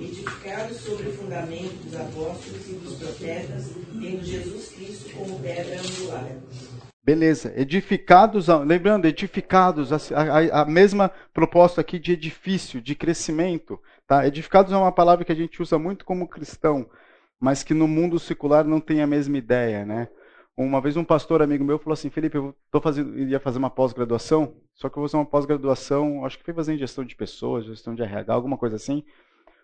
Edificados 0.00 0.76
sobre 0.78 1.08
o 1.10 1.12
fundamento 1.12 1.84
dos 1.84 1.94
apóstolos 1.94 2.68
e 2.68 2.72
dos 2.72 2.96
profetas, 2.96 3.70
tendo 4.00 4.24
Jesus 4.24 4.68
Cristo 4.70 5.10
como 5.14 5.38
pedra 5.38 5.80
angular. 5.80 6.75
Beleza, 7.06 7.52
edificados, 7.56 8.48
lembrando, 8.66 9.04
edificados, 9.04 9.92
a, 9.92 9.96
a, 10.16 10.62
a, 10.62 10.64
mesma 10.64 11.08
proposta 11.32 11.80
aqui 11.80 12.00
de 12.00 12.10
edifício, 12.10 12.80
de 12.80 12.96
crescimento. 12.96 13.80
Tá? 14.08 14.26
Edificados 14.26 14.72
é 14.72 14.76
uma 14.76 14.90
palavra 14.90 15.24
que 15.24 15.30
a 15.30 15.34
gente 15.36 15.62
usa 15.62 15.78
muito 15.78 16.04
como 16.04 16.26
cristão, 16.26 16.90
mas 17.38 17.62
que 17.62 17.72
no 17.72 17.86
mundo 17.86 18.18
secular 18.18 18.64
não 18.64 18.80
tem 18.80 19.02
a 19.02 19.06
mesma 19.06 19.38
ideia. 19.38 19.86
Né? 19.86 20.08
Uma 20.56 20.80
vez 20.80 20.96
um 20.96 21.04
pastor 21.04 21.40
amigo 21.40 21.64
meu 21.64 21.78
falou 21.78 21.92
assim, 21.92 22.10
Felipe, 22.10 22.38
eu 22.38 22.52
tô 22.72 22.80
fazendo, 22.80 23.16
ia 23.16 23.38
fazer 23.38 23.58
uma 23.58 23.70
pós-graduação, 23.70 24.56
só 24.74 24.88
que 24.88 24.98
eu 24.98 25.00
vou 25.02 25.08
fazer 25.08 25.16
uma 25.16 25.30
pós-graduação, 25.30 26.26
acho 26.26 26.36
que 26.36 26.44
foi 26.44 26.54
fazer 26.54 26.74
em 26.74 26.78
gestão 26.78 27.04
de 27.04 27.14
pessoas, 27.14 27.66
gestão 27.66 27.94
de 27.94 28.02
RH, 28.02 28.34
alguma 28.34 28.58
coisa 28.58 28.74
assim, 28.74 29.04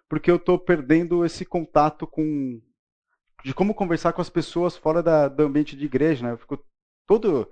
porque 0.09 0.30
eu 0.30 0.36
estou 0.36 0.61
perdendo 0.61 1.24
esse 1.24 1.45
contato 1.45 2.07
com 2.07 2.61
de 3.45 3.53
como 3.53 3.74
conversar 3.74 4.12
com 4.12 4.20
as 4.20 4.30
pessoas 4.30 4.76
fora 4.76 5.03
da, 5.03 5.26
do 5.26 5.43
ambiente 5.43 5.74
de 5.74 5.86
igreja, 5.86 6.24
né? 6.24 6.32
Eu 6.34 6.38
fico 6.38 6.57
todo 7.18 7.48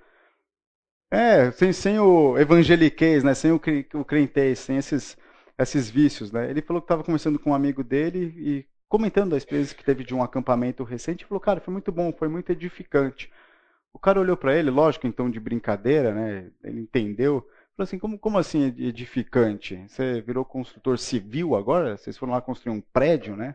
é, 1.11 1.51
sem, 1.51 1.73
sem 1.73 1.99
o 1.99 2.39
evangeliquez, 2.39 3.25
né? 3.25 3.35
Sem 3.35 3.51
o, 3.51 3.61
o 3.95 4.05
crentez, 4.05 4.61
sem 4.61 4.77
esses 4.77 5.19
esses 5.59 5.91
vícios, 5.91 6.33
né? 6.33 6.49
Ele 6.49 6.63
falou 6.63 6.81
que 6.81 6.87
estava 6.87 7.05
conversando 7.05 7.39
com 7.39 7.51
um 7.51 7.55
amigo 7.55 7.85
dele 7.85 8.33
e 8.39 8.67
comentando 8.89 9.35
a 9.35 9.37
experiência 9.37 9.77
que 9.77 9.85
teve 9.85 10.03
de 10.03 10.15
um 10.15 10.23
acampamento 10.23 10.83
recente, 10.85 11.27
falou, 11.27 11.39
cara, 11.39 11.61
foi 11.61 11.71
muito 11.71 11.93
bom, 11.93 12.11
foi 12.13 12.29
muito 12.29 12.51
edificante. 12.51 13.31
O 13.93 13.99
cara 13.99 14.19
olhou 14.19 14.39
para 14.39 14.57
ele, 14.57 14.71
lógico, 14.71 15.11
tom 15.13 15.29
de 15.29 15.39
brincadeira, 15.39 16.15
né? 16.15 16.51
Ele 16.65 16.81
entendeu. 16.81 17.47
Falou 17.77 17.85
assim, 17.85 17.99
como, 17.99 18.19
como 18.19 18.39
assim 18.39 18.75
edificante? 18.79 19.85
Você 19.87 20.23
virou 20.23 20.47
construtor 20.47 20.97
civil 20.97 21.55
agora? 21.55 21.99
Vocês 21.99 22.17
foram 22.17 22.33
lá 22.33 22.41
construir 22.41 22.73
um 22.73 22.81
prédio, 22.81 23.37
né? 23.37 23.55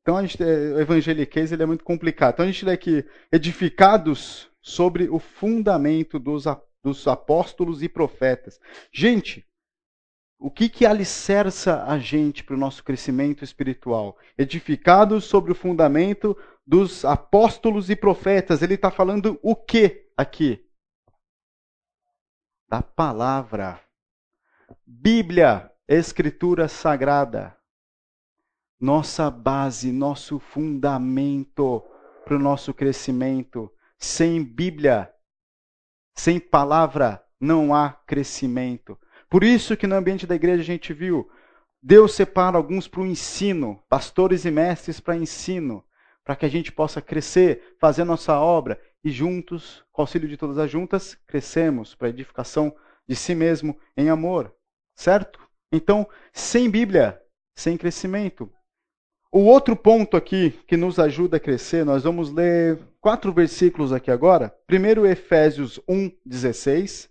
Então 0.00 0.16
a 0.16 0.22
gente, 0.22 0.42
o 0.42 0.80
evangeliquez 0.80 1.52
ele 1.52 1.62
é 1.62 1.66
muito 1.66 1.84
complicado. 1.84 2.34
Então 2.34 2.44
a 2.44 2.50
gente 2.50 2.64
lê 2.64 2.72
aqui, 2.72 3.04
edificados 3.30 4.50
sobre 4.64 5.10
o 5.10 5.18
fundamento 5.18 6.18
dos, 6.18 6.44
dos 6.82 7.06
apóstolos 7.06 7.82
e 7.82 7.88
profetas. 7.88 8.58
Gente, 8.90 9.46
o 10.38 10.50
que, 10.50 10.70
que 10.70 10.86
alicerça 10.86 11.84
a 11.84 11.98
gente 11.98 12.42
para 12.42 12.54
o 12.54 12.58
nosso 12.58 12.82
crescimento 12.82 13.44
espiritual? 13.44 14.16
Edificados 14.38 15.24
sobre 15.24 15.52
o 15.52 15.54
fundamento 15.54 16.34
dos 16.66 17.04
apóstolos 17.04 17.90
e 17.90 17.96
profetas. 17.96 18.62
Ele 18.62 18.74
está 18.74 18.90
falando 18.90 19.38
o 19.42 19.54
que 19.54 20.08
aqui? 20.16 20.66
Da 22.66 22.80
palavra. 22.80 23.78
Bíblia, 24.86 25.70
Escritura 25.86 26.68
Sagrada. 26.68 27.54
Nossa 28.80 29.30
base, 29.30 29.92
nosso 29.92 30.38
fundamento 30.38 31.84
para 32.24 32.36
o 32.36 32.40
nosso 32.40 32.72
crescimento. 32.72 33.70
Sem 33.98 34.42
Bíblia, 34.44 35.12
sem 36.14 36.38
palavra, 36.38 37.24
não 37.40 37.74
há 37.74 37.90
crescimento. 38.06 38.98
Por 39.28 39.42
isso 39.42 39.76
que 39.76 39.86
no 39.86 39.96
ambiente 39.96 40.26
da 40.26 40.34
igreja 40.34 40.62
a 40.62 40.64
gente 40.64 40.92
viu, 40.92 41.30
Deus 41.82 42.14
separa 42.14 42.56
alguns 42.56 42.88
para 42.88 43.00
o 43.00 43.06
ensino, 43.06 43.82
pastores 43.88 44.44
e 44.44 44.50
mestres 44.50 45.00
para 45.00 45.16
ensino, 45.16 45.84
para 46.24 46.36
que 46.36 46.46
a 46.46 46.48
gente 46.48 46.72
possa 46.72 47.02
crescer, 47.02 47.76
fazer 47.78 48.04
nossa 48.04 48.38
obra 48.38 48.80
e 49.02 49.10
juntos, 49.10 49.84
com 49.92 50.00
o 50.00 50.04
auxílio 50.04 50.28
de 50.28 50.36
todas 50.36 50.56
as 50.56 50.70
juntas, 50.70 51.14
crescemos 51.26 51.94
para 51.94 52.06
a 52.06 52.10
edificação 52.10 52.74
de 53.06 53.14
si 53.14 53.34
mesmo 53.34 53.78
em 53.96 54.08
amor. 54.08 54.54
Certo? 54.94 55.38
Então, 55.70 56.08
sem 56.32 56.70
Bíblia, 56.70 57.20
sem 57.54 57.76
crescimento. 57.76 58.50
O 59.36 59.46
outro 59.46 59.74
ponto 59.74 60.16
aqui 60.16 60.52
que 60.64 60.76
nos 60.76 60.96
ajuda 61.00 61.38
a 61.38 61.40
crescer, 61.40 61.84
nós 61.84 62.04
vamos 62.04 62.30
ler 62.30 62.78
quatro 63.00 63.32
versículos 63.32 63.92
aqui 63.92 64.08
agora. 64.08 64.56
Primeiro, 64.64 65.04
Efésios 65.04 65.80
1, 65.88 66.12
16. 66.24 67.10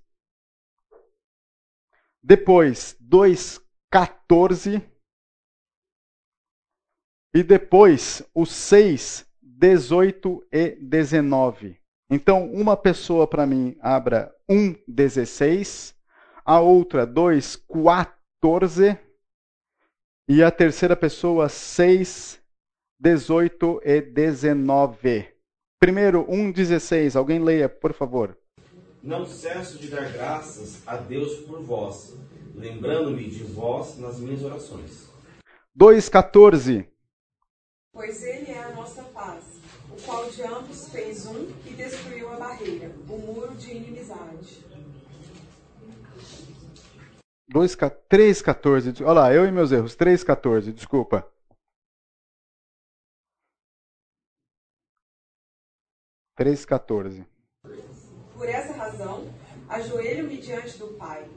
Depois, 2.24 2.98
2,14. 3.04 4.82
E 7.36 7.44
depois, 7.44 8.24
os 8.34 8.54
6, 8.54 9.30
18 9.42 10.48
e 10.50 10.78
19. 10.78 11.78
Então, 12.10 12.50
uma 12.54 12.78
pessoa 12.78 13.28
para 13.28 13.46
mim 13.46 13.76
abra 13.82 14.34
1,16. 14.50 15.94
A 16.46 16.62
outra, 16.62 17.06
2,14. 17.06 18.98
E 20.26 20.42
a 20.42 20.50
terceira 20.50 20.96
pessoa, 20.96 21.50
6, 21.50 22.42
18 22.98 23.82
e 23.84 24.00
19. 24.00 25.28
Primeiro, 25.78 26.26
1,16. 26.28 27.18
Alguém 27.18 27.44
leia, 27.44 27.68
por 27.68 27.92
favor. 27.92 28.38
Não 29.04 29.26
cesso 29.26 29.78
de 29.78 29.90
dar 29.90 30.10
graças 30.14 30.82
a 30.88 30.96
Deus 30.96 31.42
por 31.42 31.62
vós, 31.62 32.16
lembrando-me 32.56 33.30
de 33.30 33.44
vós 33.44 33.98
nas 33.98 34.18
minhas 34.18 34.42
orações. 34.46 35.10
2,14 35.78 36.88
Pois 37.92 38.24
ele 38.24 38.50
é 38.50 38.64
a 38.64 38.70
nossa 38.70 39.04
paz, 39.04 39.44
o 39.92 40.02
qual 40.04 40.30
de 40.30 40.42
ambos 40.42 40.88
fez 40.88 41.26
um 41.26 41.50
e 41.66 41.72
destruiu 41.72 42.32
a 42.32 42.38
barreira, 42.38 42.96
o 43.10 43.18
muro 43.18 43.54
de 43.56 43.72
inimizade. 43.72 44.64
3,14. 47.54 49.02
Olha 49.02 49.14
lá, 49.14 49.34
eu 49.34 49.46
e 49.46 49.52
meus 49.52 49.72
erros. 49.72 49.96
3,14, 49.96 50.74
desculpa. 50.74 51.32
Três 56.36 56.66
quatorze. 56.66 57.26
Por 58.34 58.50
essa 58.50 58.74
razão, 58.74 59.32
ajoelho-me 59.70 60.38
diante 60.38 60.80
do 60.80 60.88
Pai. 60.98 61.30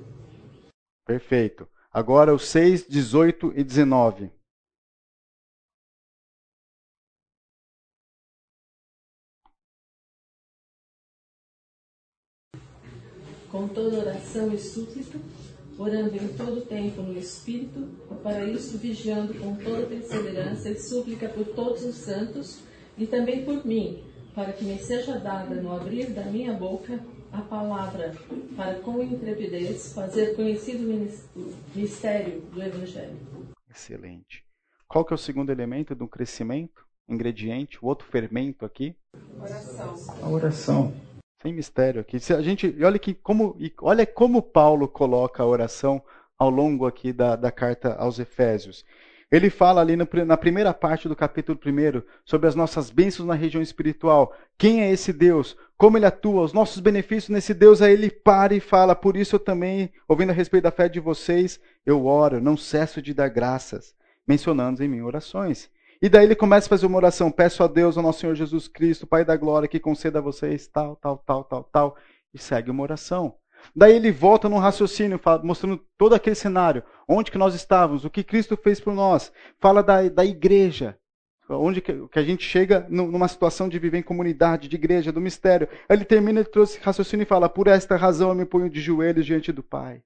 Perfeito. 1.04 1.68
Agora 1.92 2.34
os 2.34 2.48
6, 2.48 2.86
18 2.88 3.52
e 3.54 3.62
19. 3.62 4.30
Com 13.50 13.68
toda 13.68 13.98
oração 13.98 14.52
e 14.52 14.58
súplica, 14.58 15.18
orando 15.78 16.16
em 16.16 16.28
todo 16.28 16.64
tempo 16.66 17.02
no 17.02 17.18
Espírito, 17.18 17.88
para 18.22 18.44
isso 18.44 18.78
vigiando 18.78 19.34
com 19.34 19.56
toda 19.56 19.86
perseverança 19.86 20.70
e 20.70 20.78
súplica 20.78 21.28
por 21.28 21.44
todos 21.46 21.84
os 21.84 21.96
santos 21.96 22.60
e 22.96 23.06
também 23.06 23.44
por 23.44 23.64
mim, 23.64 24.02
para 24.34 24.52
que 24.52 24.64
me 24.64 24.78
seja 24.78 25.18
dada 25.18 25.54
no 25.54 25.72
abrir 25.74 26.10
da 26.10 26.24
minha 26.24 26.52
boca 26.52 27.00
a 27.32 27.42
palavra, 27.42 28.14
para 28.56 28.76
com 28.80 29.02
intrepidez 29.02 29.92
fazer 29.92 30.34
conhecido 30.34 30.84
o 31.36 31.54
mistério 31.74 32.40
do 32.52 32.62
Evangelho. 32.62 33.16
Excelente. 33.70 34.44
Qual 34.88 35.04
que 35.04 35.12
é 35.12 35.16
o 35.16 35.18
segundo 35.18 35.50
elemento 35.50 35.94
do 35.94 36.08
crescimento? 36.08 36.86
Ingrediente, 37.08 37.78
o 37.82 37.86
outro 37.86 38.06
fermento 38.08 38.64
aqui? 38.64 38.96
Oração. 39.38 39.94
A 40.22 40.28
oração. 40.28 40.92
Sem 41.46 41.52
mistério 41.52 42.00
aqui. 42.00 42.18
Se 42.18 42.34
a 42.34 42.42
gente, 42.42 42.76
olha 42.82 42.98
que 42.98 43.14
como, 43.14 43.56
olha 43.80 44.04
como 44.04 44.42
Paulo 44.42 44.88
coloca 44.88 45.44
a 45.44 45.46
oração 45.46 46.02
ao 46.36 46.50
longo 46.50 46.86
aqui 46.86 47.12
da, 47.12 47.36
da 47.36 47.52
carta 47.52 47.94
aos 47.94 48.18
Efésios. 48.18 48.84
Ele 49.30 49.48
fala 49.48 49.80
ali 49.80 49.94
no, 49.94 50.08
na 50.26 50.36
primeira 50.36 50.74
parte 50.74 51.06
do 51.06 51.14
capítulo 51.14 51.56
1 51.64 52.02
sobre 52.24 52.48
as 52.48 52.56
nossas 52.56 52.90
bênçãos 52.90 53.28
na 53.28 53.34
região 53.34 53.62
espiritual. 53.62 54.34
Quem 54.58 54.82
é 54.82 54.90
esse 54.90 55.12
Deus? 55.12 55.56
Como 55.76 55.96
ele 55.96 56.06
atua? 56.06 56.42
Os 56.42 56.52
nossos 56.52 56.80
benefícios 56.80 57.28
nesse 57.28 57.54
Deus. 57.54 57.80
Aí 57.80 57.92
ele 57.92 58.10
para 58.10 58.52
e 58.52 58.58
fala: 58.58 58.96
Por 58.96 59.16
isso 59.16 59.36
eu 59.36 59.40
também, 59.40 59.92
ouvindo 60.08 60.30
a 60.30 60.34
respeito 60.34 60.64
da 60.64 60.72
fé 60.72 60.88
de 60.88 60.98
vocês, 60.98 61.60
eu 61.86 62.06
oro, 62.06 62.40
não 62.40 62.56
cesso 62.56 63.00
de 63.00 63.14
dar 63.14 63.28
graças. 63.28 63.94
mencionando 64.26 64.82
em 64.82 64.88
mim 64.88 65.02
orações. 65.02 65.70
E 66.00 66.08
daí 66.08 66.24
ele 66.24 66.34
começa 66.34 66.66
a 66.66 66.70
fazer 66.70 66.86
uma 66.86 66.96
oração: 66.96 67.30
peço 67.30 67.62
a 67.62 67.66
Deus, 67.66 67.96
ao 67.96 68.02
nosso 68.02 68.20
Senhor 68.20 68.34
Jesus 68.34 68.68
Cristo, 68.68 69.06
Pai 69.06 69.24
da 69.24 69.36
glória, 69.36 69.68
que 69.68 69.80
conceda 69.80 70.18
a 70.18 70.22
vocês 70.22 70.66
tal, 70.66 70.96
tal, 70.96 71.18
tal, 71.18 71.44
tal, 71.44 71.64
tal. 71.64 71.96
E 72.34 72.38
segue 72.38 72.70
uma 72.70 72.82
oração. 72.82 73.34
Daí 73.74 73.96
ele 73.96 74.12
volta 74.12 74.48
no 74.48 74.58
raciocínio, 74.58 75.20
mostrando 75.42 75.80
todo 75.98 76.14
aquele 76.14 76.36
cenário, 76.36 76.82
onde 77.08 77.30
que 77.30 77.38
nós 77.38 77.54
estávamos, 77.54 78.04
o 78.04 78.10
que 78.10 78.22
Cristo 78.22 78.56
fez 78.56 78.80
por 78.80 78.94
nós. 78.94 79.32
Fala 79.58 79.82
da, 79.82 80.08
da 80.08 80.24
igreja, 80.24 80.96
onde 81.48 81.80
que, 81.80 82.06
que 82.08 82.18
a 82.18 82.22
gente 82.22 82.44
chega 82.44 82.86
numa 82.88 83.28
situação 83.28 83.68
de 83.68 83.78
viver 83.78 83.98
em 83.98 84.02
comunidade, 84.02 84.68
de 84.68 84.76
igreja, 84.76 85.12
do 85.12 85.20
mistério. 85.20 85.68
Aí 85.88 85.96
ele 85.96 86.04
termina, 86.04 86.40
ele 86.40 86.48
trouxe 86.48 86.78
raciocínio 86.80 87.22
e 87.22 87.26
fala, 87.26 87.48
por 87.48 87.66
esta 87.66 87.96
razão 87.96 88.28
eu 88.28 88.34
me 88.34 88.44
ponho 88.44 88.70
de 88.70 88.80
joelhos 88.80 89.26
diante 89.26 89.52
do 89.52 89.62
Pai. 89.62 90.02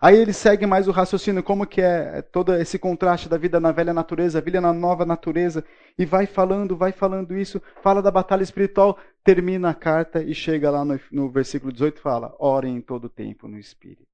Aí 0.00 0.16
ele 0.16 0.32
segue 0.32 0.66
mais 0.66 0.88
o 0.88 0.90
raciocínio, 0.90 1.42
como 1.42 1.66
que 1.66 1.80
é 1.80 2.20
todo 2.20 2.54
esse 2.54 2.78
contraste 2.78 3.28
da 3.28 3.38
vida 3.38 3.60
na 3.60 3.72
velha 3.72 3.94
natureza, 3.94 4.40
vida 4.40 4.60
na 4.60 4.72
nova 4.72 5.06
natureza, 5.06 5.64
e 5.98 6.04
vai 6.04 6.26
falando, 6.26 6.76
vai 6.76 6.92
falando 6.92 7.36
isso, 7.36 7.62
fala 7.82 8.02
da 8.02 8.10
batalha 8.10 8.42
espiritual, 8.42 8.98
termina 9.22 9.70
a 9.70 9.74
carta 9.74 10.22
e 10.22 10.34
chega 10.34 10.70
lá 10.70 10.84
no, 10.84 11.00
no 11.10 11.30
versículo 11.30 11.72
18 11.72 12.00
fala: 12.00 12.34
orem 12.38 12.76
em 12.76 12.80
todo 12.80 13.08
tempo 13.08 13.48
no 13.48 13.58
Espírito. 13.58 14.04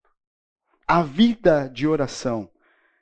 A 0.87 1.03
vida 1.03 1.68
de 1.68 1.87
oração, 1.87 2.49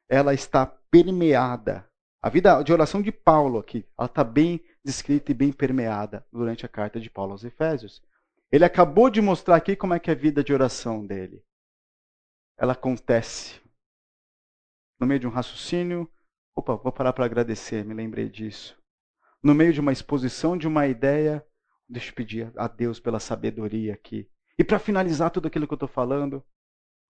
ela 0.08 0.32
está 0.32 0.66
permeada. 0.90 1.86
A 2.22 2.28
vida 2.28 2.62
de 2.62 2.72
oração 2.72 3.00
de 3.00 3.12
Paulo 3.12 3.58
aqui, 3.58 3.84
ela 3.98 4.06
está 4.06 4.24
bem 4.24 4.60
descrita 4.84 5.30
e 5.30 5.34
bem 5.34 5.52
permeada 5.52 6.24
durante 6.32 6.64
a 6.64 6.68
carta 6.68 6.98
de 6.98 7.10
Paulo 7.10 7.32
aos 7.32 7.44
Efésios. 7.44 8.02
Ele 8.50 8.64
acabou 8.64 9.10
de 9.10 9.20
mostrar 9.20 9.56
aqui 9.56 9.76
como 9.76 9.94
é 9.94 9.98
que 9.98 10.10
é 10.10 10.14
a 10.14 10.16
vida 10.16 10.42
de 10.42 10.52
oração 10.54 11.06
dele 11.06 11.42
ela 12.58 12.72
acontece 12.72 13.60
no 14.98 15.06
meio 15.06 15.20
de 15.20 15.26
um 15.26 15.30
raciocínio. 15.30 16.10
Opa, 16.56 16.74
vou 16.74 16.92
parar 16.92 17.12
para 17.12 17.24
agradecer, 17.24 17.84
me 17.84 17.94
lembrei 17.94 18.28
disso. 18.28 18.76
No 19.40 19.54
meio 19.54 19.72
de 19.72 19.80
uma 19.80 19.92
exposição 19.92 20.58
de 20.58 20.66
uma 20.66 20.88
ideia, 20.88 21.46
deixa 21.88 22.10
eu 22.10 22.14
pedir 22.14 22.52
a 22.56 22.66
Deus 22.66 22.98
pela 22.98 23.20
sabedoria 23.20 23.94
aqui. 23.94 24.28
E 24.58 24.64
para 24.64 24.80
finalizar 24.80 25.30
tudo 25.30 25.46
aquilo 25.46 25.68
que 25.68 25.72
eu 25.72 25.76
estou 25.76 25.88
falando, 25.88 26.44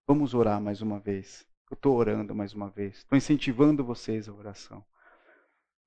vamos 0.07 0.35
orar 0.35 0.61
mais 0.61 0.83
uma 0.83 0.99
vez. 0.99 1.47
Eu 1.69 1.73
estou 1.73 1.95
orando 1.95 2.35
mais 2.35 2.53
uma 2.53 2.69
vez. 2.69 2.97
Estou 2.97 3.17
incentivando 3.17 3.83
vocês 3.83 4.29
a 4.29 4.33
oração. 4.33 4.85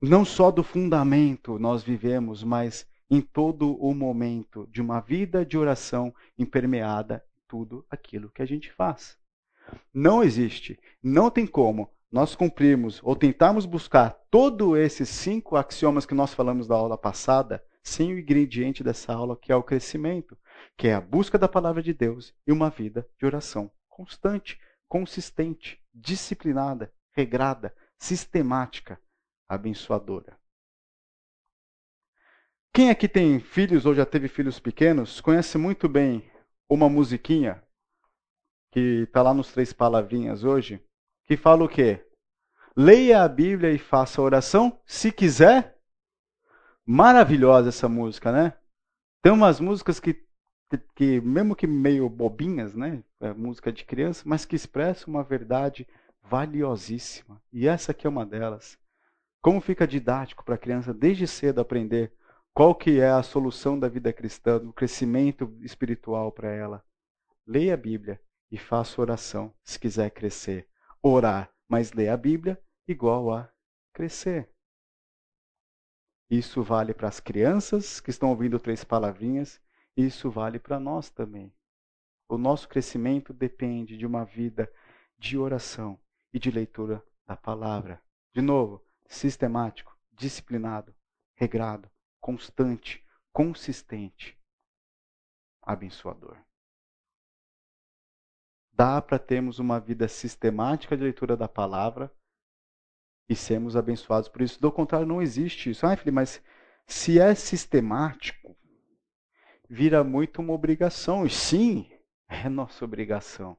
Não 0.00 0.24
só 0.24 0.50
do 0.50 0.64
fundamento 0.64 1.60
nós 1.60 1.84
vivemos, 1.84 2.42
mas 2.42 2.84
em 3.08 3.20
todo 3.20 3.76
o 3.76 3.94
momento 3.94 4.66
de 4.72 4.82
uma 4.82 4.98
vida 4.98 5.46
de 5.46 5.56
oração 5.56 6.12
impermeada 6.36 7.24
tudo 7.46 7.86
aquilo 7.88 8.30
que 8.30 8.42
a 8.42 8.46
gente 8.46 8.72
faz. 8.72 9.21
Não 9.92 10.22
existe, 10.22 10.78
não 11.02 11.30
tem 11.30 11.46
como 11.46 11.90
nós 12.10 12.34
cumprirmos 12.34 13.00
ou 13.02 13.16
tentarmos 13.16 13.64
buscar 13.64 14.10
todos 14.30 14.78
esses 14.78 15.08
cinco 15.08 15.56
axiomas 15.56 16.04
que 16.04 16.14
nós 16.14 16.34
falamos 16.34 16.66
da 16.66 16.74
aula 16.74 16.98
passada 16.98 17.64
sem 17.82 18.12
o 18.12 18.18
ingrediente 18.18 18.84
dessa 18.84 19.12
aula 19.12 19.36
que 19.36 19.50
é 19.50 19.56
o 19.56 19.62
crescimento, 19.62 20.36
que 20.76 20.88
é 20.88 20.94
a 20.94 21.00
busca 21.00 21.38
da 21.38 21.48
palavra 21.48 21.82
de 21.82 21.92
Deus 21.92 22.34
e 22.46 22.52
uma 22.52 22.70
vida 22.70 23.08
de 23.18 23.26
oração 23.26 23.70
constante, 23.88 24.60
consistente, 24.88 25.82
disciplinada, 25.94 26.92
regrada, 27.12 27.74
sistemática, 27.98 29.00
abençoadora. 29.48 30.36
Quem 32.74 32.90
aqui 32.90 33.08
tem 33.08 33.38
filhos 33.38 33.84
ou 33.84 33.94
já 33.94 34.06
teve 34.06 34.28
filhos 34.28 34.58
pequenos 34.58 35.20
conhece 35.20 35.58
muito 35.58 35.88
bem 35.88 36.24
uma 36.68 36.88
musiquinha 36.88 37.62
que 38.72 39.02
está 39.02 39.22
lá 39.22 39.34
nos 39.34 39.52
três 39.52 39.72
palavrinhas 39.72 40.42
hoje, 40.42 40.82
que 41.26 41.36
fala 41.36 41.62
o 41.62 41.68
quê? 41.68 42.04
Leia 42.74 43.22
a 43.22 43.28
Bíblia 43.28 43.70
e 43.70 43.78
faça 43.78 44.22
oração, 44.22 44.80
se 44.86 45.12
quiser. 45.12 45.78
Maravilhosa 46.84 47.68
essa 47.68 47.86
música, 47.86 48.32
né? 48.32 48.54
Tem 49.20 49.30
umas 49.30 49.60
músicas 49.60 50.00
que, 50.00 50.24
que 50.96 51.20
mesmo 51.20 51.54
que 51.54 51.66
meio 51.66 52.08
bobinhas, 52.08 52.74
né? 52.74 53.04
É 53.20 53.32
música 53.34 53.70
de 53.70 53.84
criança, 53.84 54.22
mas 54.24 54.46
que 54.46 54.56
expressam 54.56 55.12
uma 55.12 55.22
verdade 55.22 55.86
valiosíssima. 56.22 57.40
E 57.52 57.68
essa 57.68 57.92
aqui 57.92 58.06
é 58.06 58.10
uma 58.10 58.24
delas. 58.24 58.78
Como 59.42 59.60
fica 59.60 59.86
didático 59.86 60.42
para 60.44 60.54
a 60.54 60.58
criança 60.58 60.94
desde 60.94 61.26
cedo 61.26 61.60
aprender 61.60 62.10
qual 62.54 62.74
que 62.74 63.00
é 63.00 63.10
a 63.10 63.22
solução 63.22 63.78
da 63.78 63.88
vida 63.88 64.12
cristã, 64.12 64.58
do 64.58 64.72
crescimento 64.72 65.54
espiritual 65.60 66.32
para 66.32 66.50
ela. 66.50 66.82
Leia 67.46 67.74
a 67.74 67.76
Bíblia 67.76 68.18
e 68.52 68.58
faça 68.58 69.00
oração 69.00 69.52
se 69.64 69.80
quiser 69.80 70.10
crescer. 70.10 70.68
Orar, 71.02 71.50
mas 71.66 71.92
ler 71.92 72.10
a 72.10 72.16
Bíblia 72.18 72.62
igual 72.86 73.32
a 73.32 73.50
crescer. 73.94 74.52
Isso 76.30 76.62
vale 76.62 76.92
para 76.92 77.08
as 77.08 77.18
crianças 77.18 77.98
que 77.98 78.10
estão 78.10 78.28
ouvindo 78.28 78.60
três 78.60 78.84
palavrinhas, 78.84 79.58
isso 79.96 80.30
vale 80.30 80.58
para 80.58 80.78
nós 80.78 81.08
também. 81.08 81.52
O 82.28 82.36
nosso 82.36 82.68
crescimento 82.68 83.32
depende 83.32 83.96
de 83.96 84.04
uma 84.04 84.24
vida 84.24 84.70
de 85.18 85.38
oração 85.38 85.98
e 86.32 86.38
de 86.38 86.50
leitura 86.50 87.02
da 87.26 87.36
palavra. 87.36 88.02
De 88.34 88.42
novo, 88.42 88.84
sistemático, 89.06 89.96
disciplinado, 90.12 90.94
regrado, 91.34 91.90
constante, 92.20 93.04
consistente, 93.32 94.38
abençoador 95.62 96.36
dá 98.72 99.00
para 99.00 99.18
termos 99.18 99.58
uma 99.58 99.78
vida 99.78 100.08
sistemática 100.08 100.96
de 100.96 101.02
leitura 101.02 101.36
da 101.36 101.48
palavra 101.48 102.12
e 103.28 103.36
sermos 103.36 103.76
abençoados 103.76 104.28
por 104.28 104.42
isso. 104.42 104.60
Do 104.60 104.72
contrário, 104.72 105.06
não 105.06 105.22
existe 105.22 105.70
isso. 105.70 105.86
Ah, 105.86 105.96
filho, 105.96 106.12
mas 106.12 106.42
se 106.86 107.18
é 107.18 107.34
sistemático, 107.34 108.56
vira 109.68 110.02
muito 110.02 110.40
uma 110.40 110.52
obrigação. 110.52 111.24
E 111.24 111.30
sim, 111.30 111.90
é 112.28 112.48
nossa 112.48 112.84
obrigação. 112.84 113.56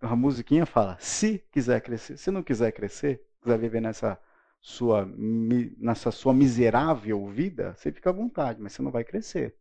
A 0.00 0.16
musiquinha 0.16 0.66
fala: 0.66 0.98
se 0.98 1.38
quiser 1.52 1.80
crescer, 1.80 2.16
se 2.16 2.30
não 2.30 2.42
quiser 2.42 2.72
crescer, 2.72 3.24
quiser 3.40 3.58
viver 3.58 3.80
nessa 3.80 4.20
sua, 4.60 5.06
nessa 5.06 6.10
sua 6.10 6.34
miserável 6.34 7.28
vida, 7.28 7.74
você 7.74 7.92
fica 7.92 8.10
à 8.10 8.12
vontade, 8.12 8.60
mas 8.60 8.72
você 8.72 8.82
não 8.82 8.90
vai 8.90 9.04
crescer. 9.04 9.56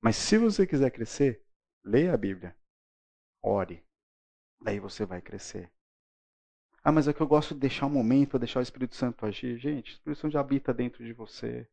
Mas 0.00 0.16
se 0.16 0.38
você 0.38 0.66
quiser 0.66 0.90
crescer, 0.90 1.42
leia 1.84 2.14
a 2.14 2.16
Bíblia. 2.16 2.54
Ore. 3.44 3.84
Daí 4.58 4.80
você 4.80 5.04
vai 5.04 5.20
crescer. 5.20 5.70
Ah, 6.82 6.90
mas 6.90 7.06
é 7.06 7.12
que 7.12 7.20
eu 7.20 7.26
gosto 7.26 7.52
de 7.52 7.60
deixar 7.60 7.84
um 7.84 7.90
momento, 7.90 8.38
deixar 8.38 8.60
o 8.60 8.62
Espírito 8.62 8.96
Santo 8.96 9.26
agir. 9.26 9.58
Gente, 9.58 9.90
o 9.90 9.94
Espírito 9.94 10.20
Santo 10.20 10.32
já 10.32 10.40
habita 10.40 10.72
dentro 10.72 11.04
de 11.04 11.12
você. 11.12 11.68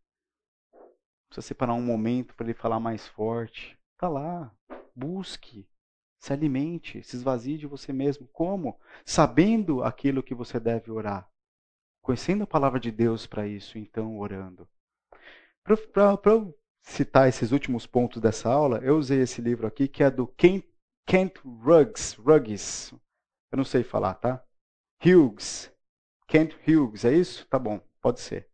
Precisa 1.30 1.48
separar 1.48 1.74
um 1.74 1.82
momento 1.82 2.36
para 2.36 2.46
ele 2.46 2.54
falar 2.54 2.80
mais 2.82 3.08
forte. 3.08 3.80
Tá 3.98 4.10
lá. 4.10 4.54
Busque. 4.94 5.66
Se 6.20 6.34
alimente. 6.34 7.02
Se 7.04 7.16
esvazie 7.16 7.58
de 7.58 7.68
você 7.68 7.94
mesmo. 7.94 8.28
Como? 8.34 8.78
Sabendo 9.06 9.82
aquilo 9.82 10.22
que 10.22 10.36
você 10.36 10.60
deve 10.60 10.92
orar. 10.92 11.30
Conhecendo 12.02 12.44
a 12.44 12.48
palavra 12.48 12.82
de 12.82 12.92
Deus 12.92 13.26
para 13.26 13.48
isso, 13.48 13.78
então 13.78 14.20
orando. 14.20 14.68
Para 15.64 15.78
citar 16.82 17.30
esses 17.30 17.52
últimos 17.52 17.86
pontos 17.86 18.22
dessa 18.22 18.50
aula, 18.50 18.80
eu 18.80 18.98
usei 18.98 19.22
esse 19.22 19.42
livro 19.42 19.68
aqui, 19.68 19.88
que 19.88 20.04
é 20.04 20.12
do 20.12 20.28
Kent 20.28 20.66
Kent 21.06 21.38
Ruggs, 21.44 22.16
Ruggs, 22.20 22.94
eu 23.52 23.58
não 23.58 23.66
sei 23.66 23.84
falar, 23.84 24.16
tá? 24.16 24.44
Hughes, 25.04 25.72
Kent 26.28 26.56
Hughes, 26.68 27.06
é 27.06 27.14
isso? 27.14 27.46
Tá 27.48 27.58
bom, 27.58 27.82
pode 28.02 28.20
ser. 28.20 28.48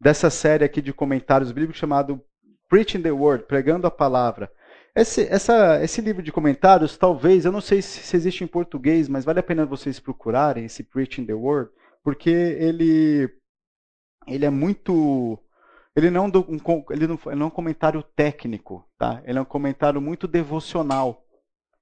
Dessa 0.00 0.30
série 0.30 0.64
aqui 0.64 0.82
de 0.82 0.92
comentários 0.92 1.50
bíblicos 1.50 1.78
chamado 1.78 2.22
Preaching 2.68 3.02
the 3.02 3.10
Word, 3.10 3.44
pregando 3.44 3.86
a 3.86 3.90
palavra. 3.90 4.52
Esse, 4.94 5.22
essa, 5.28 5.82
esse 5.82 6.00
livro 6.00 6.22
de 6.22 6.32
comentários, 6.32 6.96
talvez, 6.96 7.44
eu 7.44 7.52
não 7.52 7.60
sei 7.60 7.82
se, 7.82 8.00
se 8.00 8.16
existe 8.16 8.44
em 8.44 8.46
português, 8.46 9.08
mas 9.08 9.24
vale 9.24 9.40
a 9.40 9.42
pena 9.42 9.66
vocês 9.66 9.98
procurarem 9.98 10.64
esse 10.64 10.82
Preaching 10.82 11.26
the 11.26 11.34
Word, 11.34 11.70
porque 12.02 12.30
ele, 12.30 13.30
ele 14.26 14.44
é 14.44 14.50
muito 14.50 15.38
ele 15.96 16.10
não, 16.10 16.26
ele, 16.90 17.06
não, 17.06 17.18
ele 17.26 17.36
não 17.36 17.44
é 17.44 17.48
um 17.48 17.50
comentário 17.50 18.02
técnico, 18.02 18.86
tá? 18.98 19.22
Ele 19.24 19.38
é 19.38 19.40
um 19.40 19.46
comentário 19.46 19.98
muito 19.98 20.28
devocional. 20.28 21.24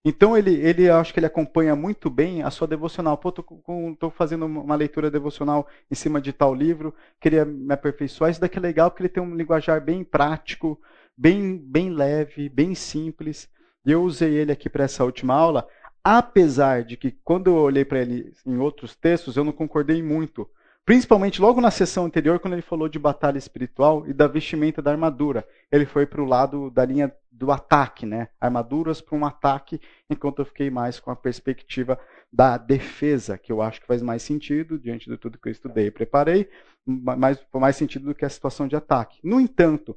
Então 0.05 0.37
ele, 0.37 0.55
ele 0.55 0.91
acho 0.91 1.15
que 1.15 1.19
ele 1.19 1.27
acompanha 1.27 1.75
muito 1.75 2.11
bem 2.11 2.43
a 2.43 2.51
sua 2.51 2.67
devocional. 2.69 3.17
Pô, 3.17 3.31
estou 3.31 4.11
fazendo 4.11 4.45
uma 4.45 4.75
leitura 4.75 5.11
devocional 5.11 5.67
em 5.91 5.95
cima 5.95 6.21
de 6.21 6.33
tal 6.33 6.55
livro, 6.55 6.95
queria 7.19 7.45
me 7.45 7.73
aperfeiçoar. 7.73 8.31
Isso 8.31 8.41
daqui 8.41 8.59
é 8.59 8.61
legal 8.61 8.91
porque 8.91 9.03
ele 9.03 9.09
tem 9.09 9.23
um 9.23 9.35
linguajar 9.35 9.81
bem 9.81 10.05
prático, 10.05 10.79
bem, 11.17 11.57
bem 11.57 11.91
leve, 11.91 12.51
bem 12.51 12.75
simples. 12.75 13.49
E 13.87 13.93
eu 13.93 14.03
usei 14.03 14.35
ele 14.35 14.53
aqui 14.53 14.69
para 14.69 14.85
essa 14.85 15.05
última 15.05 15.35
aula, 15.35 15.67
apesar 16.03 16.85
de 16.85 16.99
que 16.99 17.13
quando 17.25 17.49
eu 17.49 17.57
olhei 17.57 17.85
para 17.85 18.01
ele 18.01 18.31
em 18.45 18.59
outros 18.59 18.95
textos, 18.95 19.37
eu 19.37 19.45
não 19.45 19.53
concordei 19.53 20.03
muito. 20.03 20.49
Principalmente 20.85 21.41
logo 21.41 21.63
na 21.63 21.71
sessão 21.71 22.05
anterior, 22.05 22.39
quando 22.39 22.53
ele 22.53 22.63
falou 22.63 22.89
de 22.89 22.99
batalha 22.99 23.39
espiritual 23.39 24.07
e 24.07 24.13
da 24.13 24.27
vestimenta 24.27 24.83
da 24.83 24.91
armadura. 24.91 25.47
Ele 25.73 25.87
foi 25.87 26.05
para 26.05 26.21
o 26.21 26.27
lado 26.27 26.71
da 26.71 26.85
linha 26.85 27.11
do 27.33 27.51
ataque, 27.51 28.05
né? 28.05 28.29
Armaduras 28.39 29.01
para 29.01 29.17
um 29.17 29.25
ataque, 29.25 29.81
enquanto 30.11 30.41
eu 30.41 30.45
fiquei 30.45 30.69
mais 30.71 31.01
com 31.01 31.11
a 31.11 31.17
perspectiva 31.17 31.99
da 32.31 32.59
defesa, 32.59 33.39
que 33.39 33.51
eu 33.51 33.63
acho 33.63 33.81
que 33.81 33.87
faz 33.87 34.03
mais 34.03 34.23
sentido 34.23 34.79
diante 34.79 35.09
de 35.09 35.17
tudo 35.17 35.39
que 35.39 35.49
eu 35.49 35.53
estudei 35.53 35.87
e 35.87 35.91
preparei, 35.91 36.51
mais, 36.87 37.39
mais 37.53 37.77
sentido 37.77 38.07
do 38.07 38.15
que 38.15 38.25
a 38.25 38.29
situação 38.29 38.69
de 38.69 38.77
ataque. 38.77 39.19
No 39.25 39.41
entanto, 39.41 39.97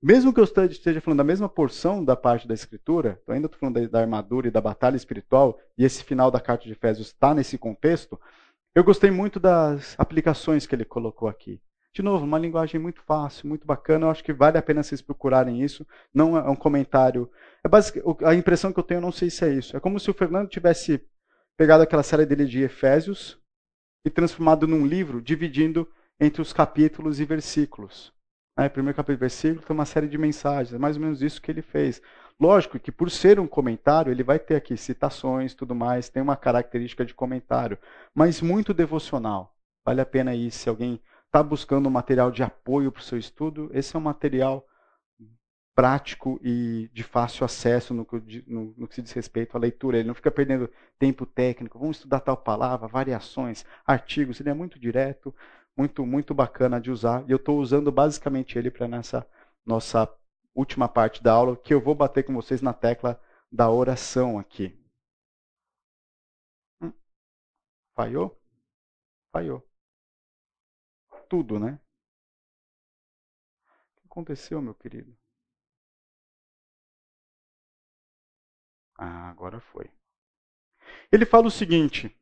mesmo 0.00 0.32
que 0.32 0.38
eu 0.38 0.44
esteja 0.44 1.00
falando 1.00 1.18
da 1.18 1.24
mesma 1.24 1.48
porção 1.48 2.04
da 2.04 2.14
parte 2.14 2.46
da 2.46 2.54
escritura, 2.54 3.20
eu 3.26 3.34
ainda 3.34 3.46
estou 3.46 3.58
falando 3.58 3.88
da, 3.88 4.00
armadura 4.00 4.46
e 4.46 4.50
da 4.50 4.60
batalha 4.60 4.96
espiritual, 4.96 5.58
e 5.76 5.84
esse 5.84 6.04
final 6.04 6.30
da 6.30 6.40
carta 6.40 6.64
de 6.64 6.72
Efésios 6.72 7.08
está 7.08 7.34
nesse 7.34 7.58
contexto, 7.58 8.20
eu 8.78 8.84
gostei 8.84 9.10
muito 9.10 9.40
das 9.40 9.96
aplicações 9.98 10.64
que 10.64 10.72
ele 10.72 10.84
colocou 10.84 11.28
aqui. 11.28 11.60
De 11.92 12.00
novo, 12.00 12.24
uma 12.24 12.38
linguagem 12.38 12.80
muito 12.80 13.02
fácil, 13.02 13.48
muito 13.48 13.66
bacana, 13.66 14.06
eu 14.06 14.10
acho 14.10 14.22
que 14.22 14.32
vale 14.32 14.56
a 14.56 14.62
pena 14.62 14.84
vocês 14.84 15.02
procurarem 15.02 15.64
isso. 15.64 15.84
Não 16.14 16.36
é 16.36 16.48
um 16.48 16.54
comentário. 16.54 17.28
É 17.64 17.68
a 18.24 18.34
impressão 18.36 18.72
que 18.72 18.78
eu 18.78 18.84
tenho, 18.84 18.98
eu 18.98 19.02
não 19.02 19.10
sei 19.10 19.30
se 19.30 19.44
é 19.44 19.52
isso. 19.52 19.76
É 19.76 19.80
como 19.80 19.98
se 19.98 20.08
o 20.08 20.14
Fernando 20.14 20.48
tivesse 20.48 21.04
pegado 21.56 21.82
aquela 21.82 22.04
série 22.04 22.24
dele 22.24 22.46
de 22.46 22.62
Efésios 22.62 23.36
e 24.04 24.10
transformado 24.10 24.64
num 24.68 24.86
livro, 24.86 25.20
dividindo 25.20 25.88
entre 26.20 26.40
os 26.40 26.52
capítulos 26.52 27.18
e 27.18 27.24
versículos. 27.24 28.12
Né? 28.56 28.68
Primeiro 28.68 28.96
capítulo 28.96 29.18
e 29.18 29.20
versículo 29.20 29.66
tem 29.66 29.74
uma 29.74 29.86
série 29.86 30.06
de 30.06 30.16
mensagens, 30.16 30.72
é 30.72 30.78
mais 30.78 30.94
ou 30.94 31.02
menos 31.02 31.20
isso 31.20 31.42
que 31.42 31.50
ele 31.50 31.62
fez. 31.62 32.00
Lógico 32.40 32.78
que 32.78 32.92
por 32.92 33.10
ser 33.10 33.40
um 33.40 33.48
comentário, 33.48 34.12
ele 34.12 34.22
vai 34.22 34.38
ter 34.38 34.54
aqui 34.54 34.76
citações, 34.76 35.54
tudo 35.54 35.74
mais, 35.74 36.08
tem 36.08 36.22
uma 36.22 36.36
característica 36.36 37.04
de 37.04 37.12
comentário, 37.12 37.76
mas 38.14 38.40
muito 38.40 38.72
devocional. 38.72 39.54
Vale 39.84 40.00
a 40.00 40.06
pena 40.06 40.34
ir 40.34 40.50
se 40.52 40.68
alguém 40.68 41.00
está 41.26 41.42
buscando 41.42 41.88
um 41.88 41.90
material 41.90 42.30
de 42.30 42.42
apoio 42.42 42.92
para 42.92 43.00
o 43.00 43.04
seu 43.04 43.18
estudo, 43.18 43.70
esse 43.72 43.96
é 43.96 43.98
um 43.98 44.02
material 44.02 44.64
prático 45.78 46.40
e 46.42 46.90
de 46.92 47.04
fácil 47.04 47.44
acesso 47.44 47.94
no, 47.94 48.04
no, 48.48 48.74
no, 48.76 48.88
que 48.88 48.96
se 48.96 49.02
diz 49.02 49.12
respeito 49.12 49.56
à 49.56 49.60
leitura. 49.60 49.96
Ele 49.96 50.08
não 50.08 50.14
fica 50.14 50.28
perdendo 50.28 50.68
tempo 50.98 51.24
técnico. 51.24 51.78
Vamos 51.78 51.98
estudar 51.98 52.18
tal 52.18 52.36
palavra, 52.36 52.88
variações, 52.88 53.64
artigos. 53.86 54.40
Ele 54.40 54.50
é 54.50 54.54
muito 54.54 54.76
direto, 54.76 55.32
muito, 55.76 56.04
muito 56.04 56.34
bacana 56.34 56.80
de 56.80 56.90
usar. 56.90 57.22
E 57.28 57.30
eu 57.30 57.36
estou 57.36 57.60
usando 57.60 57.92
basicamente 57.92 58.58
ele 58.58 58.72
para 58.72 58.88
nessa 58.88 59.24
nossa 59.64 60.08
última 60.58 60.88
parte 60.88 61.22
da 61.22 61.32
aula, 61.32 61.56
que 61.56 61.72
eu 61.72 61.80
vou 61.80 61.94
bater 61.94 62.24
com 62.24 62.34
vocês 62.34 62.60
na 62.60 62.74
tecla 62.74 63.22
da 63.50 63.70
oração 63.70 64.38
aqui. 64.38 64.76
Hum. 66.80 66.92
Falhou? 67.94 68.36
Falhou. 69.32 69.64
Tudo, 71.28 71.58
né? 71.60 71.78
O 73.96 74.00
que 74.00 74.06
aconteceu, 74.06 74.60
meu 74.60 74.74
querido? 74.74 75.16
Ah, 78.96 79.30
agora 79.30 79.60
foi. 79.60 79.88
Ele 81.12 81.24
fala 81.24 81.46
o 81.46 81.50
seguinte, 81.50 82.18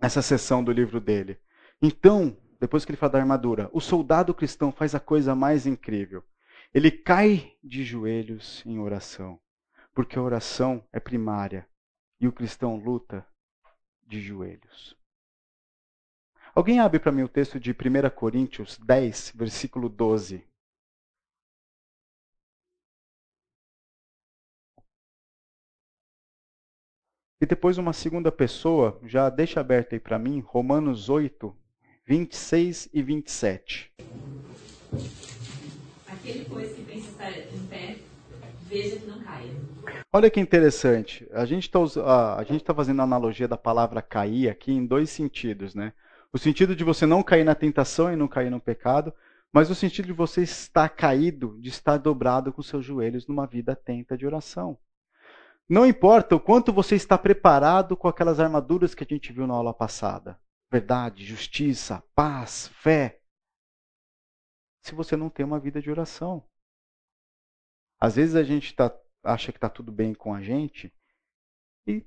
nessa 0.00 0.20
sessão 0.20 0.64
do 0.64 0.72
livro 0.72 1.00
dele. 1.00 1.40
Então, 1.80 2.36
depois 2.58 2.84
que 2.84 2.90
ele 2.90 2.98
fala 2.98 3.12
da 3.12 3.18
armadura, 3.20 3.70
o 3.72 3.80
soldado 3.80 4.34
cristão 4.34 4.72
faz 4.72 4.94
a 4.96 5.00
coisa 5.00 5.34
mais 5.34 5.64
incrível. 5.64 6.24
Ele 6.72 6.90
cai 6.90 7.56
de 7.62 7.82
joelhos 7.82 8.64
em 8.66 8.78
oração, 8.78 9.40
porque 9.94 10.18
a 10.18 10.22
oração 10.22 10.86
é 10.92 11.00
primária 11.00 11.68
e 12.20 12.28
o 12.28 12.32
cristão 12.32 12.76
luta 12.76 13.26
de 14.06 14.20
joelhos. 14.20 14.96
Alguém 16.54 16.80
abre 16.80 16.98
para 16.98 17.12
mim 17.12 17.22
o 17.22 17.28
texto 17.28 17.60
de 17.60 17.70
1 17.70 17.74
Coríntios 18.14 18.78
10, 18.78 19.32
versículo 19.36 19.88
12. 19.88 20.44
E 27.40 27.46
depois 27.46 27.78
uma 27.78 27.92
segunda 27.92 28.32
pessoa, 28.32 29.00
já 29.04 29.30
deixa 29.30 29.60
aberto 29.60 29.92
aí 29.92 30.00
para 30.00 30.18
mim, 30.18 30.40
Romanos 30.40 31.08
8, 31.08 31.56
26 32.04 32.88
e 32.92 33.00
27. 33.00 33.92
Aquele, 36.08 36.44
pois, 36.46 36.74
que 36.74 36.82
pensa 36.82 37.10
estar 37.10 37.30
em 37.30 37.66
pé, 37.68 37.98
veja 38.68 38.98
que 38.98 39.06
não 39.06 39.18
caia. 39.20 39.50
Olha 40.12 40.30
que 40.30 40.40
interessante. 40.40 41.28
A 41.32 41.44
gente 41.44 41.64
está 41.64 41.78
a, 42.02 42.40
a 42.40 42.60
tá 42.60 42.74
fazendo 42.74 43.00
a 43.00 43.04
analogia 43.04 43.48
da 43.48 43.56
palavra 43.56 44.02
cair 44.02 44.48
aqui 44.48 44.72
em 44.72 44.86
dois 44.86 45.10
sentidos, 45.10 45.74
né? 45.74 45.92
O 46.32 46.38
sentido 46.38 46.76
de 46.76 46.84
você 46.84 47.06
não 47.06 47.22
cair 47.22 47.44
na 47.44 47.54
tentação 47.54 48.12
e 48.12 48.16
não 48.16 48.28
cair 48.28 48.50
no 48.50 48.60
pecado, 48.60 49.12
mas 49.52 49.70
o 49.70 49.74
sentido 49.74 50.06
de 50.06 50.12
você 50.12 50.42
estar 50.42 50.88
caído, 50.90 51.58
de 51.58 51.70
estar 51.70 51.96
dobrado 51.96 52.52
com 52.52 52.62
seus 52.62 52.84
joelhos 52.84 53.26
numa 53.26 53.46
vida 53.46 53.72
atenta 53.72 54.16
de 54.16 54.26
oração. 54.26 54.78
Não 55.68 55.86
importa 55.86 56.36
o 56.36 56.40
quanto 56.40 56.72
você 56.72 56.94
está 56.94 57.16
preparado 57.16 57.96
com 57.96 58.08
aquelas 58.08 58.40
armaduras 58.40 58.94
que 58.94 59.04
a 59.04 59.06
gente 59.08 59.32
viu 59.32 59.46
na 59.46 59.54
aula 59.54 59.72
passada. 59.72 60.38
Verdade, 60.70 61.24
justiça, 61.24 62.02
paz, 62.14 62.68
fé. 62.68 63.20
Se 64.82 64.94
você 64.94 65.16
não 65.16 65.30
tem 65.30 65.44
uma 65.44 65.58
vida 65.58 65.80
de 65.80 65.90
oração. 65.90 66.44
Às 68.00 68.16
vezes 68.16 68.34
a 68.34 68.42
gente 68.42 68.74
tá, 68.74 68.94
acha 69.22 69.52
que 69.52 69.58
está 69.58 69.68
tudo 69.68 69.90
bem 69.90 70.14
com 70.14 70.34
a 70.34 70.40
gente 70.40 70.92
e 71.86 72.06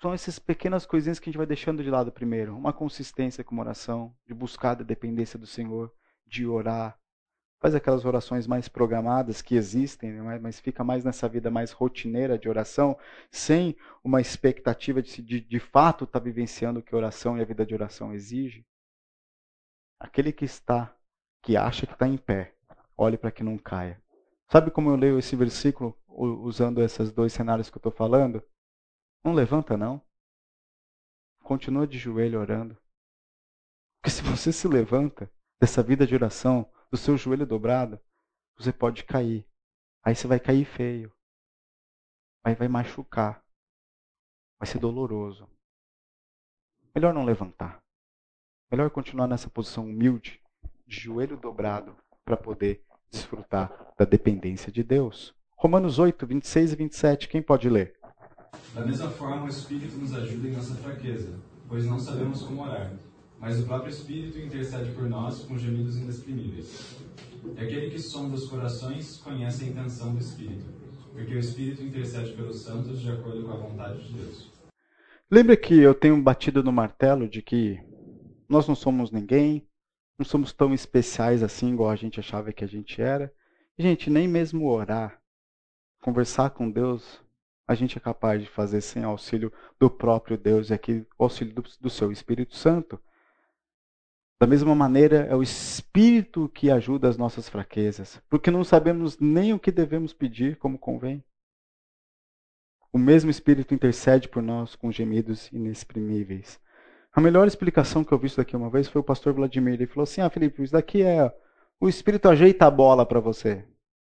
são 0.00 0.12
essas 0.12 0.38
pequenas 0.38 0.84
coisinhas 0.84 1.18
que 1.18 1.28
a 1.28 1.30
gente 1.30 1.38
vai 1.38 1.46
deixando 1.46 1.82
de 1.82 1.90
lado 1.90 2.10
primeiro. 2.12 2.56
Uma 2.56 2.72
consistência 2.72 3.44
com 3.44 3.54
uma 3.54 3.62
oração, 3.62 4.16
de 4.26 4.34
buscar 4.34 4.72
a 4.72 4.82
dependência 4.82 5.38
do 5.38 5.46
Senhor, 5.46 5.92
de 6.26 6.46
orar, 6.46 6.98
faz 7.62 7.76
aquelas 7.76 8.04
orações 8.04 8.44
mais 8.44 8.68
programadas 8.68 9.40
que 9.40 9.54
existem, 9.54 10.10
né? 10.10 10.38
mas 10.40 10.58
fica 10.58 10.82
mais 10.82 11.04
nessa 11.04 11.28
vida 11.28 11.48
mais 11.48 11.70
rotineira 11.70 12.36
de 12.36 12.48
oração, 12.48 12.98
sem 13.30 13.76
uma 14.02 14.20
expectativa 14.20 15.00
de 15.00 15.22
de, 15.22 15.40
de 15.40 15.60
fato 15.60 16.02
estar 16.02 16.18
tá 16.18 16.24
vivenciando 16.24 16.80
o 16.80 16.82
que 16.82 16.92
a 16.92 16.98
oração 16.98 17.38
e 17.38 17.40
a 17.40 17.44
vida 17.44 17.64
de 17.64 17.72
oração 17.72 18.12
exige. 18.12 18.66
Aquele 20.00 20.32
que 20.32 20.44
está, 20.44 20.92
que 21.40 21.56
acha 21.56 21.86
que 21.86 21.92
está 21.92 22.08
em 22.08 22.16
pé, 22.16 22.52
olhe 22.96 23.16
para 23.16 23.30
que 23.30 23.44
não 23.44 23.56
caia. 23.56 24.01
Sabe 24.50 24.70
como 24.70 24.90
eu 24.90 24.96
leio 24.96 25.18
esse 25.18 25.34
versículo 25.34 25.98
usando 26.06 26.82
esses 26.82 27.12
dois 27.12 27.32
cenários 27.32 27.70
que 27.70 27.76
eu 27.76 27.80
estou 27.80 27.92
falando? 27.92 28.42
Não 29.24 29.32
levanta, 29.32 29.76
não. 29.76 30.04
Continua 31.42 31.86
de 31.86 31.98
joelho 31.98 32.40
orando. 32.40 32.76
Porque 34.00 34.10
se 34.10 34.22
você 34.22 34.52
se 34.52 34.66
levanta 34.66 35.32
dessa 35.60 35.82
vida 35.82 36.06
de 36.06 36.14
oração, 36.14 36.70
do 36.90 36.96
seu 36.96 37.16
joelho 37.16 37.46
dobrado, 37.46 38.00
você 38.56 38.72
pode 38.72 39.04
cair. 39.04 39.46
Aí 40.04 40.14
você 40.14 40.26
vai 40.26 40.40
cair 40.40 40.64
feio. 40.64 41.14
Aí 42.44 42.54
vai 42.54 42.68
machucar. 42.68 43.44
Vai 44.58 44.68
ser 44.68 44.78
doloroso. 44.78 45.48
Melhor 46.94 47.14
não 47.14 47.24
levantar. 47.24 47.80
Melhor 48.70 48.90
continuar 48.90 49.28
nessa 49.28 49.48
posição 49.48 49.84
humilde, 49.84 50.42
de 50.86 51.00
joelho 51.00 51.36
dobrado, 51.36 51.96
para 52.24 52.36
poder 52.36 52.84
desfrutar 53.12 53.92
da 53.96 54.04
dependência 54.04 54.72
de 54.72 54.82
Deus. 54.82 55.34
Romanos 55.56 55.98
8, 55.98 56.26
26 56.26 56.72
e 56.72 56.76
27. 56.76 57.28
Quem 57.28 57.42
pode 57.42 57.68
ler? 57.68 57.94
Da 58.74 58.84
mesma 58.84 59.10
forma, 59.10 59.44
o 59.44 59.48
Espírito 59.48 59.96
nos 59.98 60.14
ajuda 60.14 60.48
em 60.48 60.52
nossa 60.52 60.74
fraqueza, 60.74 61.34
pois 61.68 61.84
não 61.84 61.98
sabemos 61.98 62.42
como 62.42 62.62
orar 62.62 62.92
mas 63.42 63.58
o 63.58 63.64
próprio 63.64 63.90
Espírito 63.90 64.38
intercede 64.38 64.92
por 64.92 65.10
nós 65.10 65.40
com 65.40 65.58
gemidos 65.58 65.96
inexprimíveis. 65.96 66.96
E 67.56 67.60
aquele 67.60 67.90
que 67.90 67.98
sonda 67.98 68.36
os 68.36 68.48
corações 68.48 69.16
conhece 69.16 69.64
a 69.64 69.66
intenção 69.66 70.14
do 70.14 70.20
Espírito, 70.20 70.64
porque 71.12 71.34
o 71.34 71.40
Espírito 71.40 71.82
intercede 71.82 72.34
pelos 72.34 72.62
santos 72.62 73.00
de 73.00 73.10
acordo 73.10 73.42
com 73.42 73.50
a 73.50 73.56
vontade 73.56 74.06
de 74.06 74.14
Deus. 74.14 74.48
Lembra 75.28 75.56
que 75.56 75.74
eu 75.74 75.92
tenho 75.92 76.22
batido 76.22 76.62
no 76.62 76.70
martelo 76.70 77.28
de 77.28 77.42
que 77.42 77.80
nós 78.48 78.68
não 78.68 78.76
somos 78.76 79.10
ninguém, 79.10 79.66
não 80.22 80.24
somos 80.24 80.52
tão 80.52 80.72
especiais 80.72 81.42
assim 81.42 81.72
igual 81.72 81.90
a 81.90 81.96
gente 81.96 82.20
achava 82.20 82.52
que 82.52 82.62
a 82.62 82.68
gente 82.68 83.02
era. 83.02 83.34
Gente, 83.76 84.08
nem 84.08 84.28
mesmo 84.28 84.70
orar, 84.70 85.20
conversar 86.00 86.50
com 86.50 86.70
Deus, 86.70 87.20
a 87.66 87.74
gente 87.74 87.98
é 87.98 88.00
capaz 88.00 88.40
de 88.40 88.48
fazer 88.48 88.80
sem 88.82 89.02
auxílio 89.02 89.52
do 89.80 89.90
próprio 89.90 90.38
Deus 90.38 90.70
e 90.70 90.74
aqui 90.74 91.04
auxílio 91.18 91.52
do, 91.54 91.64
do 91.80 91.90
seu 91.90 92.12
Espírito 92.12 92.54
Santo. 92.54 93.02
Da 94.40 94.46
mesma 94.46 94.76
maneira, 94.76 95.26
é 95.26 95.34
o 95.34 95.42
Espírito 95.42 96.48
que 96.48 96.70
ajuda 96.70 97.08
as 97.08 97.16
nossas 97.16 97.48
fraquezas, 97.48 98.22
porque 98.28 98.50
não 98.50 98.62
sabemos 98.62 99.18
nem 99.18 99.52
o 99.52 99.58
que 99.58 99.72
devemos 99.72 100.12
pedir 100.12 100.56
como 100.56 100.78
convém. 100.78 101.24
O 102.92 102.98
mesmo 102.98 103.28
Espírito 103.28 103.74
intercede 103.74 104.28
por 104.28 104.42
nós 104.42 104.76
com 104.76 104.92
gemidos 104.92 105.50
inexprimíveis. 105.50 106.60
A 107.12 107.20
melhor 107.20 107.46
explicação 107.46 108.02
que 108.02 108.12
eu 108.12 108.18
vi 108.18 108.26
isso 108.26 108.38
daqui 108.38 108.56
uma 108.56 108.70
vez 108.70 108.88
foi 108.88 109.00
o 109.00 109.04
pastor 109.04 109.32
Vladimir. 109.32 109.74
Ele 109.74 109.86
falou 109.86 110.04
assim: 110.04 110.20
Ah, 110.20 110.30
Felipe, 110.30 110.62
isso 110.62 110.72
daqui 110.72 111.02
é. 111.02 111.32
O 111.80 111.88
Espírito 111.88 112.28
ajeita 112.28 112.66
a 112.66 112.70
bola 112.70 113.04
para 113.04 113.20
você. 113.20 113.64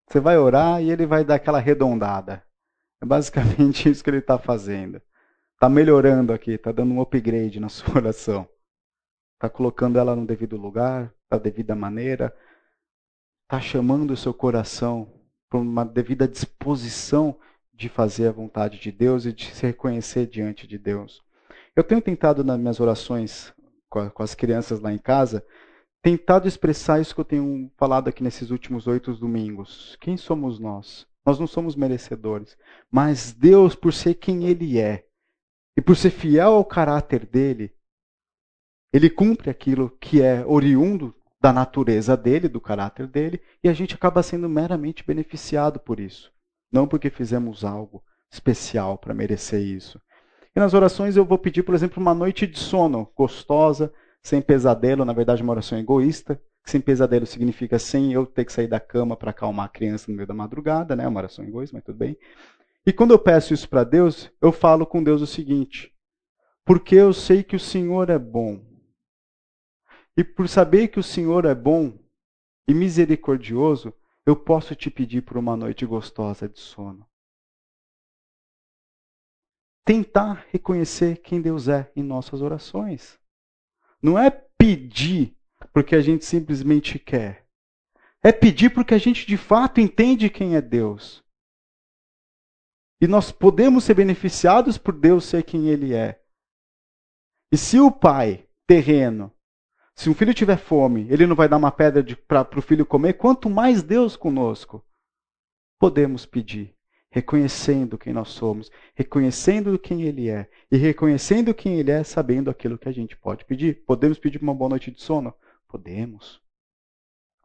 Você 0.08 0.20
vai 0.20 0.38
orar 0.38 0.82
e 0.82 0.90
ele 0.90 1.06
vai 1.06 1.24
dar 1.24 1.36
aquela 1.36 1.58
arredondada. 1.58 2.44
É 3.02 3.06
basicamente 3.06 3.88
isso 3.90 4.04
que 4.04 4.10
ele 4.10 4.20
está 4.20 4.38
fazendo. 4.38 5.02
Está 5.54 5.70
melhorando 5.70 6.34
aqui, 6.34 6.52
está 6.52 6.72
dando 6.72 6.94
um 6.94 7.02
upgrade 7.02 7.60
na 7.60 7.70
sua 7.70 7.98
oração 7.98 8.48
está 9.36 9.50
colocando 9.50 10.00
ela 10.00 10.16
no 10.16 10.26
devido 10.26 10.58
lugar, 10.58 11.14
da 11.30 11.38
devida 11.38 11.76
maneira, 11.76 12.36
está 13.44 13.62
chamando 13.62 14.12
o 14.12 14.18
seu 14.18 14.34
coração 14.34 15.12
para 15.50 15.60
uma 15.60 15.86
devida 15.86 16.28
disposição 16.28 17.38
de 17.74 17.90
fazer 17.90 18.28
a 18.28 18.32
vontade 18.32 18.80
de 18.80 18.92
Deus 18.92 19.26
e 19.26 19.34
de 19.34 19.54
se 19.54 19.66
reconhecer 19.66 20.26
diante 20.28 20.66
de 20.66 20.78
Deus. 20.78 21.24
Eu 21.76 21.84
tenho 21.84 22.02
tentado 22.02 22.42
nas 22.42 22.58
minhas 22.58 22.80
orações 22.80 23.54
com, 23.90 24.24
as 24.24 24.34
crianças 24.34 24.80
lá 24.80 24.94
em 24.94 24.98
casa, 24.98 25.46
tentado 26.02 26.48
expressar 26.48 27.02
isso 27.02 27.14
que 27.14 27.20
eu 27.20 27.26
tenho 27.26 27.70
falado 27.78 28.08
aqui 28.08 28.24
nesses 28.24 28.50
últimos 28.50 28.88
oito 28.88 29.14
domingos. 29.14 29.98
Quem 30.00 30.16
somos 30.16 30.58
nós? 30.58 31.06
Nós 31.26 31.38
não 31.38 31.48
somos 31.48 31.76
merecedores, 31.76 32.58
mas 32.90 33.34
Deus, 33.34 33.76
por 33.76 33.92
ser 33.92 34.14
quem 34.14 34.46
Ele 34.46 34.80
é 34.80 35.06
e 35.78 35.82
por 35.82 35.98
ser 35.98 36.12
fiel 36.12 36.54
ao 36.54 36.64
caráter 36.64 37.26
dele, 37.26 37.76
Ele 38.94 39.10
cumpre 39.10 39.50
aquilo 39.50 39.90
que 40.00 40.22
é 40.22 40.46
oriundo 40.46 41.14
da 41.42 41.52
natureza 41.52 42.16
dele, 42.16 42.48
do 42.48 42.62
caráter 42.62 43.08
dele, 43.08 43.42
e 43.62 43.68
a 43.68 43.74
gente 43.74 43.96
acaba 43.96 44.24
sendo 44.24 44.48
meramente 44.48 45.04
beneficiado 45.04 45.80
por 45.80 46.00
isso, 46.00 46.32
não 46.72 46.88
porque 46.88 47.10
fizemos 47.10 47.66
algo 47.66 48.02
especial 48.32 48.98
para 48.98 49.14
merecer 49.14 49.62
isso. 49.62 50.00
E 50.56 50.60
nas 50.60 50.74
orações 50.74 51.18
eu 51.18 51.26
vou 51.26 51.38
pedir, 51.38 51.64
por 51.64 51.76
exemplo, 51.76 52.02
uma 52.02 52.14
noite 52.14 52.48
de 52.48 52.58
sono 52.58 53.12
gostosa, 53.14 53.94
sem 54.24 54.42
pesadelo, 54.42 55.04
na 55.04 55.12
verdade 55.12 55.44
uma 55.44 55.52
oração 55.52 55.78
egoísta, 55.78 56.42
sem 56.64 56.80
pesadelo 56.80 57.26
significa 57.26 57.78
sem 57.78 58.14
eu 58.14 58.26
ter 58.26 58.46
que 58.46 58.54
sair 58.54 58.68
da 58.68 58.80
cama 58.80 59.18
para 59.18 59.32
acalmar 59.32 59.66
a 59.66 59.70
criança 59.70 60.10
no 60.10 60.16
meio 60.16 60.28
da 60.28 60.34
madrugada, 60.34 60.96
né? 60.96 61.06
Uma 61.08 61.20
oração 61.20 61.44
egoísta, 61.44 61.76
mas 61.76 61.84
tudo 61.84 61.98
bem. 61.98 62.18
E 62.86 62.94
quando 62.94 63.12
eu 63.12 63.20
peço 63.20 63.54
isso 63.54 63.68
para 63.68 63.84
Deus, 63.84 64.32
eu 64.42 64.52
falo 64.52 64.86
com 64.86 65.04
Deus 65.04 65.22
o 65.22 65.28
seguinte: 65.28 65.94
porque 66.64 66.96
eu 66.96 67.12
sei 67.12 67.44
que 67.44 67.58
o 67.58 67.60
Senhor 67.60 68.10
é 68.10 68.18
bom. 68.18 68.64
E 70.18 70.24
por 70.24 70.48
saber 70.48 70.88
que 70.88 71.00
o 71.00 71.04
Senhor 71.04 71.44
é 71.44 71.54
bom 71.54 71.94
e 72.66 72.74
misericordioso, 72.74 73.94
eu 74.26 74.38
posso 74.38 74.74
te 74.74 74.90
pedir 74.90 75.22
por 75.22 75.38
uma 75.38 75.58
noite 75.58 75.86
gostosa 75.86 76.48
de 76.48 76.60
sono 76.60 77.06
tentar 79.86 80.46
reconhecer 80.52 81.18
quem 81.22 81.40
Deus 81.40 81.68
é 81.68 81.90
em 81.96 82.02
nossas 82.02 82.42
orações. 82.42 83.20
Não 84.02 84.18
é 84.18 84.30
pedir 84.30 85.38
porque 85.72 85.96
a 85.96 86.02
gente 86.02 86.26
simplesmente 86.26 86.98
quer. 86.98 87.48
É 88.24 88.32
pedir 88.32 88.72
porque 88.72 88.96
a 88.96 88.98
gente 88.98 89.28
de 89.28 89.38
fato 89.38 89.80
entende 89.80 90.30
quem 90.30 90.56
é 90.56 90.62
Deus. 90.62 91.24
E 93.00 93.08
nós 93.08 93.32
podemos 93.32 93.84
ser 93.84 93.94
beneficiados 93.94 94.78
por 94.78 94.94
Deus 94.94 95.26
ser 95.26 95.44
quem 95.44 95.68
Ele 95.70 95.94
é. 95.94 96.20
E 97.52 97.58
se 97.58 97.80
o 97.80 97.92
pai 97.92 98.50
terreno, 98.66 99.32
se 99.96 100.10
um 100.10 100.14
filho 100.14 100.34
tiver 100.34 100.58
fome, 100.58 101.08
ele 101.10 101.26
não 101.26 101.36
vai 101.36 101.48
dar 101.48 101.58
uma 101.58 101.72
pedra 101.72 102.04
para 102.28 102.60
o 102.60 102.62
filho 102.62 102.86
comer, 102.86 103.14
quanto 103.14 103.50
mais 103.50 103.82
Deus 103.82 104.18
conosco, 104.18 104.86
podemos 105.80 106.26
pedir 106.26 106.75
reconhecendo 107.16 107.98
quem 107.98 108.12
nós 108.12 108.28
somos, 108.28 108.70
reconhecendo 108.94 109.80
quem 109.80 110.02
Ele 110.02 110.30
é 110.30 110.50
e 110.70 110.76
reconhecendo 110.76 111.54
quem 111.54 111.80
Ele 111.80 111.90
é, 111.90 112.04
sabendo 112.04 112.50
aquilo 112.50 112.78
que 112.78 112.90
a 112.90 112.92
gente 112.92 113.16
pode 113.16 113.46
pedir. 113.46 113.86
Podemos 113.86 114.20
pedir 114.20 114.42
uma 114.42 114.54
boa 114.54 114.68
noite 114.68 114.92
de 114.92 115.02
sono? 115.02 115.34
Podemos. 115.66 116.42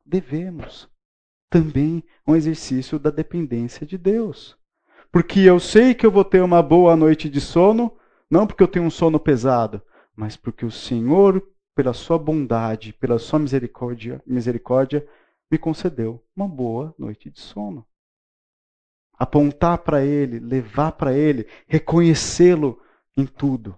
Devemos. 0.04 0.88
Também 1.48 2.02
um 2.26 2.34
exercício 2.34 2.98
da 2.98 3.10
dependência 3.10 3.86
de 3.86 3.96
Deus. 3.96 4.58
Porque 5.12 5.38
eu 5.38 5.60
sei 5.60 5.94
que 5.94 6.04
eu 6.04 6.10
vou 6.10 6.24
ter 6.24 6.42
uma 6.42 6.64
boa 6.64 6.96
noite 6.96 7.28
de 7.28 7.40
sono, 7.40 7.96
não 8.28 8.48
porque 8.48 8.64
eu 8.64 8.68
tenho 8.68 8.84
um 8.84 8.90
sono 8.90 9.20
pesado, 9.20 9.80
mas 10.16 10.36
porque 10.36 10.66
o 10.66 10.70
Senhor, 10.72 11.40
pela 11.76 11.92
sua 11.92 12.18
bondade, 12.18 12.92
pela 12.94 13.20
sua 13.20 13.38
misericórdia, 13.38 14.20
misericórdia 14.26 15.06
me 15.48 15.56
concedeu 15.56 16.20
uma 16.34 16.48
boa 16.48 16.92
noite 16.98 17.30
de 17.30 17.38
sono 17.38 17.86
apontar 19.20 19.76
para 19.76 20.02
Ele, 20.02 20.38
levar 20.38 20.92
para 20.92 21.12
Ele, 21.12 21.46
reconhecê-lo 21.68 22.80
em 23.14 23.26
tudo. 23.26 23.76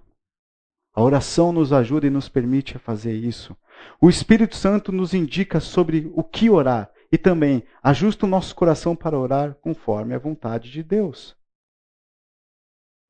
A 0.94 1.02
oração 1.02 1.50
nos 1.50 1.72
ajuda 1.72 2.06
e 2.06 2.10
nos 2.10 2.28
permite 2.28 2.76
a 2.76 2.80
fazer 2.80 3.12
isso. 3.12 3.56
O 4.00 4.08
Espírito 4.08 4.54
Santo 4.54 4.92
nos 4.92 5.12
indica 5.12 5.58
sobre 5.58 6.08
o 6.14 6.22
que 6.22 6.48
orar 6.48 6.92
e 7.10 7.18
também 7.18 7.64
ajusta 7.82 8.24
o 8.24 8.28
nosso 8.28 8.54
coração 8.54 8.94
para 8.94 9.18
orar 9.18 9.56
conforme 9.56 10.14
a 10.14 10.18
vontade 10.18 10.70
de 10.70 10.80
Deus. 10.80 11.36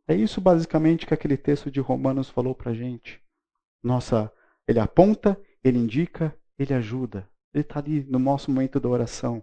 É 0.08 0.14
isso 0.14 0.40
basicamente 0.40 1.04
que 1.04 1.12
aquele 1.12 1.36
texto 1.36 1.70
de 1.70 1.80
Romanos 1.80 2.30
falou 2.30 2.54
para 2.54 2.70
a 2.70 2.74
gente. 2.74 3.20
Nossa, 3.82 4.32
ele 4.66 4.80
aponta, 4.80 5.38
ele 5.62 5.78
indica, 5.78 6.34
ele 6.58 6.72
ajuda. 6.72 7.28
Ele 7.52 7.62
está 7.62 7.78
ali 7.78 8.04
no 8.04 8.18
nosso 8.18 8.50
momento 8.50 8.80
da 8.80 8.88
oração. 8.88 9.42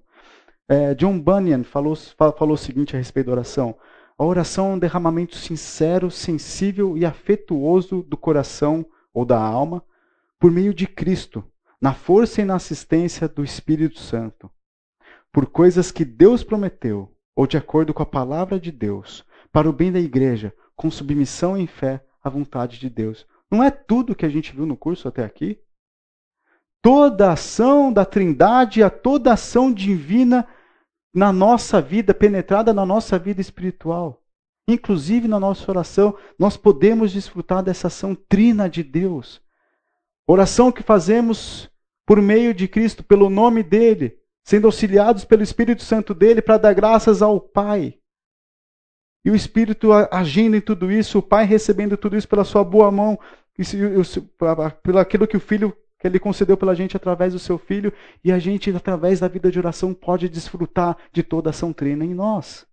É, 0.72 0.94
John 0.94 1.20
Bunyan 1.20 1.64
falou, 1.64 1.96
falou 1.96 2.54
o 2.54 2.58
seguinte 2.58 2.96
a 2.96 3.00
respeito 3.00 3.26
da 3.26 3.32
oração: 3.32 3.76
a 4.16 4.24
oração 4.24 4.68
é 4.68 4.74
um 4.76 4.80
derramamento 4.80 5.36
sincero, 5.36 6.12
sensível 6.12 6.96
e 6.96 7.04
afetuoso 7.04 8.04
do 8.04 8.16
coração 8.16 8.86
ou 9.12 9.26
da 9.26 9.42
alma 9.42 9.84
por 10.40 10.52
meio 10.52 10.72
de 10.72 10.86
Cristo, 10.86 11.44
na 11.82 11.94
força 11.94 12.42
e 12.42 12.46
na 12.46 12.56
assistência 12.56 13.28
do 13.28 13.44
Espírito 13.44 14.00
Santo, 14.00 14.50
por 15.34 15.48
coisas 15.48 15.92
que 15.92 16.06
Deus 16.06 16.44
prometeu 16.44 17.12
ou 17.36 17.48
de 17.48 17.58
acordo 17.58 17.94
com 17.94 18.04
a 18.04 18.06
palavra 18.06 18.60
de 18.60 18.72
Deus, 18.72 19.26
para 19.52 19.68
o 19.68 19.74
bem 19.74 19.92
da 19.92 20.00
igreja, 20.00 20.54
com 20.76 20.92
submissão 20.92 21.58
em 21.58 21.66
fé 21.66 22.04
à 22.24 22.30
vontade 22.30 22.80
de 22.80 22.90
Deus. 22.90 23.26
Não 23.50 23.64
é 23.64 23.72
tudo 23.72 24.16
que 24.16 24.26
a 24.26 24.30
gente 24.30 24.56
viu 24.56 24.66
no 24.66 24.78
curso 24.78 25.08
até 25.08 25.24
aqui? 25.24 25.60
Toda 26.82 27.32
ação 27.32 27.92
da 27.92 28.06
Trindade, 28.06 28.84
a 28.84 28.90
toda 28.90 29.34
ação 29.34 29.74
divina 29.74 30.48
na 31.14 31.34
nossa 31.34 31.82
vida, 31.82 32.14
penetrada 32.14 32.74
na 32.74 32.86
nossa 32.86 33.18
vida 33.18 33.42
espiritual. 33.42 34.22
Inclusive 34.68 35.28
na 35.28 35.40
nossa 35.40 35.70
oração, 35.72 36.16
nós 36.38 36.56
podemos 36.56 37.12
desfrutar 37.12 37.64
dessa 37.64 37.88
ação 37.88 38.14
trina 38.14 38.70
de 38.70 38.84
Deus. 38.84 39.42
Oração 40.28 40.72
que 40.72 40.84
fazemos 40.84 41.70
por 42.06 42.22
meio 42.22 42.54
de 42.54 42.68
Cristo, 42.68 43.04
pelo 43.04 43.30
nome 43.30 43.64
dele, 43.64 44.20
sendo 44.44 44.68
auxiliados 44.68 45.26
pelo 45.26 45.44
Espírito 45.44 45.84
Santo 45.84 46.14
dele 46.14 46.42
para 46.42 46.58
dar 46.58 46.74
graças 46.74 47.22
ao 47.22 47.40
Pai. 47.40 47.98
E 49.26 49.32
o 49.32 49.36
Espírito 49.36 49.92
agindo 49.92 50.56
em 50.56 50.62
tudo 50.62 50.92
isso, 50.92 51.20
o 51.20 51.24
Pai 51.24 51.46
recebendo 51.46 51.98
tudo 51.98 52.16
isso 52.16 52.28
pela 52.28 52.44
sua 52.44 52.64
boa 52.64 52.92
mão, 52.92 53.20
pelo 54.84 55.00
aquilo 55.00 55.28
que 55.28 55.38
o 55.38 55.42
Filho 55.42 55.76
que 56.00 56.08
Ele 56.08 56.18
concedeu 56.18 56.56
pela 56.56 56.74
gente 56.74 56.96
através 56.96 57.34
do 57.34 57.40
Seu 57.40 57.58
Filho, 57.58 57.92
e 58.24 58.32
a 58.32 58.40
gente, 58.40 58.74
através 58.74 59.20
da 59.20 59.28
vida 59.28 59.52
de 59.52 59.60
oração, 59.60 59.94
pode 59.94 60.30
desfrutar 60.30 60.98
de 61.12 61.22
toda 61.22 61.50
a 61.50 61.52
ação 61.52 61.74
trina 61.74 62.06
em 62.06 62.14
nós. 62.14 62.66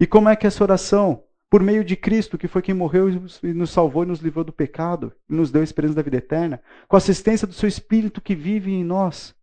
E 0.00 0.06
como 0.06 0.28
é 0.28 0.34
que 0.34 0.46
essa 0.46 0.64
oração? 0.64 1.24
Por 1.48 1.62
meio 1.62 1.84
de 1.84 1.96
Cristo, 1.96 2.36
que 2.36 2.48
foi 2.48 2.60
quem 2.60 2.74
morreu 2.74 3.08
e 3.42 3.54
nos 3.54 3.70
salvou 3.70 4.02
e 4.02 4.06
nos 4.06 4.18
livrou 4.18 4.44
do 4.44 4.52
pecado, 4.52 5.14
e 5.30 5.34
nos 5.34 5.50
deu 5.50 5.60
a 5.60 5.64
esperança 5.64 5.94
da 5.94 6.02
vida 6.02 6.16
eterna, 6.16 6.60
com 6.88 6.96
a 6.96 6.98
assistência 6.98 7.46
do 7.46 7.54
Seu 7.54 7.68
Espírito 7.68 8.20
que 8.20 8.34
vive 8.34 8.72
em 8.72 8.84
nós. 8.84 9.34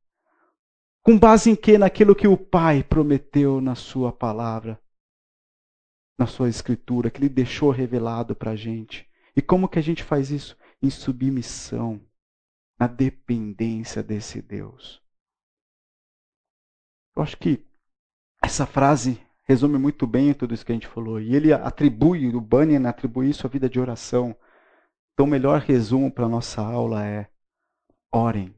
Com 1.01 1.17
base 1.17 1.49
em 1.49 1.55
que? 1.55 1.77
Naquilo 1.77 2.15
que 2.15 2.27
o 2.27 2.37
Pai 2.37 2.83
prometeu 2.83 3.61
na 3.61 3.73
Sua 3.73 4.11
palavra, 4.11 4.79
na 6.17 6.27
Sua 6.27 6.49
Escritura, 6.49 7.09
que 7.09 7.19
Ele 7.19 7.29
deixou 7.29 7.71
revelado 7.71 8.35
para 8.35 8.51
a 8.51 8.55
gente. 8.55 9.07
E 9.35 9.41
como 9.41 9.69
que 9.69 9.79
a 9.79 9.83
gente 9.83 10.03
faz 10.03 10.29
isso? 10.29 10.57
Em 10.81 10.89
submissão 10.89 12.01
na 12.79 12.87
dependência 12.87 14.03
desse 14.03 14.41
Deus. 14.41 15.01
Eu 17.15 17.23
acho 17.23 17.37
que 17.37 17.65
essa 18.43 18.65
frase 18.65 19.25
resume 19.43 19.77
muito 19.77 20.05
bem 20.05 20.33
tudo 20.33 20.53
isso 20.53 20.65
que 20.65 20.71
a 20.71 20.75
gente 20.75 20.87
falou. 20.87 21.19
E 21.19 21.35
ele 21.35 21.53
atribui, 21.53 22.27
o 22.35 22.41
Bunyan 22.41 22.87
atribui 22.87 23.29
isso 23.29 23.47
à 23.47 23.49
vida 23.49 23.69
de 23.69 23.79
oração. 23.79 24.35
Então, 25.13 25.25
o 25.25 25.29
melhor 25.29 25.61
resumo 25.61 26.11
para 26.11 26.25
a 26.25 26.29
nossa 26.29 26.61
aula 26.61 27.05
é: 27.05 27.29
orem. 28.11 28.53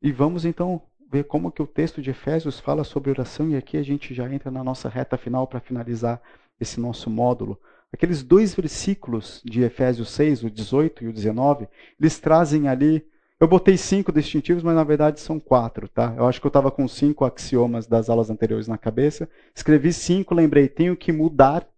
E 0.00 0.10
vamos 0.12 0.44
então 0.44 0.82
ver 1.10 1.24
como 1.24 1.52
que 1.52 1.62
o 1.62 1.66
texto 1.66 2.02
de 2.02 2.10
Efésios 2.10 2.58
fala 2.58 2.82
sobre 2.82 3.10
oração, 3.10 3.48
e 3.50 3.56
aqui 3.56 3.76
a 3.76 3.82
gente 3.82 4.14
já 4.14 4.30
entra 4.32 4.50
na 4.50 4.64
nossa 4.64 4.88
reta 4.88 5.16
final 5.16 5.46
para 5.46 5.60
finalizar 5.60 6.20
esse 6.58 6.80
nosso 6.80 7.10
módulo. 7.10 7.60
Aqueles 7.94 8.24
dois 8.24 8.52
versículos 8.52 9.40
de 9.44 9.62
Efésios 9.62 10.10
6, 10.10 10.42
o 10.42 10.50
18 10.50 11.04
e 11.04 11.06
o 11.06 11.12
19, 11.12 11.68
eles 12.00 12.18
trazem 12.18 12.66
ali. 12.66 13.06
Eu 13.38 13.46
botei 13.46 13.76
cinco 13.76 14.10
distintivos, 14.10 14.64
mas 14.64 14.74
na 14.74 14.82
verdade 14.82 15.20
são 15.20 15.38
quatro, 15.38 15.86
tá? 15.86 16.12
Eu 16.16 16.26
acho 16.26 16.40
que 16.40 16.46
eu 16.46 16.48
estava 16.48 16.72
com 16.72 16.88
cinco 16.88 17.24
axiomas 17.24 17.86
das 17.86 18.10
aulas 18.10 18.30
anteriores 18.30 18.66
na 18.66 18.76
cabeça. 18.76 19.28
Escrevi 19.54 19.92
cinco, 19.92 20.34
lembrei, 20.34 20.66
tenho 20.66 20.96
que 20.96 21.12
mudar. 21.12 21.68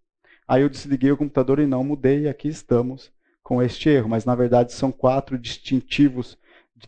Aí 0.49 0.63
eu 0.63 0.71
desliguei 0.71 1.13
o 1.13 1.19
computador 1.19 1.59
e 1.59 1.67
não 1.67 1.85
mudei, 1.85 2.23
e 2.23 2.29
aqui 2.31 2.49
estamos 2.49 3.13
com 3.43 3.63
este 3.63 3.91
erro. 3.91 4.09
Mas 4.09 4.25
na 4.25 4.35
verdade 4.35 4.73
são 4.73 4.91
quatro 4.91 5.37
distintivos 5.37 6.39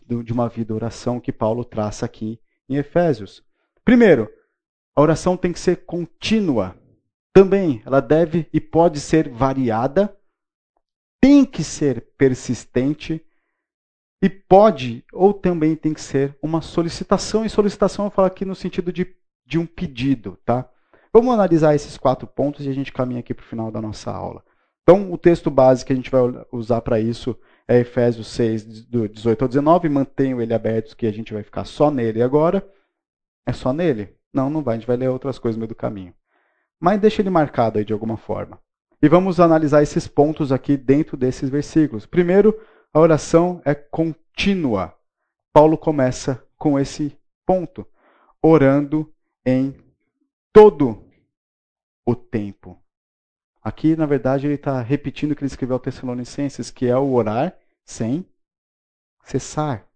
de 0.07 0.33
uma 0.33 0.49
vida 0.49 0.73
oração 0.73 1.19
que 1.19 1.31
Paulo 1.31 1.63
traça 1.63 2.03
aqui 2.03 2.39
em 2.67 2.77
Efésios. 2.77 3.43
Primeiro, 3.85 4.27
a 4.95 5.01
oração 5.03 5.37
tem 5.37 5.53
que 5.53 5.59
ser 5.59 5.85
contínua. 5.85 6.75
Também 7.33 7.81
ela 7.85 7.99
deve 7.99 8.47
e 8.51 8.59
pode 8.59 8.99
ser 8.99 9.29
variada, 9.29 10.15
tem 11.21 11.45
que 11.45 11.63
ser 11.63 12.07
persistente 12.17 13.23
e 14.21 14.29
pode 14.29 15.05
ou 15.13 15.33
também 15.33 15.75
tem 15.75 15.93
que 15.93 16.01
ser 16.01 16.37
uma 16.41 16.61
solicitação. 16.61 17.45
E 17.45 17.49
solicitação 17.49 18.05
eu 18.05 18.11
falo 18.11 18.27
aqui 18.27 18.45
no 18.45 18.55
sentido 18.55 18.91
de, 18.91 19.15
de 19.45 19.57
um 19.57 19.65
pedido, 19.65 20.37
tá? 20.45 20.69
Vamos 21.11 21.33
analisar 21.33 21.73
esses 21.73 21.97
quatro 21.97 22.27
pontos 22.27 22.65
e 22.65 22.69
a 22.69 22.73
gente 22.73 22.93
caminha 22.93 23.19
aqui 23.19 23.33
para 23.33 23.43
o 23.43 23.47
final 23.47 23.71
da 23.71 23.81
nossa 23.81 24.11
aula. 24.11 24.43
Então, 24.83 25.11
o 25.11 25.17
texto 25.17 25.51
base 25.51 25.85
que 25.85 25.93
a 25.93 25.95
gente 25.95 26.09
vai 26.09 26.21
usar 26.51 26.81
para 26.81 26.99
isso 26.99 27.37
é 27.67 27.79
Efésios 27.79 28.27
6, 28.27 28.85
do 28.87 29.07
18 29.07 29.43
ao 29.43 29.47
19. 29.47 29.87
Mantenho 29.87 30.41
ele 30.41 30.53
aberto, 30.53 30.97
que 30.97 31.05
a 31.05 31.11
gente 31.11 31.31
vai 31.31 31.43
ficar 31.43 31.65
só 31.65 31.91
nele 31.91 32.23
agora. 32.23 32.67
É 33.45 33.53
só 33.53 33.71
nele? 33.71 34.15
Não, 34.33 34.49
não 34.49 34.63
vai. 34.63 34.75
A 34.75 34.79
gente 34.79 34.87
vai 34.87 34.97
ler 34.97 35.09
outras 35.09 35.37
coisas 35.37 35.57
no 35.57 35.61
meio 35.61 35.69
do 35.69 35.75
caminho. 35.75 36.13
Mas 36.79 36.99
deixa 36.99 37.21
ele 37.21 37.29
marcado 37.29 37.77
aí 37.77 37.85
de 37.85 37.93
alguma 37.93 38.17
forma. 38.17 38.59
E 39.01 39.07
vamos 39.07 39.39
analisar 39.39 39.81
esses 39.81 40.07
pontos 40.07 40.51
aqui 40.51 40.77
dentro 40.77 41.17
desses 41.17 41.49
versículos. 41.49 42.05
Primeiro, 42.05 42.57
a 42.93 42.99
oração 42.99 43.61
é 43.65 43.73
contínua. 43.73 44.95
Paulo 45.53 45.77
começa 45.77 46.43
com 46.57 46.79
esse 46.79 47.17
ponto, 47.45 47.85
orando 48.41 49.11
em 49.45 49.75
todo 50.53 51.03
o 52.05 52.15
tempo. 52.15 52.77
Aqui, 53.61 53.95
na 53.95 54.05
verdade, 54.05 54.47
ele 54.47 54.55
está 54.55 54.81
repetindo 54.81 55.31
o 55.31 55.35
que 55.35 55.43
ele 55.43 55.51
escreveu 55.51 55.75
ao 55.75 55.79
Tessalonicenses, 55.79 56.71
que 56.71 56.87
é 56.87 56.97
o 56.97 57.13
orar 57.13 57.57
sem 57.85 58.25
cessar. 59.23 59.88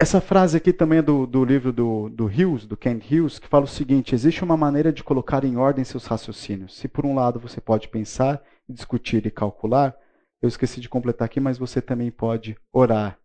Essa 0.00 0.20
frase 0.20 0.56
aqui 0.56 0.72
também 0.72 1.00
é 1.00 1.02
do, 1.02 1.26
do 1.26 1.44
livro 1.44 1.72
do, 1.72 2.08
do 2.08 2.26
Hughes, 2.26 2.64
do 2.64 2.76
Kent 2.76 3.04
Hughes, 3.10 3.40
que 3.40 3.48
fala 3.48 3.64
o 3.64 3.68
seguinte: 3.68 4.14
existe 4.14 4.44
uma 4.44 4.56
maneira 4.56 4.92
de 4.92 5.02
colocar 5.02 5.42
em 5.42 5.56
ordem 5.56 5.84
seus 5.84 6.06
raciocínios. 6.06 6.76
Se 6.76 6.86
por 6.86 7.04
um 7.04 7.16
lado 7.16 7.40
você 7.40 7.60
pode 7.60 7.88
pensar, 7.88 8.40
discutir 8.68 9.26
e 9.26 9.30
calcular, 9.30 9.96
eu 10.40 10.48
esqueci 10.48 10.80
de 10.80 10.88
completar 10.88 11.26
aqui, 11.26 11.40
mas 11.40 11.58
você 11.58 11.82
também 11.82 12.12
pode 12.12 12.56
orar. 12.72 13.18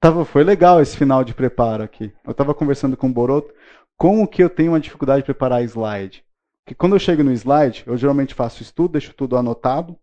Tava, 0.00 0.24
foi 0.24 0.44
legal 0.44 0.80
esse 0.80 0.96
final 0.96 1.24
de 1.24 1.34
preparo 1.34 1.82
aqui. 1.82 2.12
Eu 2.24 2.30
estava 2.30 2.54
conversando 2.54 2.96
com 2.96 3.08
o 3.08 3.12
Boroto 3.12 3.52
como 3.96 4.28
que 4.28 4.44
eu 4.44 4.48
tenho 4.48 4.72
uma 4.72 4.80
dificuldade 4.80 5.22
de 5.22 5.24
preparar 5.24 5.64
slide. 5.64 6.24
Que 6.64 6.74
quando 6.74 6.94
eu 6.94 7.00
chego 7.00 7.24
no 7.24 7.32
slide, 7.32 7.82
eu 7.84 7.96
geralmente 7.96 8.32
faço 8.32 8.62
estudo, 8.62 8.92
deixo 8.92 9.12
tudo 9.12 9.36
anotado, 9.36 9.98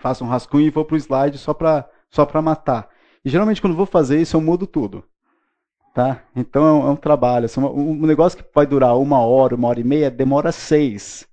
faço 0.00 0.24
um 0.24 0.28
rascunho 0.28 0.66
e 0.66 0.70
vou 0.70 0.84
para 0.84 0.94
o 0.94 0.98
slide 0.98 1.36
só 1.36 1.52
para 1.52 1.86
só 2.10 2.26
matar. 2.40 2.88
E 3.22 3.28
geralmente 3.28 3.60
quando 3.60 3.76
vou 3.76 3.84
fazer 3.84 4.18
isso, 4.18 4.34
eu 4.34 4.40
mudo 4.40 4.66
tudo. 4.66 5.04
Tá? 5.96 6.22
Então 6.36 6.62
é 6.66 6.72
um, 6.74 6.88
é 6.88 6.90
um 6.90 6.96
trabalho. 6.96 7.46
Assim, 7.46 7.58
um, 7.58 8.06
negócio 8.06 8.36
que 8.36 8.44
vai 8.54 8.66
durar 8.66 8.98
uma 8.98 9.20
hora, 9.20 9.54
uma 9.54 9.68
hora 9.68 9.80
e 9.80 9.84
meia, 9.84 10.10
demora 10.10 10.52
seis. 10.52 11.26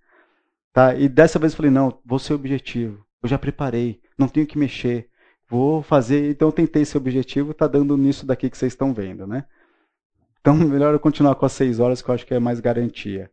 Tá? 0.71 0.95
E 0.95 1.09
dessa 1.09 1.37
vez 1.37 1.51
eu 1.51 1.57
falei, 1.57 1.69
não, 1.69 1.99
vou 2.05 2.17
ser 2.17 2.33
objetivo. 2.33 3.05
Eu 3.21 3.27
já 3.27 3.37
preparei, 3.37 3.99
não 4.17 4.29
tenho 4.29 4.47
que 4.47 4.57
mexer. 4.57 5.09
Vou 5.49 5.81
fazer. 5.81 6.31
Então 6.31 6.47
eu 6.47 6.51
tentei 6.53 6.83
esse 6.83 6.95
objetivo, 6.95 7.53
tá 7.53 7.67
dando 7.67 7.97
nisso 7.97 8.25
daqui 8.25 8.49
que 8.49 8.57
vocês 8.57 8.71
estão 8.71 8.93
vendo, 8.93 9.27
né? 9.27 9.43
Então 10.39 10.55
melhor 10.55 10.93
eu 10.93 10.99
continuar 10.99 11.35
com 11.35 11.45
as 11.45 11.51
seis 11.51 11.81
horas, 11.81 12.01
que 12.01 12.09
eu 12.09 12.15
acho 12.15 12.25
que 12.25 12.33
é 12.33 12.39
mais 12.39 12.61
garantia. 12.61 13.29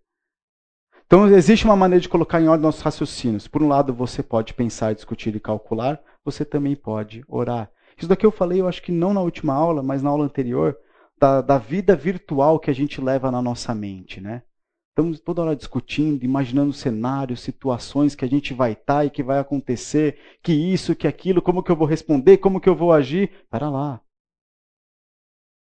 Então, 1.06 1.28
existe 1.28 1.64
uma 1.64 1.76
maneira 1.76 2.00
de 2.00 2.08
colocar 2.08 2.40
em 2.40 2.48
ordem 2.48 2.62
nossos 2.62 2.82
raciocínios. 2.82 3.46
Por 3.46 3.62
um 3.62 3.68
lado, 3.68 3.94
você 3.94 4.20
pode 4.20 4.52
pensar, 4.54 4.94
discutir 4.94 5.34
e 5.36 5.40
calcular, 5.40 6.00
você 6.24 6.44
também 6.44 6.74
pode 6.74 7.24
orar. 7.28 7.70
Isso 7.96 8.08
daqui 8.08 8.26
eu 8.26 8.32
falei, 8.32 8.60
eu 8.60 8.68
acho 8.68 8.82
que 8.82 8.90
não 8.90 9.14
na 9.14 9.20
última 9.20 9.54
aula, 9.54 9.80
mas 9.80 10.02
na 10.02 10.10
aula 10.10 10.24
anterior, 10.24 10.76
da, 11.20 11.42
da 11.42 11.58
vida 11.58 11.94
virtual 11.94 12.58
que 12.58 12.70
a 12.70 12.74
gente 12.74 12.98
leva 12.98 13.30
na 13.30 13.42
nossa 13.42 13.74
mente, 13.74 14.22
né? 14.22 14.42
Estamos 14.88 15.20
toda 15.20 15.42
hora 15.42 15.54
discutindo, 15.54 16.24
imaginando 16.24 16.72
cenários, 16.72 17.40
situações 17.40 18.14
que 18.14 18.24
a 18.24 18.28
gente 18.28 18.54
vai 18.54 18.72
estar 18.72 18.96
tá 18.96 19.04
e 19.04 19.10
que 19.10 19.22
vai 19.22 19.38
acontecer, 19.38 20.18
que 20.42 20.52
isso, 20.52 20.96
que 20.96 21.06
aquilo, 21.06 21.42
como 21.42 21.62
que 21.62 21.70
eu 21.70 21.76
vou 21.76 21.86
responder, 21.86 22.38
como 22.38 22.60
que 22.60 22.68
eu 22.68 22.74
vou 22.74 22.92
agir. 22.92 23.30
Para 23.50 23.68
lá. 23.68 24.00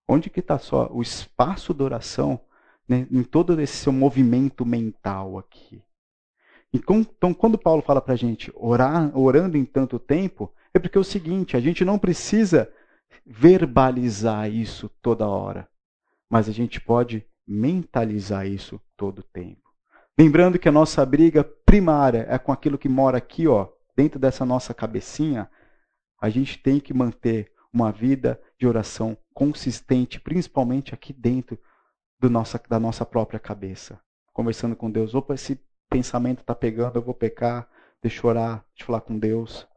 Onde 0.09 0.29
que 0.29 0.41
está 0.41 0.59
só 0.59 0.89
o 0.93 1.01
espaço 1.01 1.73
da 1.73 1.85
oração 1.85 2.41
né, 2.89 3.07
em 3.11 3.23
todo 3.23 3.59
esse 3.61 3.77
seu 3.77 3.93
movimento 3.93 4.67
mental 4.67 5.39
aqui. 5.39 5.83
Então, 6.73 7.33
quando 7.33 7.57
Paulo 7.57 7.83
fala 7.83 8.03
para 8.03 8.15
a 8.15 8.19
gente 8.19 8.53
orar, 8.55 9.17
orando 9.17 9.57
em 9.57 9.65
tanto 9.65 9.99
tempo, 9.99 10.53
é 10.75 10.79
porque 10.79 10.99
é 10.99 11.01
o 11.01 11.05
seguinte: 11.05 11.57
a 11.57 11.61
gente 11.61 11.85
não 11.85 11.99
precisa 11.99 12.71
verbalizar 13.27 14.49
isso 14.49 14.89
toda 15.03 15.27
hora, 15.27 15.69
mas 16.31 16.49
a 16.49 16.53
gente 16.53 16.81
pode 16.81 17.27
mentalizar 17.47 18.47
isso 18.47 18.81
todo 18.97 19.19
o 19.19 19.25
tempo. 19.25 19.67
Lembrando 20.19 20.59
que 20.59 20.69
a 20.69 20.73
nossa 20.73 21.05
briga 21.05 21.45
primária 21.45 22.27
é 22.29 22.39
com 22.39 22.53
aquilo 22.53 22.79
que 22.79 22.89
mora 22.89 23.19
aqui, 23.19 23.47
ó, 23.49 23.69
dentro 23.97 24.19
dessa 24.19 24.45
nossa 24.45 24.73
cabecinha. 24.73 25.51
A 26.21 26.31
gente 26.31 26.59
tem 26.59 26.81
que 26.81 26.95
manter 26.95 27.53
uma 27.73 27.93
vida 27.93 28.41
de 28.59 28.67
oração 28.67 29.17
consistente, 29.35 30.21
principalmente 30.21 30.95
aqui 30.95 31.13
dentro 31.13 31.59
do 32.19 32.31
nossa, 32.31 32.61
da 32.69 32.81
nossa 32.81 33.05
própria 33.05 33.39
cabeça. 33.39 34.01
Conversando 34.33 34.75
com 34.75 34.91
Deus. 34.91 35.15
Opa, 35.15 35.35
esse 35.35 35.61
pensamento 35.91 36.41
está 36.41 36.55
pegando, 36.55 36.97
eu 36.97 37.03
vou 37.03 37.15
pecar, 37.15 37.69
deixa 38.03 38.25
eu 38.25 38.31
orar, 38.31 38.65
deixa 38.71 38.83
eu 38.83 38.87
falar 38.87 39.01
com 39.03 39.19
Deus. 39.19 39.69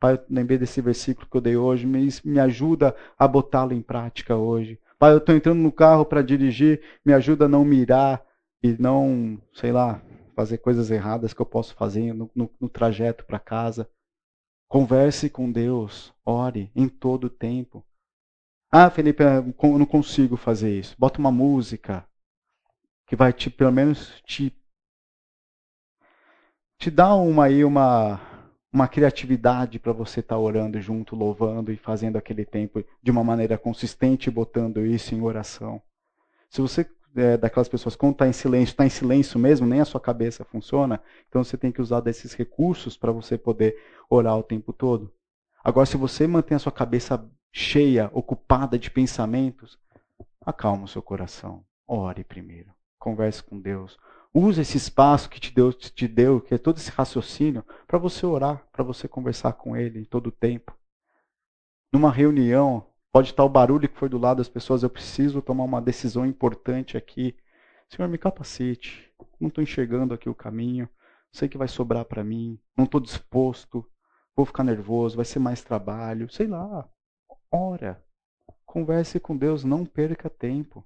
Pai, 0.00 0.14
eu 0.14 0.24
lembrei 0.30 0.56
desse 0.56 0.80
versículo 0.80 1.28
que 1.28 1.36
eu 1.36 1.40
dei 1.40 1.56
hoje, 1.56 1.86
me, 1.86 2.08
me 2.24 2.38
ajuda 2.38 2.94
a 3.18 3.26
botá-lo 3.26 3.72
em 3.72 3.82
prática 3.82 4.36
hoje. 4.36 4.80
Pai, 4.98 5.12
eu 5.12 5.18
estou 5.18 5.34
entrando 5.34 5.58
no 5.58 5.72
carro 5.72 6.04
para 6.04 6.22
dirigir, 6.22 6.80
me 7.04 7.12
ajuda 7.12 7.46
a 7.46 7.48
não 7.48 7.64
mirar 7.64 8.24
e 8.62 8.76
não, 8.78 9.40
sei 9.52 9.72
lá, 9.72 10.02
fazer 10.34 10.58
coisas 10.58 10.90
erradas 10.90 11.34
que 11.34 11.40
eu 11.40 11.46
posso 11.46 11.74
fazer 11.74 12.12
no, 12.12 12.30
no, 12.34 12.50
no 12.60 12.68
trajeto 12.68 13.24
para 13.24 13.38
casa. 13.38 13.90
Converse 14.68 15.28
com 15.30 15.50
Deus, 15.50 16.12
ore 16.24 16.70
em 16.76 16.88
todo 16.88 17.24
o 17.24 17.30
tempo. 17.30 17.84
Ah, 18.70 18.90
Felipe, 18.90 19.22
eu 19.22 19.78
não 19.78 19.86
consigo 19.86 20.36
fazer 20.36 20.78
isso. 20.78 20.94
Bota 20.98 21.18
uma 21.18 21.32
música 21.32 22.06
que 23.06 23.16
vai 23.16 23.32
te, 23.32 23.48
pelo 23.50 23.72
menos, 23.72 24.20
te, 24.26 24.54
te 26.78 26.90
dar 26.90 27.14
uma 27.14 27.46
aí 27.46 27.64
uma 27.64 28.37
uma 28.72 28.86
criatividade 28.86 29.78
para 29.78 29.92
você 29.92 30.20
estar 30.20 30.34
tá 30.34 30.40
orando 30.40 30.80
junto, 30.80 31.16
louvando 31.16 31.72
e 31.72 31.76
fazendo 31.76 32.16
aquele 32.16 32.44
tempo 32.44 32.84
de 33.02 33.10
uma 33.10 33.24
maneira 33.24 33.56
consistente, 33.56 34.30
botando 34.30 34.84
isso 34.84 35.14
em 35.14 35.22
oração. 35.22 35.80
Se 36.50 36.60
você 36.60 36.86
é 37.16 37.36
daquelas 37.36 37.68
pessoas 37.68 37.96
quando 37.96 38.12
está 38.12 38.28
em 38.28 38.32
silêncio, 38.32 38.72
está 38.72 38.84
em 38.84 38.90
silêncio 38.90 39.38
mesmo, 39.38 39.66
nem 39.66 39.80
a 39.80 39.84
sua 39.84 40.00
cabeça 40.00 40.44
funciona, 40.44 41.02
então 41.28 41.42
você 41.42 41.56
tem 41.56 41.72
que 41.72 41.80
usar 41.80 42.00
desses 42.00 42.34
recursos 42.34 42.96
para 42.96 43.10
você 43.10 43.38
poder 43.38 43.76
orar 44.08 44.36
o 44.36 44.42
tempo 44.42 44.72
todo. 44.72 45.12
Agora, 45.64 45.86
se 45.86 45.96
você 45.96 46.26
mantém 46.26 46.56
a 46.56 46.58
sua 46.58 46.72
cabeça 46.72 47.26
cheia, 47.52 48.10
ocupada 48.12 48.78
de 48.78 48.90
pensamentos, 48.90 49.78
acalma 50.44 50.84
o 50.84 50.88
seu 50.88 51.02
coração. 51.02 51.64
Ore 51.86 52.22
primeiro. 52.24 52.70
Converse 52.98 53.42
com 53.42 53.58
Deus. 53.58 53.98
Use 54.34 54.60
esse 54.60 54.76
espaço 54.76 55.30
que 55.30 55.40
te 55.40 55.52
deu, 55.52 55.72
te 55.72 56.06
deu 56.06 56.40
que 56.40 56.54
é 56.54 56.58
todo 56.58 56.76
esse 56.76 56.90
raciocínio, 56.90 57.64
para 57.86 57.98
você 57.98 58.26
orar, 58.26 58.66
para 58.70 58.84
você 58.84 59.08
conversar 59.08 59.54
com 59.54 59.76
Ele 59.76 60.00
em 60.00 60.04
todo 60.04 60.28
o 60.28 60.32
tempo. 60.32 60.76
Numa 61.92 62.12
reunião, 62.12 62.86
pode 63.10 63.30
estar 63.30 63.44
o 63.44 63.48
barulho 63.48 63.88
que 63.88 63.98
foi 63.98 64.08
do 64.08 64.18
lado 64.18 64.38
das 64.38 64.48
pessoas, 64.48 64.82
eu 64.82 64.90
preciso 64.90 65.40
tomar 65.40 65.64
uma 65.64 65.80
decisão 65.80 66.26
importante 66.26 66.96
aqui. 66.96 67.34
Senhor, 67.88 68.08
me 68.08 68.18
capacite. 68.18 69.10
Não 69.40 69.48
estou 69.48 69.64
enxergando 69.64 70.12
aqui 70.12 70.28
o 70.28 70.34
caminho. 70.34 70.88
Sei 71.32 71.48
que 71.48 71.58
vai 71.58 71.68
sobrar 71.68 72.04
para 72.04 72.22
mim. 72.22 72.60
Não 72.76 72.84
estou 72.84 73.00
disposto. 73.00 73.84
Vou 74.36 74.44
ficar 74.44 74.62
nervoso. 74.62 75.16
Vai 75.16 75.24
ser 75.24 75.38
mais 75.38 75.62
trabalho. 75.62 76.30
Sei 76.30 76.46
lá. 76.46 76.86
Ora, 77.50 78.04
converse 78.66 79.18
com 79.18 79.36
Deus, 79.36 79.64
não 79.64 79.86
perca 79.86 80.28
tempo. 80.28 80.84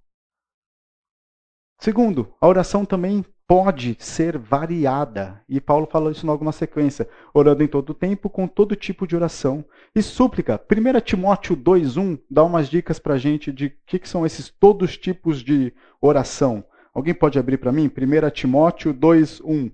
Segundo, 1.82 2.32
a 2.40 2.46
oração 2.46 2.84
também 2.84 3.24
pode 3.44 3.96
ser 3.98 4.38
variada. 4.38 5.42
E 5.48 5.60
Paulo 5.60 5.84
fala 5.90 6.12
isso 6.12 6.24
em 6.24 6.28
alguma 6.28 6.52
sequência. 6.52 7.08
Orando 7.34 7.64
em 7.64 7.66
todo 7.66 7.92
tempo, 7.92 8.30
com 8.30 8.46
todo 8.46 8.76
tipo 8.76 9.04
de 9.04 9.16
oração. 9.16 9.64
E 9.92 10.00
súplica. 10.00 10.64
1 10.70 11.00
Timóteo 11.00 11.56
2,1 11.56 12.20
dá 12.30 12.44
umas 12.44 12.68
dicas 12.68 13.00
para 13.00 13.14
a 13.14 13.18
gente 13.18 13.50
de 13.50 13.66
o 13.66 13.72
que, 13.84 13.98
que, 13.98 14.08
são 14.08 14.24
esses 14.24 14.48
todos 14.48 14.90
os 14.90 14.96
tipos 14.96 15.42
de 15.42 15.74
oração. 16.00 16.64
Alguém 16.94 17.14
pode 17.14 17.36
abrir 17.36 17.58
para 17.58 17.72
mim? 17.72 17.86
1 17.86 18.30
Timóteo 18.30 18.94
2,1. 18.94 19.72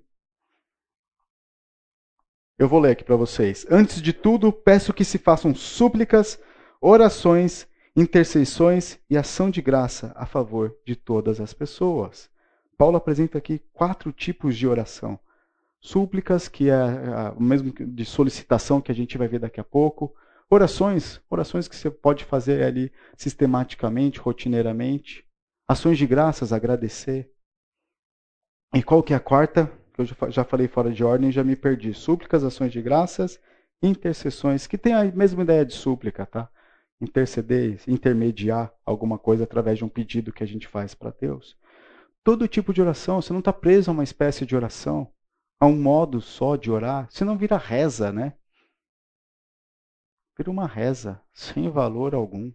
Eu 2.58 2.68
vou 2.70 2.80
ler 2.80 2.92
aqui 2.92 3.04
para 3.04 3.16
vocês. 3.16 3.66
Antes 3.70 4.00
de 4.00 4.14
tudo, 4.14 4.50
peço 4.50 4.94
que 4.94 5.04
se 5.04 5.18
façam 5.18 5.54
súplicas, 5.54 6.40
orações, 6.80 7.68
intercessões 7.96 8.98
e 9.08 9.16
ação 9.16 9.50
de 9.50 9.60
graça 9.60 10.12
a 10.16 10.26
favor 10.26 10.76
de 10.86 10.94
todas 10.94 11.40
as 11.40 11.52
pessoas. 11.52 12.30
Paulo 12.76 12.96
apresenta 12.96 13.38
aqui 13.38 13.60
quatro 13.72 14.12
tipos 14.12 14.56
de 14.56 14.66
oração. 14.66 15.18
Súplicas, 15.80 16.48
que 16.48 16.70
é 16.70 16.76
o 17.36 17.42
mesmo 17.42 17.72
de 17.72 18.04
solicitação 18.04 18.80
que 18.80 18.92
a 18.92 18.94
gente 18.94 19.16
vai 19.18 19.28
ver 19.28 19.40
daqui 19.40 19.60
a 19.60 19.64
pouco. 19.64 20.14
Orações, 20.50 21.20
orações 21.28 21.68
que 21.68 21.76
você 21.76 21.90
pode 21.90 22.24
fazer 22.24 22.62
ali 22.62 22.92
sistematicamente, 23.16 24.18
rotineiramente. 24.18 25.24
Ações 25.68 25.98
de 25.98 26.06
graças, 26.06 26.52
agradecer. 26.52 27.30
E 28.74 28.82
qual 28.82 29.02
que 29.02 29.12
é 29.12 29.16
a 29.16 29.20
quarta? 29.20 29.70
Eu 29.96 30.30
já 30.30 30.44
falei 30.44 30.68
fora 30.68 30.92
de 30.92 31.02
ordem, 31.02 31.32
já 31.32 31.42
me 31.42 31.56
perdi. 31.56 31.92
Súplicas, 31.92 32.44
ações 32.44 32.72
de 32.72 32.80
graças, 32.80 33.40
intercessões, 33.82 34.66
que 34.66 34.78
tem 34.78 34.94
a 34.94 35.04
mesma 35.04 35.42
ideia 35.42 35.64
de 35.64 35.74
súplica, 35.74 36.24
tá? 36.24 36.48
Interceder, 37.00 37.80
intermediar 37.86 38.72
alguma 38.84 39.18
coisa 39.18 39.44
através 39.44 39.78
de 39.78 39.84
um 39.84 39.88
pedido 39.88 40.32
que 40.32 40.42
a 40.42 40.46
gente 40.46 40.66
faz 40.66 40.94
para 40.94 41.10
Deus. 41.10 41.56
Todo 42.24 42.48
tipo 42.48 42.72
de 42.72 42.80
oração, 42.82 43.22
você 43.22 43.32
não 43.32 43.40
está 43.40 43.52
preso 43.52 43.90
a 43.90 43.94
uma 43.94 44.04
espécie 44.04 44.44
de 44.44 44.56
oração. 44.56 45.12
a 45.60 45.66
um 45.66 45.76
modo 45.76 46.20
só 46.20 46.56
de 46.56 46.70
orar, 46.70 47.08
senão 47.10 47.36
vira 47.36 47.56
reza, 47.56 48.12
né? 48.12 48.34
Vira 50.36 50.50
uma 50.50 50.66
reza, 50.66 51.20
sem 51.34 51.68
valor 51.68 52.14
algum. 52.14 52.52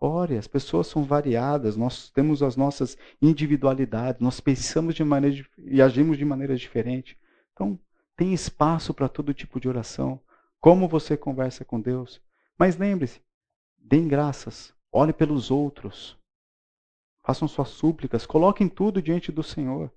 Ore, 0.00 0.36
as 0.36 0.46
pessoas 0.46 0.86
são 0.86 1.02
variadas, 1.02 1.76
nós 1.76 2.10
temos 2.10 2.42
as 2.42 2.56
nossas 2.56 2.96
individualidades, 3.20 4.20
nós 4.20 4.38
pensamos 4.38 4.94
de 4.94 5.02
maneira 5.02 5.44
e 5.58 5.80
agimos 5.80 6.18
de 6.18 6.24
maneira 6.24 6.54
diferente. 6.56 7.18
Então, 7.52 7.80
tem 8.16 8.32
espaço 8.32 8.92
para 8.94 9.08
todo 9.08 9.34
tipo 9.34 9.58
de 9.58 9.68
oração. 9.68 10.20
Como 10.60 10.88
você 10.88 11.16
conversa 11.16 11.64
com 11.64 11.80
Deus. 11.80 12.22
Mas 12.58 12.76
lembre-se, 12.76 13.20
deem 13.84 14.08
graças, 14.08 14.72
ore 14.90 15.12
pelos 15.12 15.50
outros. 15.50 16.18
Façam 17.24 17.46
suas 17.46 17.68
súplicas, 17.68 18.26
coloquem 18.26 18.68
tudo 18.68 19.00
diante 19.00 19.30
do 19.30 19.42
Senhor. 19.42 19.92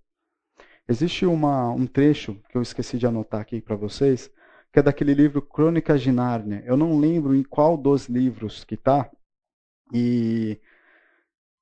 Existe 0.87 1.25
uma, 1.25 1.69
um 1.71 1.85
trecho 1.85 2.35
que 2.49 2.57
eu 2.57 2.61
esqueci 2.61 2.97
de 2.97 3.05
anotar 3.05 3.41
aqui 3.41 3.59
para 3.59 3.75
vocês, 3.75 4.31
que 4.71 4.79
é 4.79 4.83
daquele 4.83 5.13
livro 5.13 5.41
Crônicas 5.41 6.01
de 6.01 6.11
Nárnia. 6.11 6.63
Eu 6.65 6.77
não 6.77 6.99
lembro 6.99 7.35
em 7.35 7.43
qual 7.43 7.75
dos 7.75 8.07
livros 8.07 8.63
que 8.63 8.75
está. 8.75 9.09
E, 9.93 10.59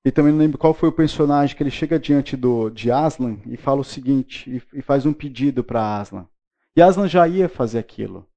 e 0.03 0.11
também 0.11 0.32
não 0.32 0.39
lembro 0.39 0.59
qual 0.59 0.73
foi 0.73 0.89
o 0.89 0.93
personagem 0.93 1.55
que 1.55 1.63
ele 1.63 1.71
chega 1.71 1.99
diante 1.99 2.38
do, 2.38 2.69
de 2.69 2.91
Aslan 2.91 3.39
e 3.47 3.57
fala 3.57 3.82
o 3.82 3.86
seguinte, 3.86 4.49
e, 4.49 4.80
e 4.80 4.82
faz 4.82 5.05
um 5.05 5.13
pedido 5.13 5.63
para 5.63 5.99
Aslan. 5.99 6.28
E 6.76 6.82
Aslan 6.82 7.07
já 7.07 7.28
ia 7.28 7.49
fazer 7.49 7.80
aquilo. 7.80 8.28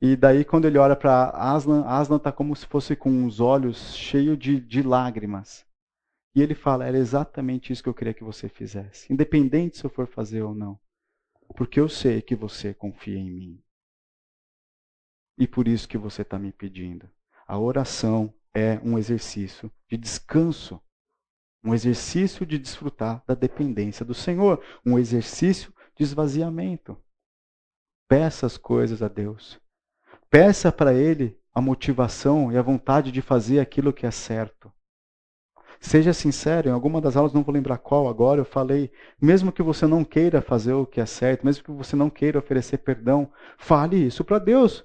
E 0.00 0.14
daí, 0.14 0.44
quando 0.44 0.66
ele 0.66 0.78
olha 0.78 0.94
para 0.94 1.30
Aslan, 1.30 1.84
Aslan 1.84 2.18
está 2.18 2.30
como 2.30 2.54
se 2.54 2.66
fosse 2.66 2.94
com 2.94 3.24
os 3.26 3.40
olhos 3.40 3.96
cheios 3.96 4.38
de, 4.38 4.60
de 4.60 4.82
lágrimas. 4.82 5.66
E 6.34 6.40
ele 6.40 6.54
fala: 6.54 6.86
era 6.86 6.96
exatamente 6.96 7.72
isso 7.72 7.82
que 7.82 7.88
eu 7.88 7.94
queria 7.94 8.14
que 8.14 8.22
você 8.22 8.48
fizesse, 8.48 9.12
independente 9.12 9.76
se 9.76 9.84
eu 9.84 9.90
for 9.90 10.06
fazer 10.06 10.42
ou 10.42 10.54
não. 10.54 10.78
Porque 11.56 11.80
eu 11.80 11.88
sei 11.88 12.22
que 12.22 12.36
você 12.36 12.72
confia 12.72 13.18
em 13.18 13.30
mim. 13.30 13.62
E 15.36 15.48
por 15.48 15.66
isso 15.66 15.88
que 15.88 15.98
você 15.98 16.22
está 16.22 16.38
me 16.38 16.52
pedindo. 16.52 17.10
A 17.46 17.58
oração 17.58 18.32
é 18.54 18.78
um 18.84 18.98
exercício 18.98 19.72
de 19.88 19.96
descanso, 19.96 20.80
um 21.64 21.74
exercício 21.74 22.46
de 22.46 22.58
desfrutar 22.58 23.24
da 23.26 23.34
dependência 23.34 24.04
do 24.04 24.14
Senhor, 24.14 24.62
um 24.84 24.98
exercício 24.98 25.72
de 25.96 26.04
esvaziamento. 26.04 26.96
Peça 28.08 28.46
as 28.46 28.56
coisas 28.56 29.02
a 29.02 29.08
Deus. 29.08 29.60
Peça 30.30 30.70
para 30.70 30.92
Ele 30.92 31.38
a 31.54 31.60
motivação 31.60 32.52
e 32.52 32.56
a 32.56 32.62
vontade 32.62 33.10
de 33.10 33.22
fazer 33.22 33.60
aquilo 33.60 33.92
que 33.92 34.06
é 34.06 34.10
certo. 34.10 34.72
Seja 35.80 36.12
sincero, 36.12 36.68
em 36.68 36.72
alguma 36.72 37.00
das 37.00 37.16
aulas, 37.16 37.32
não 37.32 37.42
vou 37.42 37.54
lembrar 37.54 37.78
qual 37.78 38.08
agora, 38.08 38.40
eu 38.40 38.44
falei, 38.44 38.90
mesmo 39.20 39.52
que 39.52 39.62
você 39.62 39.86
não 39.86 40.04
queira 40.04 40.42
fazer 40.42 40.72
o 40.72 40.84
que 40.84 41.00
é 41.00 41.06
certo, 41.06 41.46
mesmo 41.46 41.64
que 41.64 41.70
você 41.70 41.94
não 41.94 42.10
queira 42.10 42.38
oferecer 42.38 42.78
perdão, 42.78 43.30
fale 43.56 43.96
isso 43.96 44.24
para 44.24 44.38
Deus. 44.38 44.84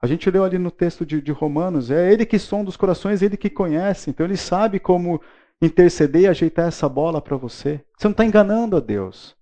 A 0.00 0.06
gente 0.06 0.30
leu 0.30 0.42
ali 0.42 0.58
no 0.58 0.70
texto 0.70 1.04
de, 1.04 1.20
de, 1.20 1.30
Romanos, 1.30 1.90
é 1.90 2.12
Ele 2.12 2.26
que 2.26 2.38
sonda 2.38 2.70
os 2.70 2.76
corações, 2.76 3.22
Ele 3.22 3.36
que 3.36 3.50
conhece, 3.50 4.10
então 4.10 4.24
Ele 4.24 4.36
sabe 4.36 4.80
como 4.80 5.20
interceder 5.60 6.22
e 6.22 6.28
ajeitar 6.28 6.66
essa 6.66 6.88
bola 6.88 7.20
para 7.20 7.36
você. 7.36 7.84
Você 7.96 8.08
não 8.08 8.12
está 8.12 8.24
enganando 8.24 8.76
a 8.76 8.80
Deus. 8.80 9.36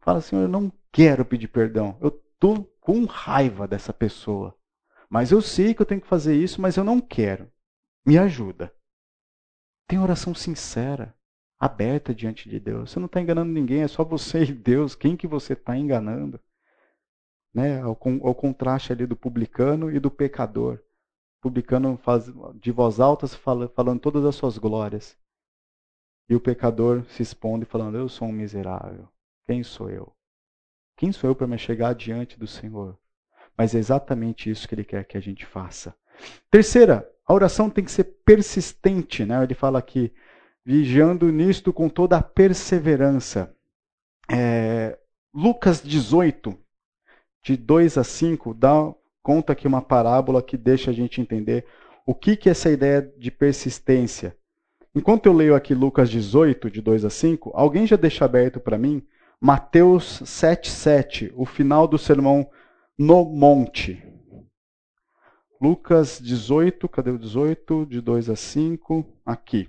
Fala, 0.00 0.20
Senhor, 0.20 0.42
eu 0.42 0.48
não 0.48 0.72
quero 0.90 1.24
pedir 1.24 1.48
perdão, 1.48 1.98
eu 2.00 2.08
estou 2.08 2.66
com 2.88 3.04
raiva 3.04 3.68
dessa 3.68 3.92
pessoa, 3.92 4.56
mas 5.10 5.30
eu 5.30 5.42
sei 5.42 5.74
que 5.74 5.82
eu 5.82 5.84
tenho 5.84 6.00
que 6.00 6.06
fazer 6.06 6.34
isso, 6.34 6.58
mas 6.58 6.78
eu 6.78 6.82
não 6.82 7.02
quero. 7.02 7.52
Me 8.02 8.16
ajuda. 8.16 8.74
Tem 9.86 9.98
oração 9.98 10.34
sincera, 10.34 11.14
aberta 11.60 12.14
diante 12.14 12.48
de 12.48 12.58
Deus. 12.58 12.90
Você 12.90 12.98
não 12.98 13.04
está 13.04 13.20
enganando 13.20 13.52
ninguém, 13.52 13.82
é 13.82 13.88
só 13.88 14.02
você 14.02 14.40
e 14.48 14.54
Deus. 14.54 14.94
Quem 14.94 15.18
que 15.18 15.26
você 15.26 15.52
está 15.52 15.76
enganando? 15.76 16.40
Né? 17.52 17.78
Ao, 17.82 17.94
contraste 17.94 18.90
ali 18.90 19.04
do 19.04 19.14
publicano 19.14 19.94
e 19.94 20.00
do 20.00 20.10
pecador. 20.10 20.76
O 21.40 21.42
publicano 21.42 21.98
faz, 21.98 22.32
de 22.54 22.72
voz 22.72 23.00
alta 23.00 23.28
fala, 23.28 23.68
falando 23.68 24.00
todas 24.00 24.24
as 24.24 24.34
suas 24.34 24.56
glórias. 24.56 25.14
E 26.26 26.34
o 26.34 26.40
pecador 26.40 27.04
se 27.10 27.22
expondo 27.22 27.66
falando: 27.66 27.98
Eu 27.98 28.08
sou 28.08 28.28
um 28.28 28.32
miserável. 28.32 29.06
Quem 29.44 29.62
sou 29.62 29.90
eu? 29.90 30.17
Quem 30.98 31.12
sou 31.12 31.30
eu 31.30 31.34
para 31.34 31.46
me 31.46 31.56
chegar 31.56 31.94
diante 31.94 32.36
do 32.36 32.48
Senhor? 32.48 32.98
Mas 33.56 33.72
é 33.72 33.78
exatamente 33.78 34.50
isso 34.50 34.66
que 34.66 34.74
Ele 34.74 34.82
quer 34.82 35.04
que 35.04 35.16
a 35.16 35.20
gente 35.20 35.46
faça. 35.46 35.94
Terceira, 36.50 37.08
a 37.24 37.32
oração 37.32 37.70
tem 37.70 37.84
que 37.84 37.92
ser 37.92 38.02
persistente, 38.24 39.24
né? 39.24 39.40
Ele 39.40 39.54
fala 39.54 39.78
aqui, 39.78 40.12
vigiando 40.64 41.30
nisto 41.30 41.72
com 41.72 41.88
toda 41.88 42.16
a 42.16 42.22
perseverança. 42.22 43.54
É, 44.28 44.98
Lucas 45.32 45.80
18, 45.80 46.58
de 47.44 47.56
2 47.56 47.96
a 47.96 48.02
5, 48.02 48.52
dá 48.52 48.92
conta 49.22 49.52
aqui 49.52 49.68
uma 49.68 49.80
parábola 49.80 50.42
que 50.42 50.56
deixa 50.56 50.90
a 50.90 50.94
gente 50.94 51.20
entender 51.20 51.64
o 52.04 52.12
que, 52.12 52.34
que 52.34 52.48
é 52.48 52.52
essa 52.52 52.70
ideia 52.70 53.02
de 53.16 53.30
persistência. 53.30 54.36
Enquanto 54.92 55.26
eu 55.26 55.32
leio 55.32 55.54
aqui 55.54 55.74
Lucas 55.74 56.10
18, 56.10 56.68
de 56.68 56.80
2 56.82 57.04
a 57.04 57.10
5, 57.10 57.52
alguém 57.54 57.86
já 57.86 57.94
deixa 57.94 58.24
aberto 58.24 58.58
para 58.58 58.76
mim 58.76 59.06
Mateus 59.40 60.20
7, 60.24 60.68
7, 60.68 61.32
o 61.36 61.46
final 61.46 61.86
do 61.86 61.96
sermão 61.96 62.50
no 62.98 63.24
monte. 63.24 64.02
Lucas 65.60 66.20
18, 66.20 66.88
cadê 66.88 67.10
o 67.10 67.18
18? 67.18 67.86
De 67.86 68.00
2 68.00 68.30
a 68.30 68.36
5, 68.36 69.06
aqui. 69.24 69.68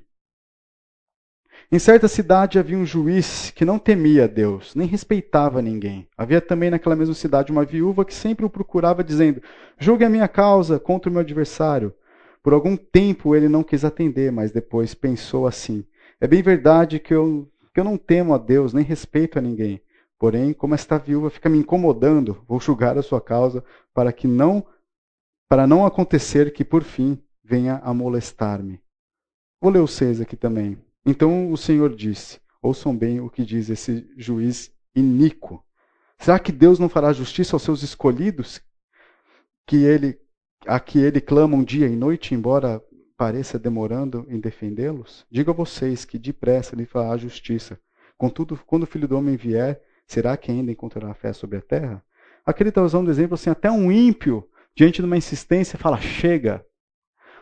Em 1.72 1.78
certa 1.78 2.08
cidade 2.08 2.58
havia 2.58 2.78
um 2.78 2.86
juiz 2.86 3.52
que 3.52 3.64
não 3.64 3.78
temia 3.78 4.28
Deus, 4.28 4.74
nem 4.74 4.88
respeitava 4.88 5.62
ninguém. 5.62 6.08
Havia 6.18 6.42
também 6.42 6.72
naquela 6.72 6.96
mesma 6.96 7.14
cidade 7.14 7.52
uma 7.52 7.64
viúva 7.64 8.04
que 8.04 8.14
sempre 8.14 8.46
o 8.46 8.50
procurava, 8.50 9.04
dizendo: 9.04 9.40
Julgue 9.78 10.04
a 10.04 10.10
minha 10.10 10.28
causa 10.28 10.80
contra 10.80 11.10
o 11.10 11.14
meu 11.14 11.22
adversário. 11.22 11.94
Por 12.42 12.54
algum 12.54 12.76
tempo 12.76 13.36
ele 13.36 13.48
não 13.48 13.64
quis 13.64 13.86
atender, 13.86 14.32
mas 14.32 14.52
depois 14.52 14.96
pensou 14.96 15.46
assim: 15.46 15.86
É 16.20 16.26
bem 16.26 16.42
verdade 16.42 17.00
que 17.00 17.14
eu, 17.14 17.48
eu 17.80 17.84
não 17.84 17.98
temo 17.98 18.34
a 18.34 18.38
Deus, 18.38 18.74
nem 18.74 18.84
respeito 18.84 19.40
a 19.40 19.42
ninguém. 19.42 19.82
Porém, 20.18 20.54
como 20.54 20.76
esta 20.76 20.98
viúva 20.98 21.30
fica 21.30 21.50
me 21.50 21.58
incomodando, 21.58 22.44
vou 22.48 22.60
julgar 22.60 22.98
a 22.98 23.02
sua 23.02 23.22
causa 23.22 23.64
para 23.94 24.12
que 24.12 24.28
não 24.28 24.66
para 25.48 25.66
não 25.66 25.84
acontecer 25.84 26.54
que 26.54 26.64
por 26.64 26.84
fim 26.84 27.18
venha 27.44 27.78
a 27.84 27.92
molestar-me. 27.92 28.80
Vou 29.60 29.72
ler 29.72 29.80
o 29.80 29.88
6 29.88 30.22
aqui 30.22 30.36
também. 30.36 30.78
Então 31.06 31.52
o 31.52 31.58
Senhor 31.58 31.96
disse: 31.96 32.40
Ouçam 32.62 32.96
bem 32.96 33.20
o 33.20 33.30
que 33.30 33.44
diz 33.44 33.70
esse 33.70 34.08
juiz 34.16 34.72
iníquo. 34.96 35.64
Será 36.20 36.38
que 36.38 36.52
Deus 36.52 36.78
não 36.78 36.90
fará 36.90 37.12
justiça 37.14 37.56
aos 37.56 37.64
seus 37.64 37.82
escolhidos, 37.82 38.62
que 39.66 39.78
ele, 39.78 40.20
a 40.68 40.80
que 40.80 41.00
ele 41.00 41.22
clama 41.22 41.56
um 41.56 41.64
dia 41.64 41.88
e 41.88 41.96
noite, 41.96 42.36
embora 42.36 42.84
pareça 43.20 43.60
demorando 43.60 44.26
em 44.30 44.40
defendê-los? 44.40 45.26
Digo 45.30 45.52
a 45.52 45.54
vocês 45.54 46.06
que 46.06 46.18
depressa 46.18 46.74
lhe 46.74 46.86
fará 46.86 47.18
justiça. 47.18 47.78
Contudo, 48.18 48.58
quando 48.66 48.84
o 48.84 48.88
filho 48.88 49.10
do 49.10 49.18
homem 49.18 49.36
vier, 49.36 49.82
será 50.08 50.38
que 50.38 50.50
ainda 50.50 50.72
encontrará 50.72 51.14
fé 51.14 51.34
sobre 51.34 51.58
a 51.58 51.62
terra? 51.62 52.02
Aqui 52.46 52.64
ele 52.64 52.70
está 52.70 52.82
usando 52.82 53.10
o 53.10 53.12
exemplo 53.12 53.34
assim: 53.34 53.50
até 53.50 53.70
um 53.70 53.92
ímpio 53.92 54.48
diante 54.74 55.02
de 55.02 55.06
uma 55.06 55.18
insistência, 55.18 55.78
fala: 55.78 56.00
chega. 56.00 56.66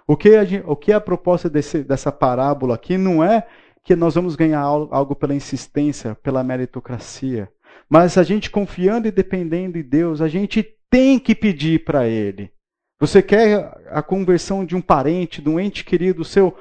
O 0.07 0.17
que, 0.17 0.29
a, 0.35 0.41
o 0.65 0.75
que 0.75 0.91
é 0.91 0.95
a 0.95 1.01
proposta 1.01 1.47
desse, 1.47 1.83
dessa 1.83 2.11
parábola 2.11 2.73
aqui 2.73 2.97
não 2.97 3.23
é 3.23 3.45
que 3.83 3.95
nós 3.95 4.15
vamos 4.15 4.35
ganhar 4.35 4.61
algo 4.61 5.15
pela 5.15 5.35
insistência, 5.35 6.15
pela 6.15 6.43
meritocracia. 6.43 7.51
Mas 7.87 8.17
a 8.17 8.23
gente 8.23 8.49
confiando 8.49 9.07
e 9.07 9.11
dependendo 9.11 9.73
de 9.73 9.83
Deus, 9.83 10.21
a 10.21 10.27
gente 10.27 10.65
tem 10.89 11.19
que 11.19 11.35
pedir 11.35 11.83
para 11.83 12.07
Ele. 12.07 12.51
Você 12.99 13.21
quer 13.21 13.79
a 13.91 14.01
conversão 14.01 14.65
de 14.65 14.75
um 14.75 14.81
parente, 14.81 15.41
de 15.41 15.49
um 15.49 15.59
ente 15.59 15.85
querido 15.85 16.25
seu? 16.25 16.57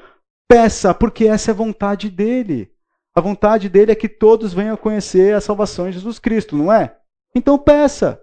Peça, 0.48 0.94
porque 0.94 1.26
essa 1.26 1.50
é 1.50 1.52
a 1.52 1.56
vontade 1.56 2.10
dele. 2.10 2.70
A 3.14 3.20
vontade 3.20 3.68
dele 3.68 3.92
é 3.92 3.94
que 3.94 4.08
todos 4.08 4.52
venham 4.52 4.76
conhecer 4.76 5.34
a 5.34 5.40
salvação 5.40 5.86
de 5.86 5.92
Jesus 5.92 6.18
Cristo, 6.18 6.54
não 6.54 6.70
é? 6.70 6.96
Então 7.34 7.58
peça. 7.58 8.22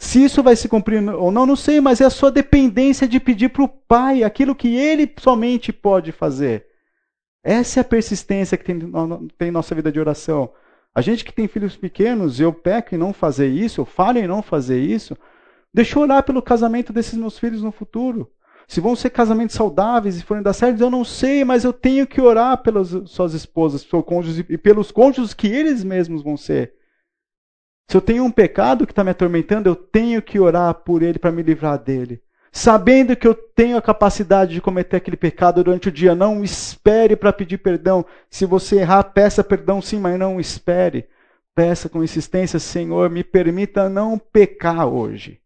Se 0.00 0.24
isso 0.24 0.42
vai 0.42 0.56
se 0.56 0.68
cumprir 0.68 1.08
ou 1.08 1.30
não, 1.30 1.46
não 1.46 1.54
sei, 1.54 1.80
mas 1.80 2.00
é 2.00 2.04
a 2.04 2.10
sua 2.10 2.32
dependência 2.32 3.06
de 3.06 3.20
pedir 3.20 3.50
para 3.50 3.62
o 3.62 3.68
Pai 3.68 4.24
aquilo 4.24 4.54
que 4.54 4.74
Ele 4.74 5.10
somente 5.18 5.72
pode 5.72 6.10
fazer. 6.10 6.66
Essa 7.44 7.80
é 7.80 7.82
a 7.82 7.84
persistência 7.84 8.58
que 8.58 8.64
tem, 8.64 8.80
tem 9.38 9.50
nossa 9.50 9.74
vida 9.74 9.92
de 9.92 10.00
oração. 10.00 10.52
A 10.92 11.00
gente 11.00 11.24
que 11.24 11.32
tem 11.32 11.46
filhos 11.46 11.76
pequenos, 11.76 12.40
eu 12.40 12.52
peco 12.52 12.94
em 12.94 12.98
não 12.98 13.12
fazer 13.12 13.48
isso, 13.48 13.80
eu 13.80 13.84
falho 13.84 14.18
em 14.18 14.26
não 14.26 14.42
fazer 14.42 14.80
isso, 14.80 15.16
deixa 15.74 15.98
eu 15.98 16.02
orar 16.02 16.22
pelo 16.22 16.40
casamento 16.40 16.92
desses 16.92 17.14
meus 17.14 17.38
filhos 17.38 17.62
no 17.62 17.72
futuro. 17.72 18.30
Se 18.66 18.80
vão 18.80 18.96
ser 18.96 19.10
casamentos 19.10 19.56
saudáveis 19.56 20.16
e 20.16 20.22
forem 20.22 20.42
dar 20.42 20.52
certo, 20.52 20.80
eu 20.80 20.90
não 20.90 21.04
sei, 21.04 21.44
mas 21.44 21.64
eu 21.64 21.72
tenho 21.72 22.06
que 22.06 22.20
orar 22.20 22.62
pelas 22.62 22.88
suas 23.06 23.34
esposas, 23.34 23.82
seus 23.82 24.04
cônjuges 24.04 24.44
e 24.48 24.56
pelos 24.56 24.90
cônjuges 24.90 25.34
que 25.34 25.48
eles 25.48 25.84
mesmos 25.84 26.22
vão 26.22 26.36
ser. 26.36 26.72
Se 27.88 27.96
eu 27.96 28.00
tenho 28.00 28.24
um 28.24 28.30
pecado 28.30 28.86
que 28.86 28.92
está 28.92 29.04
me 29.04 29.10
atormentando, 29.10 29.68
eu 29.68 29.76
tenho 29.76 30.22
que 30.22 30.40
orar 30.40 30.72
por 30.74 31.02
ele 31.02 31.18
para 31.18 31.30
me 31.30 31.42
livrar 31.42 31.78
dele. 31.78 32.22
Sabendo 32.50 33.16
que 33.16 33.26
eu 33.26 33.34
tenho 33.34 33.76
a 33.76 33.82
capacidade 33.82 34.54
de 34.54 34.60
cometer 34.60 34.96
aquele 34.96 35.16
pecado 35.16 35.62
durante 35.62 35.88
o 35.88 35.92
dia, 35.92 36.14
não 36.14 36.42
espere 36.42 37.16
para 37.16 37.32
pedir 37.32 37.58
perdão. 37.58 38.06
Se 38.30 38.46
você 38.46 38.76
errar, 38.76 39.02
peça 39.02 39.42
perdão 39.42 39.82
sim, 39.82 39.98
mas 39.98 40.18
não 40.18 40.40
espere. 40.40 41.06
Peça 41.54 41.88
com 41.88 42.02
insistência, 42.02 42.58
Senhor, 42.58 43.10
me 43.10 43.22
permita 43.22 43.88
não 43.88 44.16
pecar 44.18 44.86
hoje. 44.86 45.40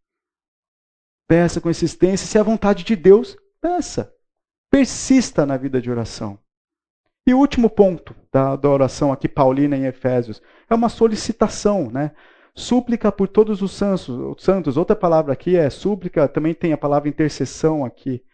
Peça 1.28 1.60
com 1.60 1.68
insistência, 1.68 2.26
se 2.26 2.38
é 2.38 2.40
a 2.40 2.44
vontade 2.44 2.82
de 2.82 2.96
Deus, 2.96 3.36
peça. 3.60 4.10
Persista 4.70 5.44
na 5.44 5.58
vida 5.58 5.80
de 5.80 5.90
oração. 5.90 6.38
E 7.26 7.34
o 7.34 7.38
último 7.38 7.68
ponto 7.68 8.16
da, 8.32 8.56
da 8.56 8.70
oração 8.70 9.12
aqui, 9.12 9.28
Paulina 9.28 9.76
em 9.76 9.84
Efésios, 9.84 10.40
é 10.70 10.74
uma 10.74 10.88
solicitação, 10.88 11.90
né? 11.90 12.12
Súplica 12.54 13.12
por 13.12 13.28
todos 13.28 13.60
os 13.60 13.72
santos, 13.72 14.08
os 14.08 14.42
santos. 14.42 14.78
Outra 14.78 14.96
palavra 14.96 15.34
aqui 15.34 15.54
é 15.54 15.68
súplica, 15.68 16.26
também 16.26 16.54
tem 16.54 16.72
a 16.72 16.78
palavra 16.78 17.08
intercessão 17.08 17.84
aqui. 17.84 18.24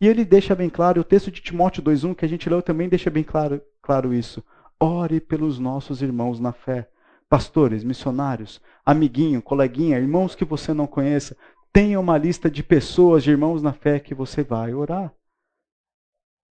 E 0.00 0.08
ele 0.08 0.24
deixa 0.24 0.56
bem 0.56 0.68
claro, 0.68 1.00
o 1.00 1.04
texto 1.04 1.30
de 1.30 1.40
Timóteo 1.40 1.80
2,1 1.80 2.16
que 2.16 2.24
a 2.24 2.28
gente 2.28 2.50
leu 2.50 2.60
também 2.60 2.88
deixa 2.88 3.08
bem 3.08 3.22
claro, 3.22 3.62
claro 3.80 4.12
isso. 4.12 4.42
Ore 4.80 5.20
pelos 5.20 5.60
nossos 5.60 6.02
irmãos 6.02 6.40
na 6.40 6.52
fé. 6.52 6.88
Pastores, 7.28 7.84
missionários, 7.84 8.60
amiguinho, 8.84 9.40
coleguinha, 9.40 9.96
irmãos 9.96 10.34
que 10.34 10.44
você 10.44 10.74
não 10.74 10.88
conheça, 10.88 11.36
tenha 11.72 11.98
uma 11.98 12.18
lista 12.18 12.50
de 12.50 12.62
pessoas, 12.62 13.24
de 13.24 13.30
irmãos 13.30 13.62
na 13.62 13.72
fé 13.72 13.98
que 13.98 14.14
você 14.14 14.42
vai 14.42 14.74
orar. 14.74 15.12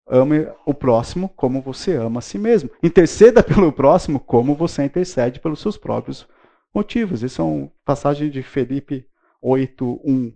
Ame 0.07 0.47
o 0.65 0.73
próximo 0.73 1.29
como 1.29 1.61
você 1.61 1.95
ama 1.95 2.19
a 2.19 2.21
si 2.21 2.37
mesmo. 2.37 2.69
Interceda 2.81 3.43
pelo 3.43 3.71
próximo 3.71 4.19
como 4.19 4.55
você 4.55 4.83
intercede 4.83 5.39
pelos 5.39 5.61
seus 5.61 5.77
próprios 5.77 6.27
motivos. 6.73 7.21
Isso 7.21 7.41
é 7.41 7.45
uma 7.45 7.71
passagem 7.85 8.29
de 8.29 8.41
Felipe 8.41 9.07
8:1. 9.41 10.33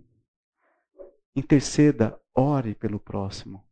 Interceda, 1.34 2.18
ore 2.34 2.74
pelo 2.74 2.98
próximo. 2.98 3.66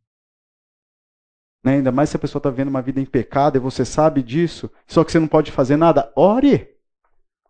Né? 1.63 1.75
Ainda 1.75 1.91
mais 1.91 2.09
se 2.09 2.17
a 2.17 2.19
pessoa 2.19 2.39
está 2.39 2.49
vivendo 2.51 2.67
uma 2.67 2.81
vida 2.81 2.99
em 2.99 3.05
pecado 3.05 3.55
e 3.55 3.59
você 3.59 3.83
sabe 3.83 4.21
disso, 4.21 4.69
só 4.85 5.03
que 5.03 5.11
você 5.11 5.19
não 5.19 5.27
pode 5.27 5.51
fazer 5.51 5.77
nada. 5.77 6.11
Ore. 6.15 6.77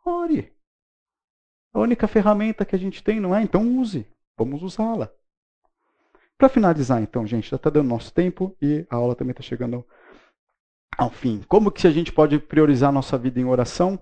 Ore. 0.06 0.55
A 1.76 1.80
única 1.82 2.08
ferramenta 2.08 2.64
que 2.64 2.74
a 2.74 2.80
gente 2.80 3.04
tem, 3.04 3.20
não 3.20 3.36
é? 3.36 3.44
Então 3.44 3.78
use. 3.78 4.08
Vamos 4.38 4.64
usá-la. 4.64 5.12
Para 6.38 6.48
finalizar, 6.48 7.02
então, 7.02 7.28
gente, 7.28 7.50
já 7.50 7.58
está 7.58 7.70
dando 7.70 7.90
nosso 7.90 8.14
tempo 8.14 8.56
e 8.62 8.88
a 8.90 8.96
aula 8.96 9.14
também 9.14 9.32
está 9.32 9.44
chegando 9.44 9.86
ao 10.98 11.10
fim. 11.10 11.44
Como 11.50 11.70
que 11.70 11.86
a 11.86 11.92
gente 11.92 12.14
pode 12.14 12.40
priorizar 12.40 12.94
nossa 12.94 13.18
vida 13.18 13.42
em 13.42 13.44
oração? 13.44 14.00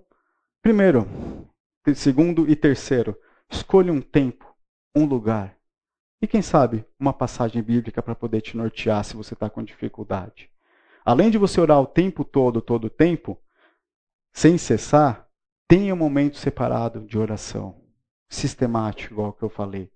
Primeiro, 0.61 1.07
segundo 1.95 2.47
e 2.47 2.55
terceiro, 2.55 3.17
escolha 3.49 3.91
um 3.91 4.01
tempo, 4.01 4.55
um 4.95 5.05
lugar. 5.05 5.57
E 6.21 6.27
quem 6.27 6.43
sabe, 6.43 6.85
uma 6.99 7.11
passagem 7.11 7.63
bíblica 7.63 8.03
para 8.03 8.13
poder 8.13 8.41
te 8.41 8.55
nortear 8.55 9.03
se 9.03 9.15
você 9.15 9.33
está 9.33 9.49
com 9.49 9.63
dificuldade. 9.63 10.47
Além 11.03 11.31
de 11.31 11.39
você 11.39 11.59
orar 11.59 11.81
o 11.81 11.87
tempo 11.87 12.23
todo, 12.23 12.61
todo 12.61 12.85
o 12.85 12.89
tempo, 12.91 13.35
sem 14.31 14.59
cessar, 14.59 15.22
tenha 15.73 15.91
um 15.91 15.97
momento 15.97 16.37
separado 16.37 17.03
de 17.03 17.17
oração, 17.17 17.75
sistemático, 18.29 19.11
igual 19.11 19.33
que 19.33 19.41
eu 19.41 19.49
falei. 19.49 19.91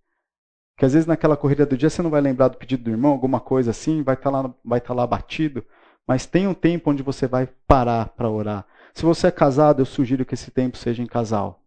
Que 0.75 0.85
às 0.85 0.93
vezes 0.93 1.05
naquela 1.05 1.37
corrida 1.37 1.67
do 1.67 1.77
dia 1.77 1.87
você 1.87 2.01
não 2.01 2.09
vai 2.09 2.19
lembrar 2.19 2.47
do 2.47 2.57
pedido 2.57 2.85
do 2.85 2.89
irmão, 2.89 3.11
alguma 3.11 3.39
coisa 3.39 3.69
assim, 3.69 4.01
vai 4.01 4.15
estar 4.15 4.31
tá 4.31 4.41
lá, 4.41 4.55
vai 4.65 4.79
estar 4.79 4.87
tá 4.87 4.93
lá 4.95 5.05
batido. 5.05 5.63
Mas 6.07 6.25
tem 6.25 6.47
um 6.47 6.53
tempo 6.55 6.89
onde 6.89 7.03
você 7.03 7.27
vai 7.27 7.45
parar 7.67 8.09
para 8.09 8.27
orar. 8.27 8.65
Se 8.95 9.03
você 9.03 9.27
é 9.27 9.31
casado, 9.31 9.79
eu 9.79 9.85
sugiro 9.85 10.25
que 10.25 10.33
esse 10.33 10.49
tempo 10.49 10.77
seja 10.77 11.03
em 11.03 11.05
casal. 11.05 11.63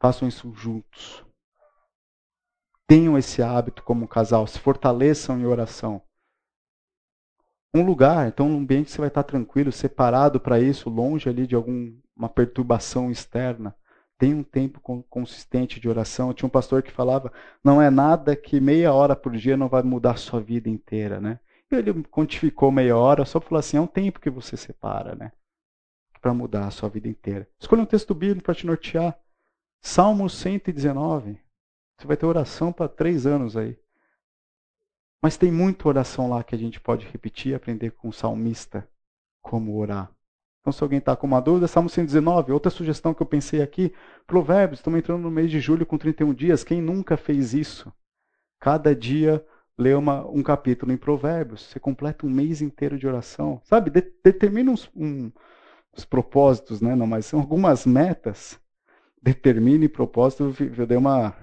Façam 0.00 0.28
isso 0.28 0.54
juntos. 0.54 1.24
Tenham 2.86 3.18
esse 3.18 3.42
hábito 3.42 3.82
como 3.82 4.06
casal, 4.06 4.46
se 4.46 4.60
fortaleçam 4.60 5.40
em 5.40 5.44
oração. 5.44 6.00
Um 7.74 7.84
lugar, 7.84 8.28
então 8.28 8.48
um 8.48 8.58
ambiente 8.58 8.86
que 8.86 8.92
você 8.92 8.98
vai 8.98 9.08
estar 9.08 9.24
tranquilo, 9.24 9.72
separado 9.72 10.38
para 10.38 10.60
isso, 10.60 10.88
longe 10.88 11.28
ali 11.28 11.48
de 11.48 11.56
alguma 12.20 12.28
perturbação 12.28 13.10
externa. 13.10 13.74
Tem 14.18 14.34
um 14.34 14.42
tempo 14.42 14.80
consistente 15.08 15.80
de 15.80 15.88
oração. 15.88 16.34
Tinha 16.34 16.46
um 16.46 16.50
pastor 16.50 16.82
que 16.82 16.92
falava: 16.92 17.32
não 17.64 17.80
é 17.80 17.88
nada 17.88 18.36
que 18.36 18.60
meia 18.60 18.92
hora 18.92 19.16
por 19.16 19.34
dia 19.34 19.56
não 19.56 19.68
vai 19.68 19.82
mudar 19.82 20.12
a 20.12 20.16
sua 20.16 20.40
vida 20.40 20.68
inteira, 20.68 21.18
né? 21.18 21.40
E 21.70 21.76
ele 21.76 22.02
quantificou 22.04 22.70
meia 22.70 22.96
hora, 22.96 23.24
só 23.24 23.40
falou 23.40 23.58
assim: 23.58 23.78
é 23.78 23.80
um 23.80 23.86
tempo 23.86 24.20
que 24.20 24.28
você 24.28 24.56
separa, 24.56 25.14
né? 25.14 25.32
Para 26.20 26.34
mudar 26.34 26.66
a 26.66 26.70
sua 26.70 26.90
vida 26.90 27.08
inteira. 27.08 27.48
Escolha 27.58 27.82
um 27.82 27.86
texto 27.86 28.14
bíblico 28.14 28.44
para 28.44 28.54
te 28.54 28.66
nortear. 28.66 29.18
Salmo 29.80 30.28
119. 30.28 31.40
Você 31.96 32.06
vai 32.06 32.16
ter 32.16 32.26
oração 32.26 32.70
para 32.70 32.88
três 32.88 33.26
anos 33.26 33.56
aí. 33.56 33.78
Mas 35.22 35.38
tem 35.38 35.50
muita 35.50 35.88
oração 35.88 36.28
lá 36.28 36.44
que 36.44 36.54
a 36.54 36.58
gente 36.58 36.78
pode 36.78 37.06
repetir 37.06 37.52
e 37.52 37.54
aprender 37.54 37.92
com 37.92 38.08
o 38.08 38.12
salmista 38.12 38.86
como 39.40 39.78
orar. 39.78 40.10
Então, 40.60 40.72
se 40.72 40.82
alguém 40.82 40.98
está 40.98 41.16
com 41.16 41.26
uma 41.26 41.40
dúvida, 41.40 41.66
Salmo 41.66 41.88
119. 41.88 42.52
Outra 42.52 42.70
sugestão 42.70 43.14
que 43.14 43.22
eu 43.22 43.26
pensei 43.26 43.62
aqui: 43.62 43.92
Provérbios. 44.26 44.80
Estamos 44.80 44.98
entrando 44.98 45.22
no 45.22 45.30
mês 45.30 45.50
de 45.50 45.58
julho 45.58 45.86
com 45.86 45.96
31 45.96 46.34
dias. 46.34 46.62
Quem 46.62 46.82
nunca 46.82 47.16
fez 47.16 47.54
isso? 47.54 47.92
Cada 48.60 48.94
dia 48.94 49.44
lê 49.78 49.94
uma, 49.94 50.26
um 50.26 50.42
capítulo 50.42 50.92
em 50.92 50.98
Provérbios. 50.98 51.62
Você 51.62 51.80
completa 51.80 52.26
um 52.26 52.30
mês 52.30 52.60
inteiro 52.60 52.98
de 52.98 53.06
oração. 53.06 53.60
Sabe? 53.64 53.90
De, 53.90 54.02
determina 54.22 54.70
uns, 54.70 54.90
um, 54.94 55.32
uns 55.96 56.04
propósitos, 56.04 56.82
né? 56.82 56.94
Não, 56.94 57.06
mas 57.06 57.24
são 57.24 57.40
algumas 57.40 57.86
metas. 57.86 58.60
Determine 59.22 59.88
propósito. 59.88 60.54
Eu 60.76 60.86
dei 60.86 60.98
uma. 60.98 61.34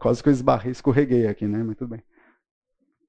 Quase 0.00 0.20
que 0.20 0.28
eu 0.28 0.32
esbarrei, 0.32 0.72
escorreguei 0.72 1.28
aqui, 1.28 1.46
né? 1.46 1.62
Mas 1.62 1.76
tudo 1.76 1.90
bem. 1.90 2.02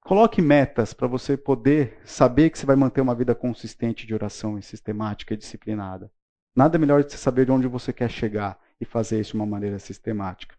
Coloque 0.09 0.41
metas 0.41 0.91
para 0.91 1.05
você 1.05 1.37
poder 1.37 1.99
saber 2.03 2.49
que 2.49 2.57
você 2.57 2.65
vai 2.65 2.75
manter 2.75 2.99
uma 2.99 3.13
vida 3.13 3.35
consistente 3.35 4.07
de 4.07 4.13
oração 4.15 4.57
e 4.57 4.63
sistemática 4.63 5.35
e 5.35 5.37
disciplinada. 5.37 6.11
Nada 6.55 6.79
melhor 6.79 7.03
de 7.03 7.11
você 7.11 7.17
saber 7.19 7.45
de 7.45 7.51
onde 7.51 7.67
você 7.67 7.93
quer 7.93 8.09
chegar 8.09 8.59
e 8.81 8.85
fazer 8.85 9.19
isso 9.19 9.33
de 9.33 9.35
uma 9.35 9.45
maneira 9.45 9.77
sistemática. 9.77 10.55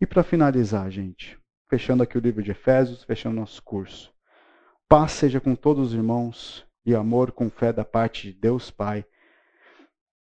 E 0.00 0.04
para 0.04 0.24
finalizar, 0.24 0.90
gente, 0.90 1.38
fechando 1.70 2.02
aqui 2.02 2.18
o 2.18 2.20
livro 2.20 2.42
de 2.42 2.50
Efésios, 2.50 3.04
fechando 3.04 3.36
nosso 3.36 3.62
curso. 3.62 4.12
Paz 4.88 5.12
seja 5.12 5.40
com 5.40 5.54
todos 5.54 5.90
os 5.90 5.94
irmãos 5.94 6.66
e 6.84 6.92
amor 6.92 7.30
com 7.30 7.48
fé 7.48 7.72
da 7.72 7.84
parte 7.84 8.32
de 8.32 8.40
Deus 8.40 8.68
Pai 8.68 9.04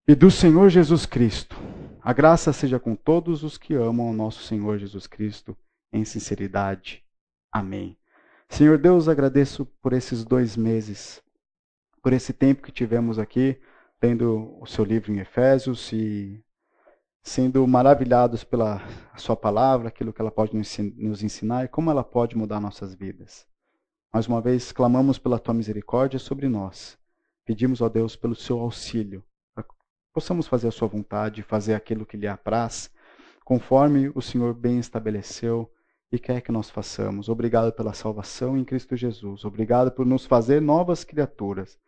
e 0.07 0.15
do 0.15 0.31
Senhor 0.31 0.69
Jesus 0.69 1.07
Cristo. 1.07 1.57
A 2.03 2.13
graça 2.13 2.53
seja 2.53 2.79
com 2.79 2.95
todos 2.95 3.43
os 3.43 3.57
que 3.57 3.73
amam 3.73 4.11
o 4.11 4.13
nosso 4.13 4.43
Senhor 4.43 4.77
Jesus 4.77 5.07
Cristo 5.07 5.57
em 5.91 6.05
sinceridade. 6.05 7.03
Amém. 7.51 7.97
Senhor 8.49 8.79
Deus, 8.79 9.09
agradeço 9.09 9.67
por 9.83 9.93
esses 9.93 10.25
dois 10.25 10.57
meses, 10.57 11.23
por 12.03 12.13
esse 12.13 12.33
tempo 12.33 12.63
que 12.63 12.73
tivemos 12.73 13.19
aqui, 13.19 13.61
lendo 14.03 14.57
o 14.61 14.67
seu 14.67 14.85
livro 14.85 15.13
em 15.13 15.19
Efésios 15.19 15.93
e 15.93 16.43
sendo 17.23 17.67
maravilhados 17.67 18.45
pela 18.45 18.81
sua 19.17 19.37
palavra, 19.37 19.89
aquilo 19.89 20.13
que 20.13 20.23
ela 20.23 20.31
pode 20.31 20.57
nos 20.57 21.23
ensinar 21.23 21.65
e 21.65 21.69
como 21.69 21.91
ela 21.91 22.05
pode 22.05 22.37
mudar 22.37 22.61
nossas 22.61 22.95
vidas. 22.95 23.47
Mais 24.13 24.29
uma 24.29 24.41
vez, 24.41 24.71
clamamos 24.71 25.19
pela 25.19 25.39
tua 25.39 25.53
misericórdia 25.53 26.19
sobre 26.19 26.49
nós. 26.49 26.97
Pedimos, 27.45 27.81
ó 27.81 27.89
Deus, 27.89 28.17
pelo 28.17 28.35
seu 28.35 28.61
auxílio, 28.61 29.25
para 29.55 29.65
que 29.65 29.75
possamos 30.15 30.47
fazer 30.47 30.69
a 30.69 30.73
sua 30.73 30.89
vontade, 30.89 31.43
fazer 31.43 31.75
aquilo 31.75 32.07
que 32.07 32.17
lhe 32.17 32.29
apraz, 32.29 32.91
conforme 33.45 34.11
o 34.15 34.23
Senhor 34.23 34.55
bem 34.55 34.79
estabeleceu 34.79 35.71
e 36.11 36.19
quer 36.19 36.41
que 36.41 36.53
nós 36.53 36.71
façamos. 36.71 37.29
Obrigado 37.29 37.73
pela 37.73 37.93
salvação 37.93 38.57
em 38.57 38.65
Cristo 38.65 38.97
Jesus. 38.97 39.45
Obrigado 39.45 39.91
por 39.91 40.07
nos 40.07 40.27
fazer 40.27 40.61
novas 40.61 41.05
criaturas 41.05 41.79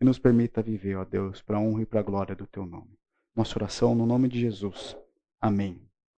e 0.00 0.04
nos 0.04 0.18
permita 0.18 0.62
viver, 0.62 0.96
ó 0.96 1.04
Deus, 1.04 1.42
para 1.42 1.56
a 1.56 1.60
honra 1.60 1.82
e 1.82 1.86
para 1.86 2.00
a 2.00 2.04
glória 2.04 2.34
do 2.34 2.46
teu 2.46 2.66
nome. 2.66 2.98
Nossa 3.34 3.58
oração 3.58 3.94
no 3.94 4.06
nome 4.06 4.28
de 4.28 4.40
Jesus. 4.40 4.96
Amém. 5.40 5.87